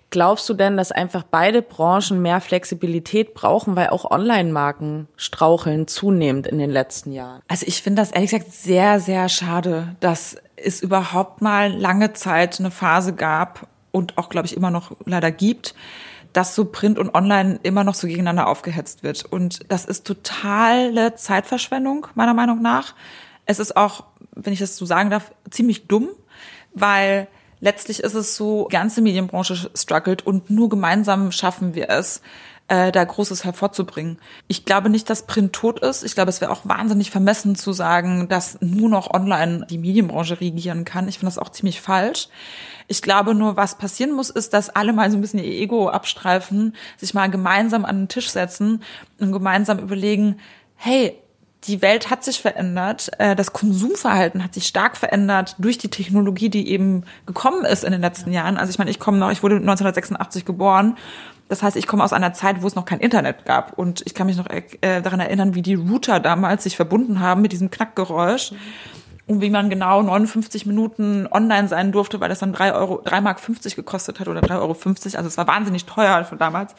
Glaubst 0.10 0.48
du 0.48 0.54
denn, 0.54 0.78
dass 0.78 0.92
einfach 0.92 1.24
beide 1.24 1.62
Branchen 1.62 2.22
mehr 2.22 2.40
Flexibilität 2.40 3.34
brauchen, 3.34 3.76
weil 3.76 3.90
auch 3.90 4.10
Online-Marken 4.10 5.08
straucheln 5.18 5.88
zunehmend 5.88 6.46
in 6.48 6.60
den 6.60 6.70
letzten 6.70 7.12
Jahren? 7.12 7.42
Also 7.48 7.66
ich 7.68 7.82
finde 7.82 8.02
das 8.02 8.12
ehrlich 8.12 8.32
gesagt 8.32 8.52
sehr, 8.54 9.00
sehr 9.00 9.28
schade, 9.28 9.96
dass 10.00 10.38
es 10.56 10.82
überhaupt 10.82 11.42
mal 11.42 11.72
lange 11.72 12.14
Zeit 12.14 12.60
eine 12.60 12.72
Phase 12.72 13.14
gab 13.14 13.68
und 13.92 14.18
auch, 14.18 14.30
glaube 14.30 14.46
ich, 14.46 14.56
immer 14.56 14.72
noch 14.72 14.92
leider 15.06 15.32
gibt, 15.32 15.74
dass 16.34 16.56
so 16.56 16.66
Print 16.66 17.00
und 17.00 17.14
Online 17.14 17.60
immer 17.64 17.84
noch 17.84 17.94
so 17.94 18.08
gegeneinander 18.08 18.48
aufgehetzt 18.48 19.04
wird. 19.04 19.24
Und 19.26 19.72
das 19.72 19.86
ist 19.86 20.06
totale 20.06 21.16
Zeitverschwendung, 21.16 22.08
meiner 22.16 22.34
Meinung 22.34 22.62
nach. 22.62 22.96
Es 23.46 23.60
ist 23.60 23.78
auch, 23.78 24.06
wenn 24.32 24.54
ich 24.54 24.60
das 24.60 24.76
so 24.76 24.86
sagen 24.86 25.10
darf, 25.10 25.32
ziemlich 25.50 25.88
dumm, 25.88 26.10
weil 26.74 27.28
letztlich 27.60 28.02
ist 28.02 28.16
es 28.16 28.36
so, 28.36 28.68
die 28.70 28.76
ganze 28.76 29.02
Medienbranche 29.02 29.70
struggelt 29.76 30.26
und 30.26 30.50
nur 30.50 30.70
gemeinsam 30.70 31.32
schaffen 31.32 31.76
wir 31.76 31.90
es, 31.90 32.22
äh, 32.74 32.92
da 32.92 33.04
Großes 33.04 33.44
hervorzubringen. 33.44 34.18
Ich 34.48 34.66
glaube 34.66 34.90
nicht, 34.90 35.08
dass 35.08 35.28
Print 35.28 35.54
tot 35.54 35.80
ist. 35.82 36.04
Ich 36.04 36.16
glaube, 36.16 36.30
es 36.30 36.42
wäre 36.42 36.52
auch 36.52 36.62
wahnsinnig 36.64 37.12
vermessen 37.12 37.56
zu 37.56 37.72
sagen, 37.72 38.28
dass 38.30 38.58
nur 38.62 38.90
noch 38.90 39.14
online 39.14 39.68
die 39.70 39.78
Medienbranche 39.78 40.42
regieren 40.42 40.84
kann. 40.84 41.08
Ich 41.08 41.20
finde 41.20 41.28
das 41.28 41.38
auch 41.38 41.50
ziemlich 41.50 41.82
falsch. 41.82 42.30
Ich 42.88 43.04
glaube 43.04 43.36
nur, 43.36 43.58
was 43.58 43.78
passieren 43.78 44.12
muss, 44.12 44.32
ist, 44.32 44.56
dass 44.56 44.72
alle 44.72 44.92
mal 44.92 45.12
so 45.12 45.18
ein 45.18 45.22
bisschen 45.22 45.40
ihr 45.40 45.62
Ego 45.62 45.88
abstreifen, 45.88 46.76
sich 46.98 47.14
mal 47.14 47.30
gemeinsam 47.30 47.86
an 47.86 47.98
den 47.98 48.08
Tisch 48.08 48.32
setzen 48.32 48.82
und 49.20 49.32
gemeinsam 49.32 49.78
überlegen, 49.78 50.40
hey, 50.76 51.20
die 51.66 51.82
Welt 51.82 52.10
hat 52.10 52.24
sich 52.24 52.42
verändert, 52.42 53.12
äh, 53.20 53.36
das 53.36 53.54
Konsumverhalten 53.54 54.44
hat 54.44 54.56
sich 54.56 54.66
stark 54.66 54.98
verändert 54.98 55.56
durch 55.60 55.78
die 55.78 55.90
Technologie, 55.90 56.50
die 56.50 56.70
eben 56.70 57.04
gekommen 57.28 57.66
ist 57.66 57.84
in 57.84 57.92
den 57.92 58.02
letzten 58.02 58.34
Jahren. 58.34 58.58
Also 58.58 58.72
ich 58.72 58.80
meine, 58.80 58.90
ich 58.90 59.00
komme 59.00 59.18
noch, 59.18 59.32
ich 59.32 59.44
wurde 59.44 59.58
1986 59.58 60.44
geboren. 60.44 60.98
Das 61.50 61.62
heißt, 61.62 61.76
ich 61.76 61.88
komme 61.88 62.04
aus 62.04 62.14
einer 62.14 62.34
Zeit, 62.34 62.62
wo 62.62 62.68
es 62.68 62.76
noch 62.76 62.86
kein 62.86 63.00
Internet 63.00 63.46
gab. 63.46 63.78
Und 63.78 64.02
ich 64.06 64.14
kann 64.14 64.28
mich 64.28 64.38
noch 64.38 64.48
äh, 64.50 65.02
daran 65.02 65.20
erinnern, 65.20 65.56
wie 65.56 65.62
die 65.62 65.76
Router 65.76 66.20
damals 66.20 66.64
sich 66.64 66.76
verbunden 66.76 67.20
haben 67.20 67.42
mit 67.42 67.52
diesem 67.52 67.70
Knackgeräusch. 67.70 68.54
Und 69.26 69.40
wie 69.40 69.50
man 69.50 69.70
genau 69.70 70.02
59 70.02 70.66
Minuten 70.66 71.28
online 71.32 71.70
sein 71.70 71.94
durfte, 71.94 72.20
weil 72.20 72.28
das 72.28 72.40
dann 72.40 72.52
3 72.52 72.74
Euro, 72.74 73.02
3 73.06 73.22
Mark 73.22 73.40
50 73.40 73.76
gekostet 73.78 74.20
hat 74.20 74.28
oder 74.28 74.42
3,50 74.42 74.56
Euro. 74.60 74.72
Also 74.74 75.28
es 75.28 75.38
war 75.38 75.48
wahnsinnig 75.48 75.86
teuer 75.86 76.26
von 76.26 76.38
damals. 76.38 76.76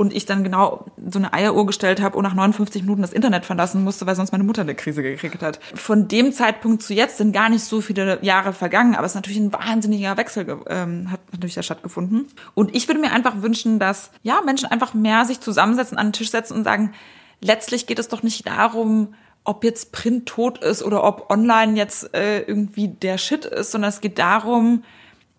Und 0.00 0.14
ich 0.14 0.24
dann 0.24 0.44
genau 0.44 0.86
so 1.10 1.18
eine 1.18 1.34
Eieruhr 1.34 1.66
gestellt 1.66 2.00
habe 2.00 2.16
und 2.16 2.24
nach 2.24 2.32
59 2.32 2.84
Minuten 2.84 3.02
das 3.02 3.12
Internet 3.12 3.44
verlassen 3.44 3.84
musste, 3.84 4.06
weil 4.06 4.16
sonst 4.16 4.32
meine 4.32 4.44
Mutter 4.44 4.62
eine 4.62 4.74
Krise 4.74 5.02
gekriegt 5.02 5.42
hat. 5.42 5.60
Von 5.74 6.08
dem 6.08 6.32
Zeitpunkt 6.32 6.82
zu 6.82 6.94
jetzt 6.94 7.18
sind 7.18 7.32
gar 7.32 7.50
nicht 7.50 7.62
so 7.62 7.82
viele 7.82 8.18
Jahre 8.24 8.54
vergangen, 8.54 8.94
aber 8.94 9.04
es 9.04 9.12
ist 9.12 9.16
natürlich 9.16 9.40
ein 9.40 9.52
wahnsinniger 9.52 10.16
Wechsel 10.16 10.58
ähm, 10.70 11.10
hat 11.10 11.20
natürlich 11.32 11.54
da 11.54 11.62
stattgefunden. 11.62 12.28
Und 12.54 12.74
ich 12.74 12.88
würde 12.88 12.98
mir 12.98 13.12
einfach 13.12 13.42
wünschen, 13.42 13.78
dass 13.78 14.10
ja 14.22 14.40
Menschen 14.40 14.70
einfach 14.70 14.94
mehr 14.94 15.26
sich 15.26 15.40
zusammensetzen, 15.40 15.98
an 15.98 16.06
den 16.06 16.12
Tisch 16.14 16.30
setzen 16.30 16.54
und 16.54 16.64
sagen, 16.64 16.94
letztlich 17.42 17.86
geht 17.86 17.98
es 17.98 18.08
doch 18.08 18.22
nicht 18.22 18.46
darum, 18.46 19.12
ob 19.44 19.64
jetzt 19.64 19.92
Print 19.92 20.24
tot 20.24 20.64
ist 20.64 20.82
oder 20.82 21.04
ob 21.04 21.30
online 21.30 21.76
jetzt 21.76 22.14
äh, 22.14 22.40
irgendwie 22.40 22.88
der 22.88 23.18
Shit 23.18 23.44
ist, 23.44 23.72
sondern 23.72 23.90
es 23.90 24.00
geht 24.00 24.18
darum, 24.18 24.82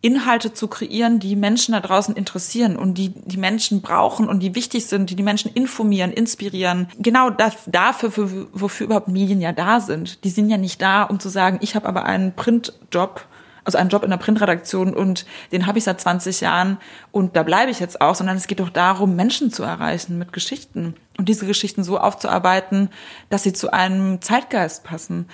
Inhalte 0.02 0.54
zu 0.54 0.68
kreieren, 0.68 1.20
die 1.20 1.36
Menschen 1.36 1.74
da 1.74 1.80
draußen 1.80 2.16
interessieren 2.16 2.76
und 2.76 2.96
die 2.96 3.10
die 3.10 3.38
Menschen 3.38 3.82
brauchen 3.82 4.28
und 4.28 4.40
die 4.42 4.56
wichtig 4.56 4.88
sind, 4.88 5.10
die 5.10 5.16
die 5.16 5.24
Menschen 5.24 5.52
informieren, 5.54 6.12
inspirieren. 6.12 6.88
Genau 7.00 7.30
das, 7.30 7.56
dafür, 7.68 8.12
für, 8.12 8.48
wofür 8.52 8.86
überhaupt 8.86 9.08
Medien 9.08 9.42
ja 9.42 9.52
da 9.52 9.80
sind. 9.80 10.24
Die 10.24 10.30
sind 10.30 10.50
ja 10.50 10.58
nicht 10.58 10.82
da, 10.82 11.04
um 11.04 11.20
zu 11.20 11.30
sagen, 11.30 11.60
ich 11.62 11.76
habe 11.76 11.88
aber 11.88 12.06
einen 12.06 12.34
Printjob 12.34 13.26
also 13.64 13.78
einen 13.78 13.90
Job 13.90 14.04
in 14.04 14.10
der 14.10 14.18
Printredaktion 14.18 14.94
und 14.94 15.26
den 15.52 15.68
habe 15.68 15.78
ich 15.78 15.84
seit 15.84 16.02
20 16.02 16.42
Jahren 16.42 16.78
und 17.12 17.36
da 17.36 17.44
bleibe 17.44 17.70
ich 17.70 17.80
jetzt 17.80 18.02
auch, 18.02 18.16
sondern 18.16 18.38
es 18.38 18.48
geht 18.48 18.60
doch 18.60 18.70
darum, 18.70 19.16
Menschen 19.16 19.52
zu 19.52 19.62
erreichen 19.64 20.18
mit 20.18 20.34
Geschichten 20.34 20.96
und 21.22 21.30
diese 21.30 21.46
Geschichten 21.46 21.84
so 21.84 22.00
aufzuarbeiten, 22.00 22.90
dass 23.30 23.44
sie 23.44 23.54
zu 23.54 23.72
einem 23.72 24.24
Zeitgeist 24.24 24.84
passen. 24.84 25.28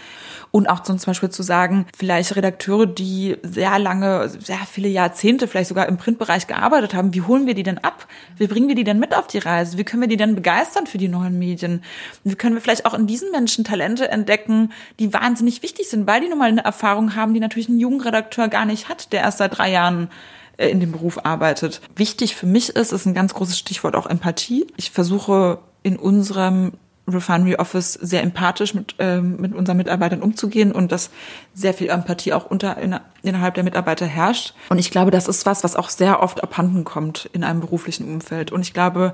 Und 0.52 0.68
auch 0.68 0.82
zum 0.82 0.98
Beispiel 0.98 1.30
zu 1.30 1.44
sagen, 1.44 1.86
vielleicht 1.98 2.36
Redakteure, 2.36 2.86
die 2.86 3.38
sehr 3.42 3.80
lange, 3.80 4.28
sehr 4.28 4.60
viele 4.70 4.90
Jahrzehnte 4.90 5.48
vielleicht 5.48 5.70
sogar 5.70 5.88
im 5.88 5.96
Printbereich 5.96 6.46
gearbeitet 6.46 6.94
haben, 6.94 7.14
wie 7.14 7.22
holen 7.22 7.48
wir 7.48 7.54
die 7.54 7.64
denn 7.64 7.78
ab? 7.78 8.06
Wie 8.36 8.48
bringen 8.48 8.68
wir 8.68 8.76
die 8.76 8.84
denn 8.84 9.00
mit 9.00 9.16
auf 9.16 9.28
die 9.28 9.38
Reise? 9.38 9.78
Wie 9.78 9.86
können 9.86 10.02
wir 10.02 10.10
die 10.10 10.18
denn 10.18 10.36
begeistern 10.36 10.88
für 10.88 10.98
die 10.98 11.08
neuen 11.08 11.40
Medien? 11.40 11.86
Wie 12.26 12.36
können 12.36 12.56
wir 12.56 12.62
vielleicht 12.62 12.86
auch 12.86 12.94
in 12.94 13.08
diesen 13.08 13.32
Menschen 13.32 13.64
Talente 13.64 14.12
entdecken, 14.12 14.74
die 15.00 15.14
wahnsinnig 15.14 15.64
wichtig 15.64 15.88
sind, 15.88 16.06
weil 16.06 16.20
die 16.20 16.28
nun 16.28 16.40
mal 16.40 16.50
eine 16.50 16.66
Erfahrung 16.66 17.16
haben, 17.16 17.34
die 17.34 17.40
natürlich 17.40 17.70
ein 17.70 17.80
junger 17.80 18.08
Redakteur 18.08 18.50
gar 18.50 18.66
nicht 18.66 18.90
hat, 18.90 19.14
der 19.14 19.22
erst 19.22 19.38
seit 19.38 19.58
drei 19.58 19.72
Jahren 19.72 20.10
äh, 20.58 20.70
in 20.70 20.80
dem 20.80 20.92
Beruf 20.92 21.26
arbeitet. 21.26 21.82
Wichtig 21.96 22.36
für 22.36 22.48
mich 22.48 22.70
ist, 22.70 22.92
ist 22.92 23.06
ein 23.06 23.14
ganz 23.14 23.34
großes 23.34 23.58
Stichwort 23.58 23.96
auch 23.96 24.08
Empathie. 24.08 24.68
Ich 24.76 24.92
versuche 24.92 25.60
in 25.88 25.96
unserem 25.96 26.74
Refinery 27.08 27.56
Office 27.56 27.94
sehr 27.94 28.22
empathisch 28.22 28.74
mit, 28.74 28.96
ähm, 29.00 29.38
mit 29.40 29.56
unseren 29.56 29.78
Mitarbeitern 29.78 30.22
umzugehen 30.22 30.74
und 30.74 30.92
dass 30.92 31.10
sehr 31.54 31.74
viel 31.74 31.88
Empathie 31.88 32.34
auch 32.34 32.46
unter, 32.46 32.78
in, 32.78 33.00
innerhalb 33.24 33.54
der 33.54 33.64
Mitarbeiter 33.64 34.06
herrscht. 34.06 34.54
Und 34.68 34.80
ich 34.80 34.92
glaube, 34.92 35.12
das 35.12 35.30
ist 35.30 35.46
was, 35.46 35.64
was 35.64 35.78
auch 35.78 35.88
sehr 35.88 36.22
oft 36.22 36.44
abhanden 36.44 36.84
kommt 36.84 37.30
in 37.32 37.46
einem 37.46 37.62
beruflichen 37.62 38.06
Umfeld. 38.06 38.52
Und 38.52 38.62
ich 38.62 38.74
glaube, 38.74 39.14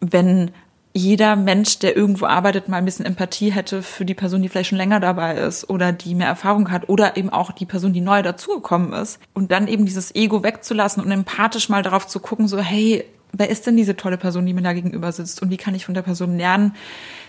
wenn 0.00 0.52
jeder 0.94 1.36
Mensch, 1.36 1.78
der 1.78 1.96
irgendwo 1.96 2.26
arbeitet, 2.26 2.68
mal 2.68 2.78
ein 2.78 2.84
bisschen 2.86 3.04
Empathie 3.04 3.52
hätte 3.52 3.82
für 3.82 4.06
die 4.06 4.14
Person, 4.14 4.40
die 4.40 4.48
vielleicht 4.48 4.70
schon 4.70 4.78
länger 4.78 5.00
dabei 5.00 5.34
ist 5.36 5.68
oder 5.68 5.92
die 5.92 6.14
mehr 6.14 6.28
Erfahrung 6.28 6.70
hat 6.70 6.88
oder 6.88 7.18
eben 7.18 7.30
auch 7.30 7.52
die 7.52 7.66
Person, 7.66 7.92
die 7.92 8.00
neu 8.00 8.22
dazugekommen 8.22 8.94
ist. 8.94 9.18
Und 9.34 9.52
dann 9.52 9.68
eben 9.68 9.84
dieses 9.84 10.14
Ego 10.14 10.42
wegzulassen 10.42 11.02
und 11.02 11.10
empathisch 11.10 11.68
mal 11.68 11.82
darauf 11.82 12.06
zu 12.06 12.20
gucken, 12.20 12.48
so, 12.48 12.58
hey, 12.58 13.04
wer 13.32 13.50
ist 13.50 13.66
denn 13.66 13.76
diese 13.76 13.96
tolle 13.96 14.18
Person, 14.18 14.46
die 14.46 14.54
mir 14.54 14.62
da 14.62 14.72
gegenüber 14.72 15.12
sitzt 15.12 15.42
und 15.42 15.50
wie 15.50 15.56
kann 15.56 15.74
ich 15.74 15.84
von 15.84 15.94
der 15.94 16.02
Person 16.02 16.36
lernen, 16.36 16.74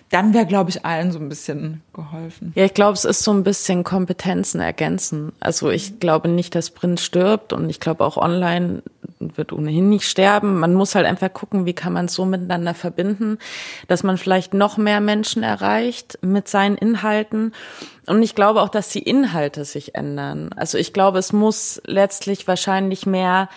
dann 0.10 0.34
wäre, 0.34 0.46
glaube 0.46 0.70
ich, 0.70 0.86
allen 0.86 1.12
so 1.12 1.18
ein 1.18 1.28
bisschen 1.28 1.82
geholfen. 1.92 2.52
Ja, 2.56 2.66
ich 2.66 2.76
glaube, 2.76 2.94
es 2.94 3.04
ist 3.04 3.24
so 3.24 3.34
ein 3.34 3.44
bisschen 3.44 3.84
Kompetenzen 3.84 4.62
ergänzen. 4.62 5.32
Also 5.40 5.72
ich 5.72 6.00
glaube 6.00 6.28
nicht, 6.30 6.54
dass 6.54 6.70
Print 6.70 7.00
stirbt 7.00 7.52
und 7.52 7.68
ich 7.68 7.80
glaube 7.80 8.04
auch 8.04 8.18
online 8.18 8.84
wird 9.20 9.54
ohnehin 9.54 9.90
nicht 9.90 10.08
sterben. 10.08 10.60
Man 10.60 10.76
muss 10.76 10.94
halt 10.94 11.08
einfach 11.08 11.34
gucken, 11.34 11.66
wie 11.66 11.74
kann 11.74 11.94
man 11.94 12.06
es 12.06 12.14
so 12.14 12.26
miteinander 12.26 12.76
verbinden, 12.76 13.40
dass 13.88 14.04
man 14.04 14.20
vielleicht 14.20 14.54
noch 14.54 14.78
mehr 14.78 15.02
Menschen 15.02 15.42
erreicht 15.42 16.20
mit 16.22 16.48
seinen 16.48 16.78
Inhalten. 16.78 17.54
Und 18.06 18.22
ich 18.22 18.36
glaube 18.36 18.62
auch, 18.62 18.70
dass 18.70 18.90
die 18.90 19.02
Inhalte 19.02 19.66
sich 19.66 19.96
ändern. 19.96 20.52
Also 20.56 20.78
ich 20.78 20.94
glaube, 20.94 21.18
es 21.18 21.34
muss 21.34 21.82
letztlich 21.86 22.48
wahrscheinlich 22.48 23.08
mehr 23.08 23.50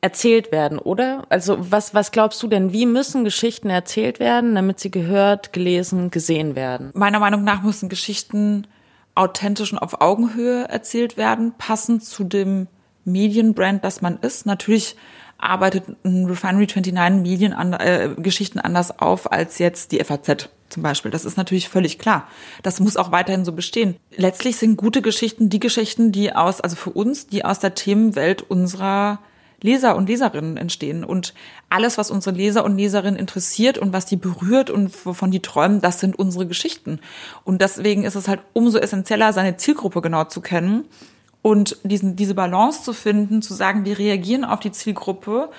erzählt 0.00 0.50
werden, 0.50 0.78
oder? 0.78 1.24
Also 1.28 1.58
was, 1.58 1.94
was 1.94 2.10
glaubst 2.10 2.42
du 2.42 2.48
denn, 2.48 2.72
wie 2.72 2.86
müssen 2.86 3.24
Geschichten 3.24 3.68
erzählt 3.68 4.18
werden, 4.18 4.54
damit 4.54 4.80
sie 4.80 4.90
gehört, 4.90 5.52
gelesen, 5.52 6.10
gesehen 6.10 6.56
werden? 6.56 6.90
Meiner 6.94 7.18
Meinung 7.18 7.44
nach 7.44 7.62
müssen 7.62 7.88
Geschichten 7.88 8.66
authentisch 9.14 9.72
und 9.72 9.78
auf 9.78 10.00
Augenhöhe 10.00 10.68
erzählt 10.68 11.16
werden, 11.16 11.52
passend 11.58 12.04
zu 12.04 12.24
dem 12.24 12.68
Medienbrand, 13.04 13.84
das 13.84 14.00
man 14.00 14.18
ist. 14.18 14.46
Natürlich 14.46 14.96
arbeitet 15.36 15.84
ein 16.04 16.26
Refinery 16.26 16.66
29 16.66 17.22
Medien 17.22 17.52
an, 17.52 17.72
äh, 17.72 18.10
Geschichten 18.16 18.58
anders 18.58 18.98
auf 18.98 19.32
als 19.32 19.58
jetzt 19.58 19.92
die 19.92 20.02
FAZ 20.02 20.48
zum 20.68 20.82
Beispiel. 20.82 21.10
Das 21.10 21.24
ist 21.24 21.36
natürlich 21.36 21.68
völlig 21.68 21.98
klar. 21.98 22.28
Das 22.62 22.80
muss 22.80 22.96
auch 22.96 23.10
weiterhin 23.10 23.44
so 23.44 23.52
bestehen. 23.52 23.96
Letztlich 24.14 24.56
sind 24.56 24.76
gute 24.76 25.02
Geschichten 25.02 25.48
die 25.48 25.60
Geschichten, 25.60 26.12
die 26.12 26.34
aus, 26.34 26.60
also 26.60 26.76
für 26.76 26.90
uns, 26.90 27.26
die 27.26 27.44
aus 27.44 27.58
der 27.58 27.74
Themenwelt 27.74 28.42
unserer 28.42 29.18
Leser 29.62 29.96
und 29.96 30.08
Leserinnen 30.08 30.56
entstehen. 30.56 31.04
Und 31.04 31.34
alles, 31.68 31.98
was 31.98 32.10
unsere 32.10 32.34
Leser 32.34 32.64
und 32.64 32.76
Leserinnen 32.76 33.18
interessiert 33.18 33.78
und 33.78 33.92
was 33.92 34.06
die 34.06 34.16
berührt 34.16 34.70
und 34.70 35.06
wovon 35.06 35.30
die 35.30 35.40
träumen, 35.40 35.80
das 35.80 36.00
sind 36.00 36.18
unsere 36.18 36.46
Geschichten. 36.46 37.00
Und 37.44 37.60
deswegen 37.60 38.04
ist 38.04 38.14
es 38.14 38.28
halt 38.28 38.40
umso 38.52 38.78
essentieller, 38.78 39.32
seine 39.32 39.56
Zielgruppe 39.56 40.00
genau 40.00 40.24
zu 40.24 40.40
kennen 40.40 40.84
und 41.42 41.78
diesen, 41.84 42.16
diese 42.16 42.34
Balance 42.34 42.82
zu 42.82 42.92
finden, 42.92 43.42
zu 43.42 43.54
sagen, 43.54 43.84
wir 43.84 43.98
reagieren 43.98 44.44
auf 44.44 44.60
die 44.60 44.72
Zielgruppe 44.72 45.50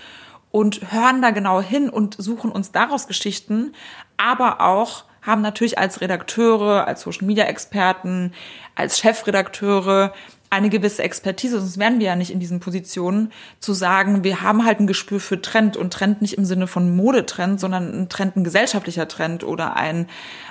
und 0.52 0.92
hören 0.92 1.22
da 1.22 1.32
genau 1.32 1.62
hin 1.62 1.90
und 1.90 2.16
suchen 2.18 2.52
uns 2.52 2.72
daraus 2.72 3.08
Geschichten, 3.08 3.74
aber 4.18 4.62
auch 4.62 5.06
haben 5.22 5.42
natürlich 5.42 5.78
als 5.78 6.02
Redakteure, 6.02 6.88
als 6.88 7.02
Social 7.02 7.26
Media 7.26 7.46
Experten, 7.46 8.34
als 8.76 9.00
Chefredakteure 9.00 10.14
eine 10.52 10.70
gewisse 10.70 11.02
Expertise, 11.02 11.60
sonst 11.60 11.80
wären 11.80 12.00
wir 12.00 12.08
ja 12.08 12.16
nicht 12.18 12.30
in 12.30 12.42
diesen 12.42 12.60
Positionen, 12.60 13.32
zu 13.62 13.72
sagen, 13.74 14.26
wir 14.26 14.42
haben 14.42 14.66
halt 14.66 14.82
ein 14.82 14.86
Gespür 14.86 15.22
für 15.22 15.42
Trend 15.42 15.78
und 15.78 15.94
Trend 15.94 16.22
nicht 16.22 16.38
im 16.38 16.44
Sinne 16.44 16.68
von 16.68 16.94
Modetrend, 16.94 17.60
sondern 17.60 18.02
ein 18.02 18.10
Trend, 18.10 18.36
ein 18.36 18.44
gesellschaftlicher 18.44 19.08
Trend 19.08 19.46
oder 19.46 19.78
ein, 19.78 20.08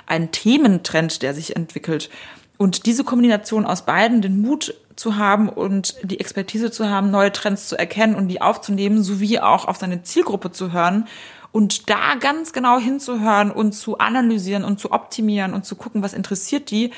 ein 0.07 0.31
Thementrend, 0.31 1.21
der 1.21 1.35
sich 1.35 1.55
entwickelt. 1.55 2.09
Und 2.57 2.87
diese 2.87 3.03
Kombination 3.03 3.65
aus 3.65 3.85
beiden, 3.85 4.23
den 4.23 4.41
Mut 4.41 4.73
zu 4.95 5.17
haben 5.17 5.47
und 5.47 5.95
die 6.03 6.19
Expertise 6.19 6.71
zu 6.71 6.89
haben, 6.89 7.11
neue 7.11 7.31
Trends 7.31 7.69
zu 7.69 7.77
erkennen 7.77 8.15
und 8.15 8.27
die 8.27 8.41
aufzunehmen, 8.41 9.03
sowie 9.03 9.39
auch 9.39 9.65
auf 9.65 9.77
seine 9.77 10.01
Zielgruppe 10.01 10.51
zu 10.51 10.71
hören 10.71 11.07
und 11.51 11.91
da 11.91 12.15
ganz 12.19 12.53
genau 12.53 12.79
hinzuhören 12.79 13.51
und 13.51 13.73
zu 13.73 13.99
analysieren 13.99 14.63
und 14.63 14.79
zu 14.79 14.91
optimieren 14.91 15.53
und 15.53 15.63
zu 15.63 15.75
gucken, 15.75 16.01
was 16.01 16.13
interessiert 16.13 16.71
die, 16.71 16.91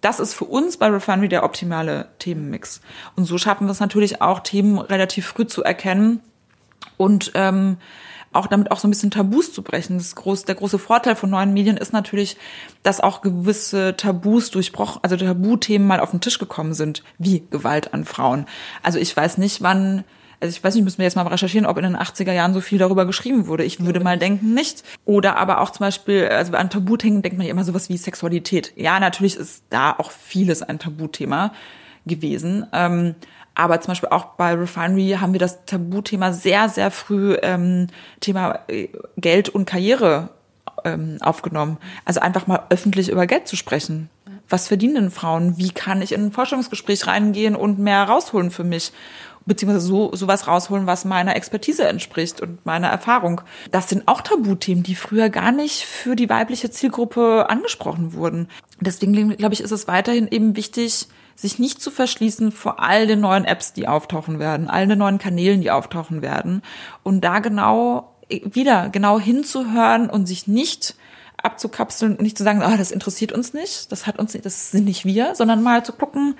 das 0.00 0.20
ist 0.20 0.34
für 0.34 0.44
uns 0.44 0.76
bei 0.76 0.86
Refinery 0.86 1.28
der 1.28 1.44
optimale 1.44 2.08
Themenmix. 2.18 2.80
Und 3.16 3.24
so 3.24 3.38
schaffen 3.38 3.66
wir 3.66 3.72
es 3.72 3.80
natürlich 3.80 4.22
auch, 4.22 4.40
Themen 4.40 4.78
relativ 4.78 5.26
früh 5.26 5.46
zu 5.46 5.64
erkennen 5.64 6.20
und 6.96 7.32
ähm, 7.34 7.78
auch 8.32 8.46
damit 8.46 8.70
auch 8.70 8.78
so 8.78 8.86
ein 8.86 8.90
bisschen 8.90 9.10
Tabus 9.10 9.52
zu 9.52 9.62
brechen. 9.62 9.98
Das 9.98 10.14
groß, 10.14 10.44
der 10.44 10.54
große 10.54 10.78
Vorteil 10.78 11.16
von 11.16 11.30
neuen 11.30 11.54
Medien 11.54 11.76
ist 11.76 11.92
natürlich, 11.92 12.36
dass 12.82 13.00
auch 13.00 13.22
gewisse 13.22 13.96
Tabus 13.96 14.50
durchbrochen, 14.50 15.00
also 15.02 15.16
Tabuthemen 15.16 15.88
mal 15.88 16.00
auf 16.00 16.10
den 16.10 16.20
Tisch 16.20 16.38
gekommen 16.38 16.74
sind, 16.74 17.02
wie 17.18 17.44
Gewalt 17.50 17.94
an 17.94 18.04
Frauen. 18.04 18.46
Also 18.82 18.98
ich 18.98 19.16
weiß 19.16 19.38
nicht, 19.38 19.62
wann 19.62 20.04
also 20.40 20.52
ich 20.56 20.62
weiß 20.62 20.74
nicht, 20.74 20.84
müssen 20.84 20.98
wir 20.98 21.04
jetzt 21.04 21.16
mal 21.16 21.26
recherchieren, 21.26 21.66
ob 21.66 21.76
in 21.78 21.82
den 21.82 21.96
80er 21.96 22.32
Jahren 22.32 22.54
so 22.54 22.60
viel 22.60 22.78
darüber 22.78 23.06
geschrieben 23.06 23.46
wurde. 23.46 23.64
Ich 23.64 23.84
würde 23.84 24.00
mal 24.00 24.18
denken, 24.18 24.54
nicht. 24.54 24.84
Oder 25.04 25.36
aber 25.36 25.60
auch 25.60 25.70
zum 25.70 25.84
Beispiel, 25.84 26.28
also 26.28 26.54
an 26.54 26.70
Tabuthemen 26.70 27.22
denkt 27.22 27.38
man 27.38 27.46
ja 27.46 27.52
immer 27.52 27.64
sowas 27.64 27.88
wie 27.88 27.96
Sexualität. 27.96 28.72
Ja, 28.76 29.00
natürlich 29.00 29.36
ist 29.36 29.64
da 29.70 29.92
auch 29.92 30.10
vieles 30.10 30.62
ein 30.62 30.78
Tabuthema 30.78 31.52
gewesen. 32.06 32.66
Ähm, 32.72 33.16
aber 33.54 33.80
zum 33.80 33.90
Beispiel 33.90 34.10
auch 34.10 34.36
bei 34.36 34.54
Refinery 34.54 35.16
haben 35.20 35.32
wir 35.32 35.40
das 35.40 35.64
Tabuthema 35.64 36.32
sehr, 36.32 36.68
sehr 36.68 36.92
früh 36.92 37.36
ähm, 37.42 37.88
Thema 38.20 38.60
äh, 38.68 38.88
Geld 39.16 39.48
und 39.48 39.64
Karriere 39.64 40.30
ähm, 40.84 41.18
aufgenommen. 41.20 41.78
Also 42.04 42.20
einfach 42.20 42.46
mal 42.46 42.62
öffentlich 42.70 43.08
über 43.08 43.26
Geld 43.26 43.48
zu 43.48 43.56
sprechen. 43.56 44.10
Was 44.48 44.68
verdienen 44.68 45.10
Frauen? 45.10 45.58
Wie 45.58 45.70
kann 45.70 46.00
ich 46.00 46.12
in 46.12 46.26
ein 46.26 46.32
Forschungsgespräch 46.32 47.06
reingehen 47.06 47.54
und 47.54 47.78
mehr 47.78 48.04
rausholen 48.04 48.50
für 48.50 48.64
mich? 48.64 48.92
Beziehungsweise 49.48 49.84
so 49.84 50.14
sowas 50.14 50.46
rausholen, 50.46 50.86
was 50.86 51.04
meiner 51.04 51.34
Expertise 51.34 51.88
entspricht 51.88 52.40
und 52.40 52.64
meiner 52.64 52.88
Erfahrung. 52.88 53.40
Das 53.72 53.88
sind 53.88 54.06
auch 54.06 54.20
Tabuthemen, 54.20 54.84
die 54.84 54.94
früher 54.94 55.30
gar 55.30 55.50
nicht 55.50 55.84
für 55.84 56.14
die 56.14 56.28
weibliche 56.28 56.70
Zielgruppe 56.70 57.50
angesprochen 57.50 58.12
wurden. 58.12 58.48
Deswegen 58.80 59.36
glaube 59.36 59.54
ich, 59.54 59.60
ist 59.60 59.72
es 59.72 59.88
weiterhin 59.88 60.28
eben 60.28 60.54
wichtig, 60.54 61.08
sich 61.34 61.58
nicht 61.58 61.80
zu 61.80 61.90
verschließen 61.90 62.52
vor 62.52 62.80
all 62.80 63.06
den 63.06 63.20
neuen 63.20 63.44
Apps, 63.44 63.72
die 63.72 63.88
auftauchen 63.88 64.38
werden, 64.38 64.68
all 64.68 64.86
den 64.86 64.98
neuen 64.98 65.18
Kanälen, 65.18 65.60
die 65.60 65.70
auftauchen 65.70 66.22
werden 66.22 66.62
und 67.02 67.22
da 67.22 67.38
genau 67.38 68.14
wieder 68.28 68.90
genau 68.90 69.18
hinzuhören 69.18 70.10
und 70.10 70.26
sich 70.26 70.46
nicht 70.46 70.96
abzukapseln 71.42 72.16
und 72.16 72.22
nicht 72.22 72.36
zu 72.36 72.44
sagen, 72.44 72.62
ah, 72.62 72.76
das 72.76 72.90
interessiert 72.90 73.32
uns 73.32 73.54
nicht, 73.54 73.92
das 73.92 74.06
hat 74.06 74.18
uns 74.18 74.34
nicht, 74.34 74.44
das 74.44 74.70
sind 74.72 74.84
nicht 74.84 75.04
wir, 75.04 75.34
sondern 75.34 75.62
mal 75.62 75.84
zu 75.84 75.92
gucken, 75.92 76.34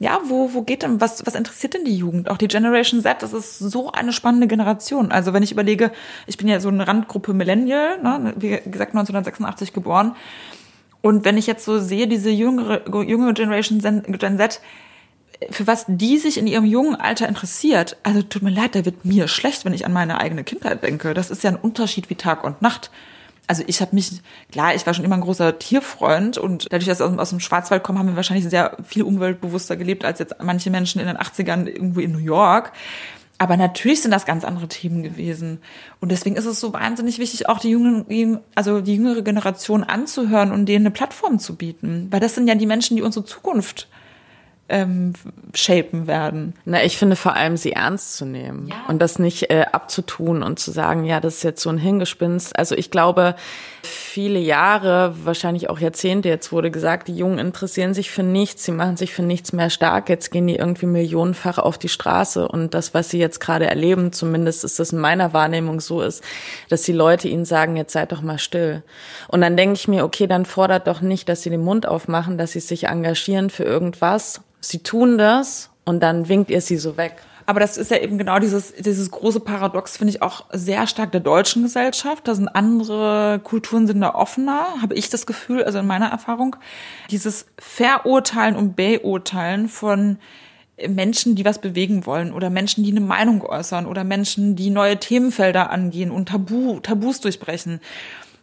ja, 0.00 0.20
wo, 0.24 0.54
wo 0.54 0.62
geht 0.62 0.82
denn, 0.82 1.00
was, 1.00 1.26
was 1.26 1.34
interessiert 1.34 1.74
denn 1.74 1.84
die 1.84 1.96
Jugend? 1.96 2.30
Auch 2.30 2.36
die 2.36 2.46
Generation 2.46 3.02
Z, 3.02 3.20
das 3.20 3.32
ist 3.32 3.58
so 3.58 3.90
eine 3.90 4.12
spannende 4.12 4.46
Generation. 4.46 5.10
Also 5.10 5.32
wenn 5.32 5.42
ich 5.42 5.50
überlege, 5.50 5.90
ich 6.26 6.36
bin 6.36 6.46
ja 6.46 6.60
so 6.60 6.68
eine 6.68 6.86
Randgruppe 6.86 7.34
Millennial, 7.34 8.00
ne, 8.00 8.32
wie 8.36 8.50
gesagt 8.70 8.92
1986 8.92 9.72
geboren. 9.72 10.14
Und 11.00 11.24
wenn 11.24 11.36
ich 11.36 11.46
jetzt 11.46 11.64
so 11.64 11.80
sehe, 11.80 12.06
diese 12.06 12.30
jüngere, 12.30 12.88
jüngere 13.02 13.32
Generation 13.32 13.80
Gen 13.80 14.38
Z, 14.38 14.60
für 15.50 15.66
was 15.66 15.84
die 15.88 16.18
sich 16.18 16.38
in 16.38 16.46
ihrem 16.46 16.64
jungen 16.64 16.96
Alter 16.96 17.28
interessiert, 17.28 17.96
also 18.02 18.22
tut 18.22 18.42
mir 18.42 18.50
leid, 18.50 18.74
da 18.74 18.84
wird 18.84 19.04
mir 19.04 19.28
schlecht, 19.28 19.64
wenn 19.64 19.72
ich 19.72 19.84
an 19.84 19.92
meine 19.92 20.20
eigene 20.20 20.44
Kindheit 20.44 20.82
denke. 20.82 21.14
Das 21.14 21.30
ist 21.30 21.42
ja 21.42 21.50
ein 21.50 21.56
Unterschied 21.56 22.10
wie 22.10 22.16
Tag 22.16 22.44
und 22.44 22.62
Nacht 22.62 22.90
also 23.48 23.64
ich 23.66 23.80
habe 23.80 23.94
mich, 23.94 24.20
klar, 24.52 24.74
ich 24.74 24.86
war 24.86 24.94
schon 24.94 25.04
immer 25.04 25.16
ein 25.16 25.22
großer 25.22 25.58
Tierfreund 25.58 26.38
und 26.38 26.66
dadurch, 26.70 26.86
dass 26.86 27.00
wir 27.00 27.18
aus, 27.18 27.30
dem 27.30 27.40
Schwarzwald 27.40 27.82
kommen, 27.82 27.98
haben 27.98 28.08
wir 28.08 28.16
wahrscheinlich 28.16 28.48
sehr 28.48 28.76
viel 28.84 29.02
umweltbewusster 29.02 29.76
gelebt 29.76 30.04
als 30.04 30.18
jetzt 30.18 30.36
manche 30.42 30.70
Menschen 30.70 31.00
in 31.00 31.06
den 31.06 31.16
80ern 31.16 31.66
irgendwo 31.66 32.00
in 32.00 32.12
New 32.12 32.18
York. 32.18 32.72
Aber 33.38 33.56
natürlich 33.56 34.02
sind 34.02 34.10
das 34.10 34.26
ganz 34.26 34.44
andere 34.44 34.68
Themen 34.68 35.02
gewesen. 35.02 35.60
Und 36.00 36.10
deswegen 36.10 36.36
ist 36.36 36.44
es 36.44 36.60
so 36.60 36.72
wahnsinnig 36.72 37.18
wichtig, 37.18 37.48
auch 37.48 37.60
die 37.60 37.70
jungen, 37.70 38.40
also 38.54 38.80
die 38.80 38.96
jüngere 38.96 39.22
Generation 39.22 39.84
anzuhören 39.84 40.52
und 40.52 40.66
denen 40.66 40.86
eine 40.86 40.90
Plattform 40.90 41.38
zu 41.38 41.54
bieten. 41.54 42.08
Weil 42.10 42.20
das 42.20 42.34
sind 42.34 42.48
ja 42.48 42.56
die 42.56 42.66
Menschen, 42.66 42.96
die 42.96 43.02
unsere 43.02 43.24
Zukunft 43.24 43.88
ähm, 44.68 45.14
shapen 45.54 46.06
werden. 46.06 46.54
Na, 46.64 46.84
ich 46.84 46.98
finde 46.98 47.16
vor 47.16 47.34
allem, 47.34 47.56
sie 47.56 47.72
ernst 47.72 48.16
zu 48.16 48.26
nehmen 48.26 48.68
ja. 48.68 48.76
und 48.88 49.00
das 49.00 49.18
nicht 49.18 49.50
äh, 49.50 49.64
abzutun 49.72 50.42
und 50.42 50.58
zu 50.58 50.70
sagen, 50.70 51.04
ja, 51.04 51.20
das 51.20 51.36
ist 51.36 51.42
jetzt 51.42 51.62
so 51.62 51.70
ein 51.70 51.78
Hingespinst. 51.78 52.56
Also 52.58 52.74
ich 52.74 52.90
glaube, 52.90 53.34
viele 53.82 54.38
Jahre, 54.38 55.14
wahrscheinlich 55.24 55.70
auch 55.70 55.78
Jahrzehnte, 55.78 56.28
jetzt 56.28 56.52
wurde 56.52 56.70
gesagt, 56.70 57.08
die 57.08 57.16
Jungen 57.16 57.38
interessieren 57.38 57.94
sich 57.94 58.10
für 58.10 58.22
nichts, 58.22 58.64
sie 58.64 58.72
machen 58.72 58.98
sich 58.98 59.14
für 59.14 59.22
nichts 59.22 59.54
mehr 59.54 59.70
stark, 59.70 60.10
jetzt 60.10 60.30
gehen 60.30 60.46
die 60.46 60.56
irgendwie 60.56 60.86
millionenfach 60.86 61.58
auf 61.58 61.78
die 61.78 61.88
Straße 61.88 62.46
und 62.46 62.74
das, 62.74 62.92
was 62.92 63.08
sie 63.08 63.18
jetzt 63.18 63.40
gerade 63.40 63.66
erleben, 63.66 64.12
zumindest 64.12 64.64
ist 64.64 64.78
das 64.78 64.92
in 64.92 64.98
meiner 64.98 65.32
Wahrnehmung 65.32 65.80
so 65.80 66.02
ist, 66.02 66.22
dass 66.68 66.82
die 66.82 66.92
Leute 66.92 67.28
ihnen 67.28 67.46
sagen, 67.46 67.76
jetzt 67.76 67.94
seid 67.94 68.12
doch 68.12 68.20
mal 68.20 68.38
still. 68.38 68.82
Und 69.28 69.40
dann 69.40 69.56
denke 69.56 69.76
ich 69.76 69.88
mir, 69.88 70.04
okay, 70.04 70.26
dann 70.26 70.44
fordert 70.44 70.86
doch 70.86 71.00
nicht, 71.00 71.28
dass 71.28 71.42
sie 71.42 71.50
den 71.50 71.64
Mund 71.64 71.88
aufmachen, 71.88 72.36
dass 72.36 72.52
sie 72.52 72.60
sich 72.60 72.84
engagieren 72.84 73.48
für 73.48 73.64
irgendwas 73.64 74.42
sie 74.60 74.80
tun 74.80 75.18
das 75.18 75.70
und 75.84 76.00
dann 76.00 76.28
winkt 76.28 76.50
ihr 76.50 76.60
sie 76.60 76.76
so 76.76 76.96
weg. 76.96 77.16
Aber 77.46 77.60
das 77.60 77.78
ist 77.78 77.90
ja 77.90 77.96
eben 77.96 78.18
genau 78.18 78.38
dieses, 78.38 78.74
dieses 78.74 79.10
große 79.10 79.40
Paradox, 79.40 79.96
finde 79.96 80.12
ich 80.12 80.20
auch 80.20 80.44
sehr 80.52 80.86
stark 80.86 81.12
der 81.12 81.22
deutschen 81.22 81.62
Gesellschaft. 81.62 82.28
Da 82.28 82.34
sind 82.34 82.46
andere 82.48 83.40
Kulturen 83.42 83.86
sind 83.86 84.02
da 84.02 84.14
offener, 84.14 84.66
habe 84.82 84.94
ich 84.94 85.08
das 85.08 85.24
Gefühl, 85.24 85.64
also 85.64 85.78
in 85.78 85.86
meiner 85.86 86.08
Erfahrung. 86.08 86.56
Dieses 87.10 87.46
Verurteilen 87.58 88.54
und 88.54 88.76
Beurteilen 88.76 89.68
von 89.68 90.18
Menschen, 90.86 91.36
die 91.36 91.46
was 91.46 91.58
bewegen 91.58 92.04
wollen 92.04 92.34
oder 92.34 92.50
Menschen, 92.50 92.84
die 92.84 92.90
eine 92.90 93.00
Meinung 93.00 93.42
äußern 93.42 93.86
oder 93.86 94.04
Menschen, 94.04 94.54
die 94.54 94.68
neue 94.68 94.98
Themenfelder 94.98 95.70
angehen 95.70 96.10
und 96.10 96.28
Tabu, 96.28 96.80
Tabus 96.80 97.22
durchbrechen 97.22 97.80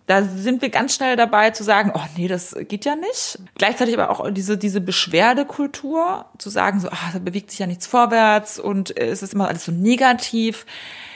da 0.08 0.24
sind 0.24 0.62
wir 0.62 0.70
ganz 0.70 0.94
schnell 0.94 1.16
dabei 1.16 1.50
zu 1.50 1.64
sagen, 1.64 1.92
oh 1.96 2.06
nee, 2.16 2.28
das 2.28 2.56
geht 2.68 2.86
ja 2.86 2.96
nicht. 2.96 3.40
Gleichzeitig 3.56 3.98
aber 3.98 4.12
auch 4.12 4.30
diese, 4.30 4.58
diese 4.58 4.80
Beschwerdekultur, 4.80 6.26
zu 6.38 6.50
sagen 6.50 6.80
so, 6.80 6.90
ach, 6.92 7.14
da 7.14 7.20
bewegt 7.20 7.50
sich 7.50 7.60
ja 7.60 7.66
nichts 7.66 7.88
vorwärts 7.88 8.60
und 8.60 8.96
es 8.98 9.24
ist 9.24 9.34
immer 9.34 9.48
alles 9.48 9.66
so 9.66 9.72
negativ. 9.72 10.66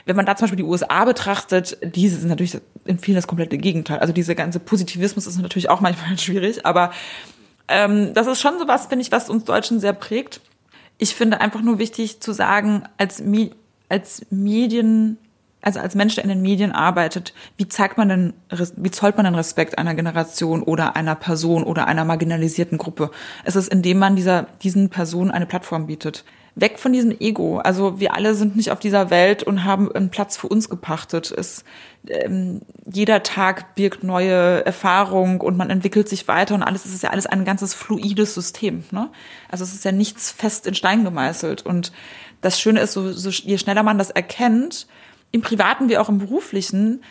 Wenn 0.05 0.15
man 0.15 0.25
da 0.25 0.35
zum 0.35 0.45
Beispiel 0.45 0.57
die 0.57 0.63
USA 0.63 1.05
betrachtet, 1.05 1.77
diese 1.83 2.17
sind 2.17 2.29
natürlich 2.29 2.57
in 2.85 2.97
vielen 2.97 3.15
das 3.15 3.27
komplette 3.27 3.59
Gegenteil. 3.59 3.99
Also 3.99 4.11
diese 4.11 4.33
ganze 4.33 4.59
Positivismus 4.59 5.27
ist 5.27 5.37
natürlich 5.39 5.69
auch 5.69 5.81
manchmal 5.81 6.17
schwierig, 6.17 6.65
aber 6.65 6.91
ähm, 7.67 8.15
das 8.15 8.25
ist 8.25 8.41
schon 8.41 8.57
so 8.57 8.67
was, 8.67 8.87
finde 8.87 9.03
ich, 9.03 9.11
was 9.11 9.29
uns 9.29 9.43
Deutschen 9.43 9.79
sehr 9.79 9.93
prägt. 9.93 10.41
Ich 10.97 11.13
finde 11.13 11.41
einfach 11.41 11.61
nur 11.61 11.77
wichtig 11.77 12.21
zu 12.21 12.33
sagen, 12.33 12.83
als, 12.97 13.21
als 13.87 14.25
Medien 14.31 15.17
also 15.61 15.79
als 15.79 15.95
Mensch, 15.95 16.15
der 16.15 16.23
in 16.23 16.29
den 16.29 16.41
Medien 16.41 16.71
arbeitet, 16.71 17.33
wie 17.57 17.67
zeigt 17.67 17.97
man 17.97 18.09
denn, 18.09 18.33
wie 18.77 18.91
zollt 18.91 19.17
man 19.17 19.25
den 19.25 19.35
Respekt 19.35 19.77
einer 19.77 19.93
Generation 19.93 20.63
oder 20.63 20.95
einer 20.95 21.15
Person 21.15 21.63
oder 21.63 21.87
einer 21.87 22.05
marginalisierten 22.05 22.77
Gruppe? 22.77 23.11
Es 23.43 23.55
ist, 23.55 23.67
indem 23.67 23.99
man 23.99 24.15
dieser, 24.15 24.47
diesen 24.63 24.89
Personen 24.89 25.31
eine 25.31 25.45
Plattform 25.45 25.87
bietet. 25.87 26.23
Weg 26.55 26.79
von 26.79 26.93
diesem 26.93 27.11
Ego. 27.11 27.59
Also 27.59 27.99
wir 27.99 28.15
alle 28.15 28.35
sind 28.35 28.55
nicht 28.55 28.71
auf 28.71 28.79
dieser 28.79 29.09
Welt 29.09 29.43
und 29.43 29.65
haben 29.65 29.91
einen 29.91 30.09
Platz 30.09 30.35
für 30.35 30.47
uns 30.47 30.69
gepachtet. 30.69 31.31
Es, 31.31 31.63
ähm, 32.07 32.61
jeder 32.85 33.23
Tag 33.23 33.75
birgt 33.75 34.03
neue 34.03 34.65
Erfahrung 34.65 35.41
und 35.41 35.57
man 35.57 35.69
entwickelt 35.69 36.09
sich 36.09 36.27
weiter 36.27 36.55
und 36.55 36.63
alles, 36.63 36.85
es 36.85 36.93
ist 36.93 37.03
ja 37.03 37.11
alles 37.11 37.27
ein 37.27 37.45
ganzes 37.45 37.73
fluides 37.73 38.33
System. 38.33 38.83
Ne? 38.91 39.09
Also 39.49 39.63
es 39.63 39.73
ist 39.73 39.85
ja 39.85 39.91
nichts 39.91 40.31
fest 40.31 40.67
in 40.67 40.73
Stein 40.73 41.03
gemeißelt. 41.03 41.65
Und 41.65 41.91
das 42.41 42.59
Schöne 42.59 42.79
ist, 42.79 42.93
so, 42.93 43.11
so 43.11 43.29
je 43.29 43.57
schneller 43.57 43.83
man 43.83 43.97
das 43.97 44.09
erkennt, 44.09 44.87
im 45.31 45.41
Privaten 45.41 45.89
wie 45.89 45.97
auch 45.97 46.09
im 46.09 46.17
Beruflichen, 46.19 47.01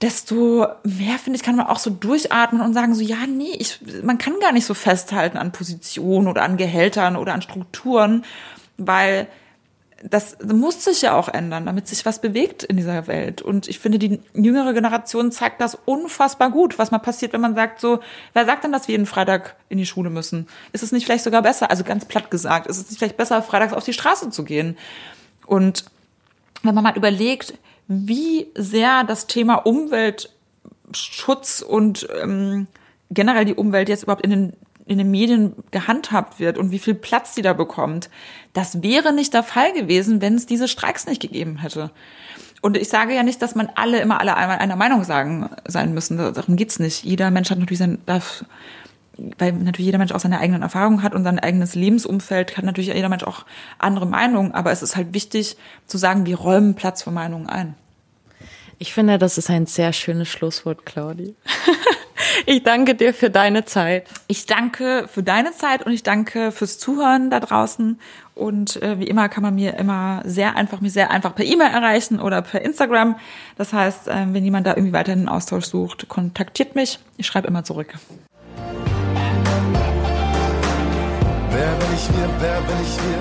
desto 0.00 0.66
mehr, 0.82 1.18
finde 1.18 1.36
ich, 1.36 1.42
kann 1.42 1.56
man 1.56 1.66
auch 1.66 1.78
so 1.78 1.90
durchatmen 1.90 2.60
und 2.60 2.74
sagen 2.74 2.94
so, 2.94 3.02
ja, 3.02 3.26
nee, 3.26 3.54
ich, 3.58 3.80
man 4.02 4.18
kann 4.18 4.34
gar 4.40 4.52
nicht 4.52 4.66
so 4.66 4.74
festhalten 4.74 5.38
an 5.38 5.52
Positionen 5.52 6.26
oder 6.26 6.42
an 6.42 6.56
Gehältern 6.56 7.16
oder 7.16 7.34
an 7.34 7.42
Strukturen, 7.42 8.24
weil 8.78 9.28
das 10.02 10.36
muss 10.44 10.82
sich 10.82 11.02
ja 11.02 11.16
auch 11.16 11.28
ändern, 11.28 11.66
damit 11.66 11.86
sich 11.86 12.04
was 12.04 12.20
bewegt 12.20 12.64
in 12.64 12.76
dieser 12.76 13.06
Welt. 13.06 13.40
Und 13.40 13.68
ich 13.68 13.78
finde, 13.78 14.00
die 14.00 14.20
jüngere 14.34 14.72
Generation 14.72 15.30
zeigt 15.30 15.60
das 15.60 15.78
unfassbar 15.84 16.50
gut, 16.50 16.78
was 16.78 16.90
mal 16.90 16.98
passiert, 16.98 17.32
wenn 17.32 17.40
man 17.40 17.54
sagt 17.54 17.80
so, 17.80 18.00
wer 18.32 18.44
sagt 18.44 18.64
denn, 18.64 18.72
dass 18.72 18.88
wir 18.88 18.94
jeden 18.94 19.06
Freitag 19.06 19.54
in 19.68 19.78
die 19.78 19.86
Schule 19.86 20.10
müssen? 20.10 20.48
Ist 20.72 20.82
es 20.82 20.90
nicht 20.90 21.04
vielleicht 21.04 21.22
sogar 21.22 21.42
besser, 21.42 21.70
also 21.70 21.84
ganz 21.84 22.04
platt 22.04 22.32
gesagt, 22.32 22.66
ist 22.66 22.78
es 22.78 22.90
nicht 22.90 22.98
vielleicht 22.98 23.16
besser, 23.16 23.42
freitags 23.42 23.72
auf 23.72 23.84
die 23.84 23.92
Straße 23.92 24.30
zu 24.30 24.42
gehen? 24.42 24.76
Und 25.46 25.84
wenn 26.62 26.74
man 26.74 26.84
mal 26.84 26.96
überlegt, 26.96 27.54
wie 27.88 28.46
sehr 28.54 29.04
das 29.04 29.26
Thema 29.26 29.56
Umweltschutz 29.56 31.62
und 31.62 32.06
ähm, 32.22 32.66
generell 33.10 33.44
die 33.44 33.54
Umwelt 33.54 33.88
jetzt 33.88 34.04
überhaupt 34.04 34.24
in 34.24 34.30
den 34.30 34.52
in 34.84 34.98
den 34.98 35.10
Medien 35.10 35.54
gehandhabt 35.70 36.40
wird 36.40 36.58
und 36.58 36.72
wie 36.72 36.78
viel 36.78 36.94
Platz 36.94 37.34
die 37.34 37.42
da 37.42 37.52
bekommt. 37.52 38.10
Das 38.52 38.82
wäre 38.82 39.12
nicht 39.12 39.32
der 39.32 39.44
Fall 39.44 39.72
gewesen, 39.72 40.20
wenn 40.20 40.34
es 40.34 40.46
diese 40.46 40.66
Streiks 40.66 41.06
nicht 41.06 41.22
gegeben 41.22 41.58
hätte. 41.58 41.92
Und 42.62 42.76
ich 42.76 42.88
sage 42.88 43.14
ja 43.14 43.22
nicht, 43.22 43.42
dass 43.42 43.54
man 43.54 43.68
alle 43.74 44.00
immer 44.00 44.20
alle 44.20 44.36
einer 44.36 44.76
Meinung 44.76 45.04
sagen 45.04 45.50
sein 45.66 45.94
müssen. 45.94 46.16
Darum 46.16 46.56
geht's 46.56 46.78
nicht. 46.78 47.04
Jeder 47.04 47.30
Mensch 47.30 47.50
hat 47.50 47.58
natürlich 47.58 47.78
sein, 47.78 47.98
darf 48.06 48.44
weil 49.38 49.52
natürlich 49.52 49.86
jeder 49.86 49.98
Mensch 49.98 50.12
auch 50.12 50.20
seine 50.20 50.40
eigenen 50.40 50.62
Erfahrungen 50.62 51.02
hat 51.02 51.14
und 51.14 51.24
sein 51.24 51.38
eigenes 51.38 51.74
Lebensumfeld, 51.74 52.56
hat 52.56 52.64
natürlich 52.64 52.92
jeder 52.92 53.08
Mensch 53.08 53.24
auch 53.24 53.44
andere 53.78 54.06
Meinungen, 54.06 54.52
aber 54.52 54.72
es 54.72 54.82
ist 54.82 54.96
halt 54.96 55.14
wichtig 55.14 55.56
zu 55.86 55.98
sagen, 55.98 56.26
wir 56.26 56.38
räumen 56.38 56.74
Platz 56.74 57.02
für 57.02 57.10
Meinungen 57.10 57.48
ein. 57.48 57.74
Ich 58.78 58.94
finde, 58.94 59.18
das 59.18 59.38
ist 59.38 59.48
ein 59.48 59.66
sehr 59.66 59.92
schönes 59.92 60.28
Schlusswort, 60.28 60.84
Claudi. 60.84 61.36
ich 62.46 62.64
danke 62.64 62.94
dir 62.94 63.14
für 63.14 63.30
deine 63.30 63.64
Zeit. 63.64 64.08
Ich 64.26 64.46
danke 64.46 65.06
für 65.12 65.22
deine 65.22 65.52
Zeit 65.52 65.86
und 65.86 65.92
ich 65.92 66.02
danke 66.02 66.50
fürs 66.50 66.78
Zuhören 66.78 67.30
da 67.30 67.38
draußen. 67.38 68.00
Und 68.34 68.82
äh, 68.82 68.98
wie 68.98 69.06
immer 69.06 69.28
kann 69.28 69.42
man 69.42 69.54
mir 69.54 69.74
immer 69.74 70.22
sehr 70.24 70.56
einfach, 70.56 70.80
mich 70.80 70.94
sehr 70.94 71.10
einfach 71.10 71.34
per 71.34 71.44
E-Mail 71.44 71.70
erreichen 71.70 72.18
oder 72.18 72.42
per 72.42 72.62
Instagram. 72.62 73.16
Das 73.56 73.72
heißt, 73.72 74.08
äh, 74.08 74.26
wenn 74.32 74.42
jemand 74.42 74.66
da 74.66 74.70
irgendwie 74.74 74.92
weiterhin 74.92 75.20
einen 75.20 75.28
Austausch 75.28 75.66
sucht, 75.66 76.08
kontaktiert 76.08 76.74
mich. 76.74 76.98
Ich 77.18 77.26
schreibe 77.26 77.46
immer 77.46 77.62
zurück. 77.62 77.94
Wer 81.54 81.74
bin 81.74 81.88
ich 81.94 82.08
wir? 82.08 82.30
Wer 82.40 82.60
bin 82.62 82.76
ich 82.82 82.96
wir? 82.96 83.20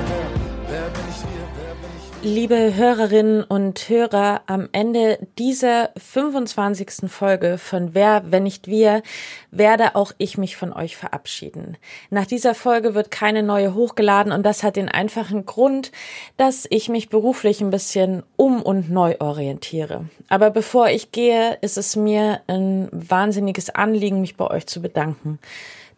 Wer 0.69 0.89
bin 0.89 1.03
ich 1.09 1.21
wir? 1.21 1.47
Wer 1.57 1.75
bin 1.75 1.89
ich 1.97 2.23
wir? 2.23 2.32
Liebe 2.32 2.75
Hörerinnen 2.75 3.43
und 3.43 3.89
Hörer, 3.89 4.43
am 4.45 4.69
Ende 4.71 5.27
dieser 5.38 5.89
25. 5.97 7.11
Folge 7.11 7.57
von 7.57 7.93
Wer, 7.93 8.23
wenn 8.32 8.43
nicht 8.43 8.67
wir, 8.67 9.03
werde 9.51 9.95
auch 9.97 10.13
ich 10.17 10.38
mich 10.38 10.55
von 10.55 10.71
euch 10.71 10.95
verabschieden. 10.95 11.75
Nach 12.09 12.25
dieser 12.25 12.55
Folge 12.55 12.95
wird 12.95 13.11
keine 13.11 13.43
neue 13.43 13.73
hochgeladen 13.73 14.32
und 14.32 14.43
das 14.43 14.63
hat 14.63 14.77
den 14.77 14.88
einfachen 14.88 15.45
Grund, 15.45 15.91
dass 16.38 16.65
ich 16.69 16.88
mich 16.88 17.09
beruflich 17.09 17.59
ein 17.59 17.69
bisschen 17.69 18.23
um 18.38 18.61
und 18.61 18.89
neu 18.89 19.17
orientiere. 19.19 20.05
Aber 20.29 20.51
bevor 20.51 20.88
ich 20.88 21.11
gehe, 21.11 21.57
ist 21.59 21.77
es 21.77 21.97
mir 21.97 22.39
ein 22.47 22.88
wahnsinniges 22.93 23.71
Anliegen, 23.71 24.21
mich 24.21 24.38
bei 24.38 24.49
euch 24.49 24.67
zu 24.67 24.82
bedanken. 24.82 25.38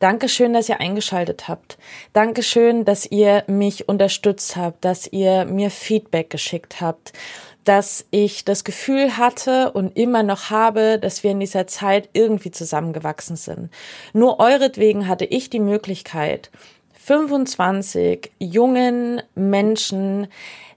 Dankeschön, 0.04 0.52
dass 0.52 0.68
ihr 0.68 0.82
eingeschaltet 0.82 1.48
habt. 1.48 1.78
Dankeschön, 2.12 2.84
dass 2.84 3.10
ihr 3.10 3.46
mich 3.48 3.88
unterstützt 3.88 4.58
habt, 4.58 4.84
dass 4.84 5.08
ihr 5.08 5.46
mir 5.46 5.70
Feedback 5.70 6.30
geschickt 6.30 6.82
habt, 6.82 7.14
dass 7.64 8.06
ich 8.12 8.44
das 8.44 8.66
Gefühl 8.66 9.16
hatte 9.16 9.72
und 9.72 9.96
immer 9.96 10.22
noch 10.22 10.50
habe, 10.50 11.00
dass 11.00 11.24
wir 11.24 11.32
in 11.32 11.40
dieser 11.40 11.68
Zeit 11.68 12.10
irgendwie 12.12 12.52
zusammengewachsen 12.52 13.38
sind. 13.38 13.70
Nur 14.12 14.42
euretwegen 14.42 15.08
hatte 15.08 15.24
ich 15.24 15.50
die 15.50 15.62
Möglichkeit, 15.62 16.52
25 17.00 18.30
jungen 18.40 19.22
Menschen 19.36 20.28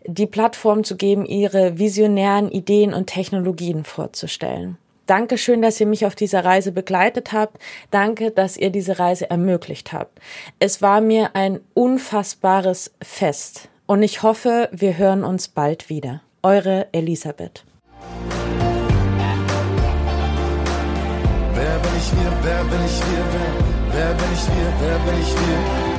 die 0.05 0.27
Plattform 0.27 0.85
zu 0.85 0.95
geben, 0.95 1.27
ihre 1.27 1.81
visionären 1.81 2.49
Ideen 2.49 2.95
und 2.95 3.09
Technologien 3.09 3.83
vorzustellen. 3.83 4.79
Dankeschön, 5.07 5.63
dass 5.63 5.81
ihr 5.81 5.87
mich 5.87 6.05
auf 6.07 6.15
dieser 6.15 6.45
Reise 6.45 6.73
begleitet 6.73 7.33
habt. 7.33 7.59
Danke, 7.91 8.31
dass 8.31 8.57
ihr 8.57 8.71
diese 8.71 8.99
Reise 8.99 9.31
ermöglicht 9.31 9.93
habt. 9.93 10.19
Es 10.59 10.83
war 10.83 11.01
mir 11.01 11.35
ein 11.35 11.61
unfassbares 11.75 12.93
Fest 13.03 13.69
und 13.87 14.03
ich 14.03 14.23
hoffe, 14.23 14.69
wir 14.73 14.99
hören 14.99 15.25
uns 15.25 15.49
bald 15.49 15.89
wieder. 15.89 16.23
Eure 16.43 16.89
Elisabeth. 16.93 17.65
Wer 21.55 21.79
bin 21.79 21.91
ich 21.99 22.13
wir? 22.13 22.33
Wer 22.43 22.65
bin 22.65 22.85
ich 22.85 23.01
wir? 23.01 23.25
Wer, 23.33 23.53
wer 23.93 24.15
bin 24.15 24.33
ich 24.35 24.47
wir? 24.47 24.73
Wer 24.81 24.99
bin 24.99 25.21
ich 25.21 25.33
wir? 25.33 25.96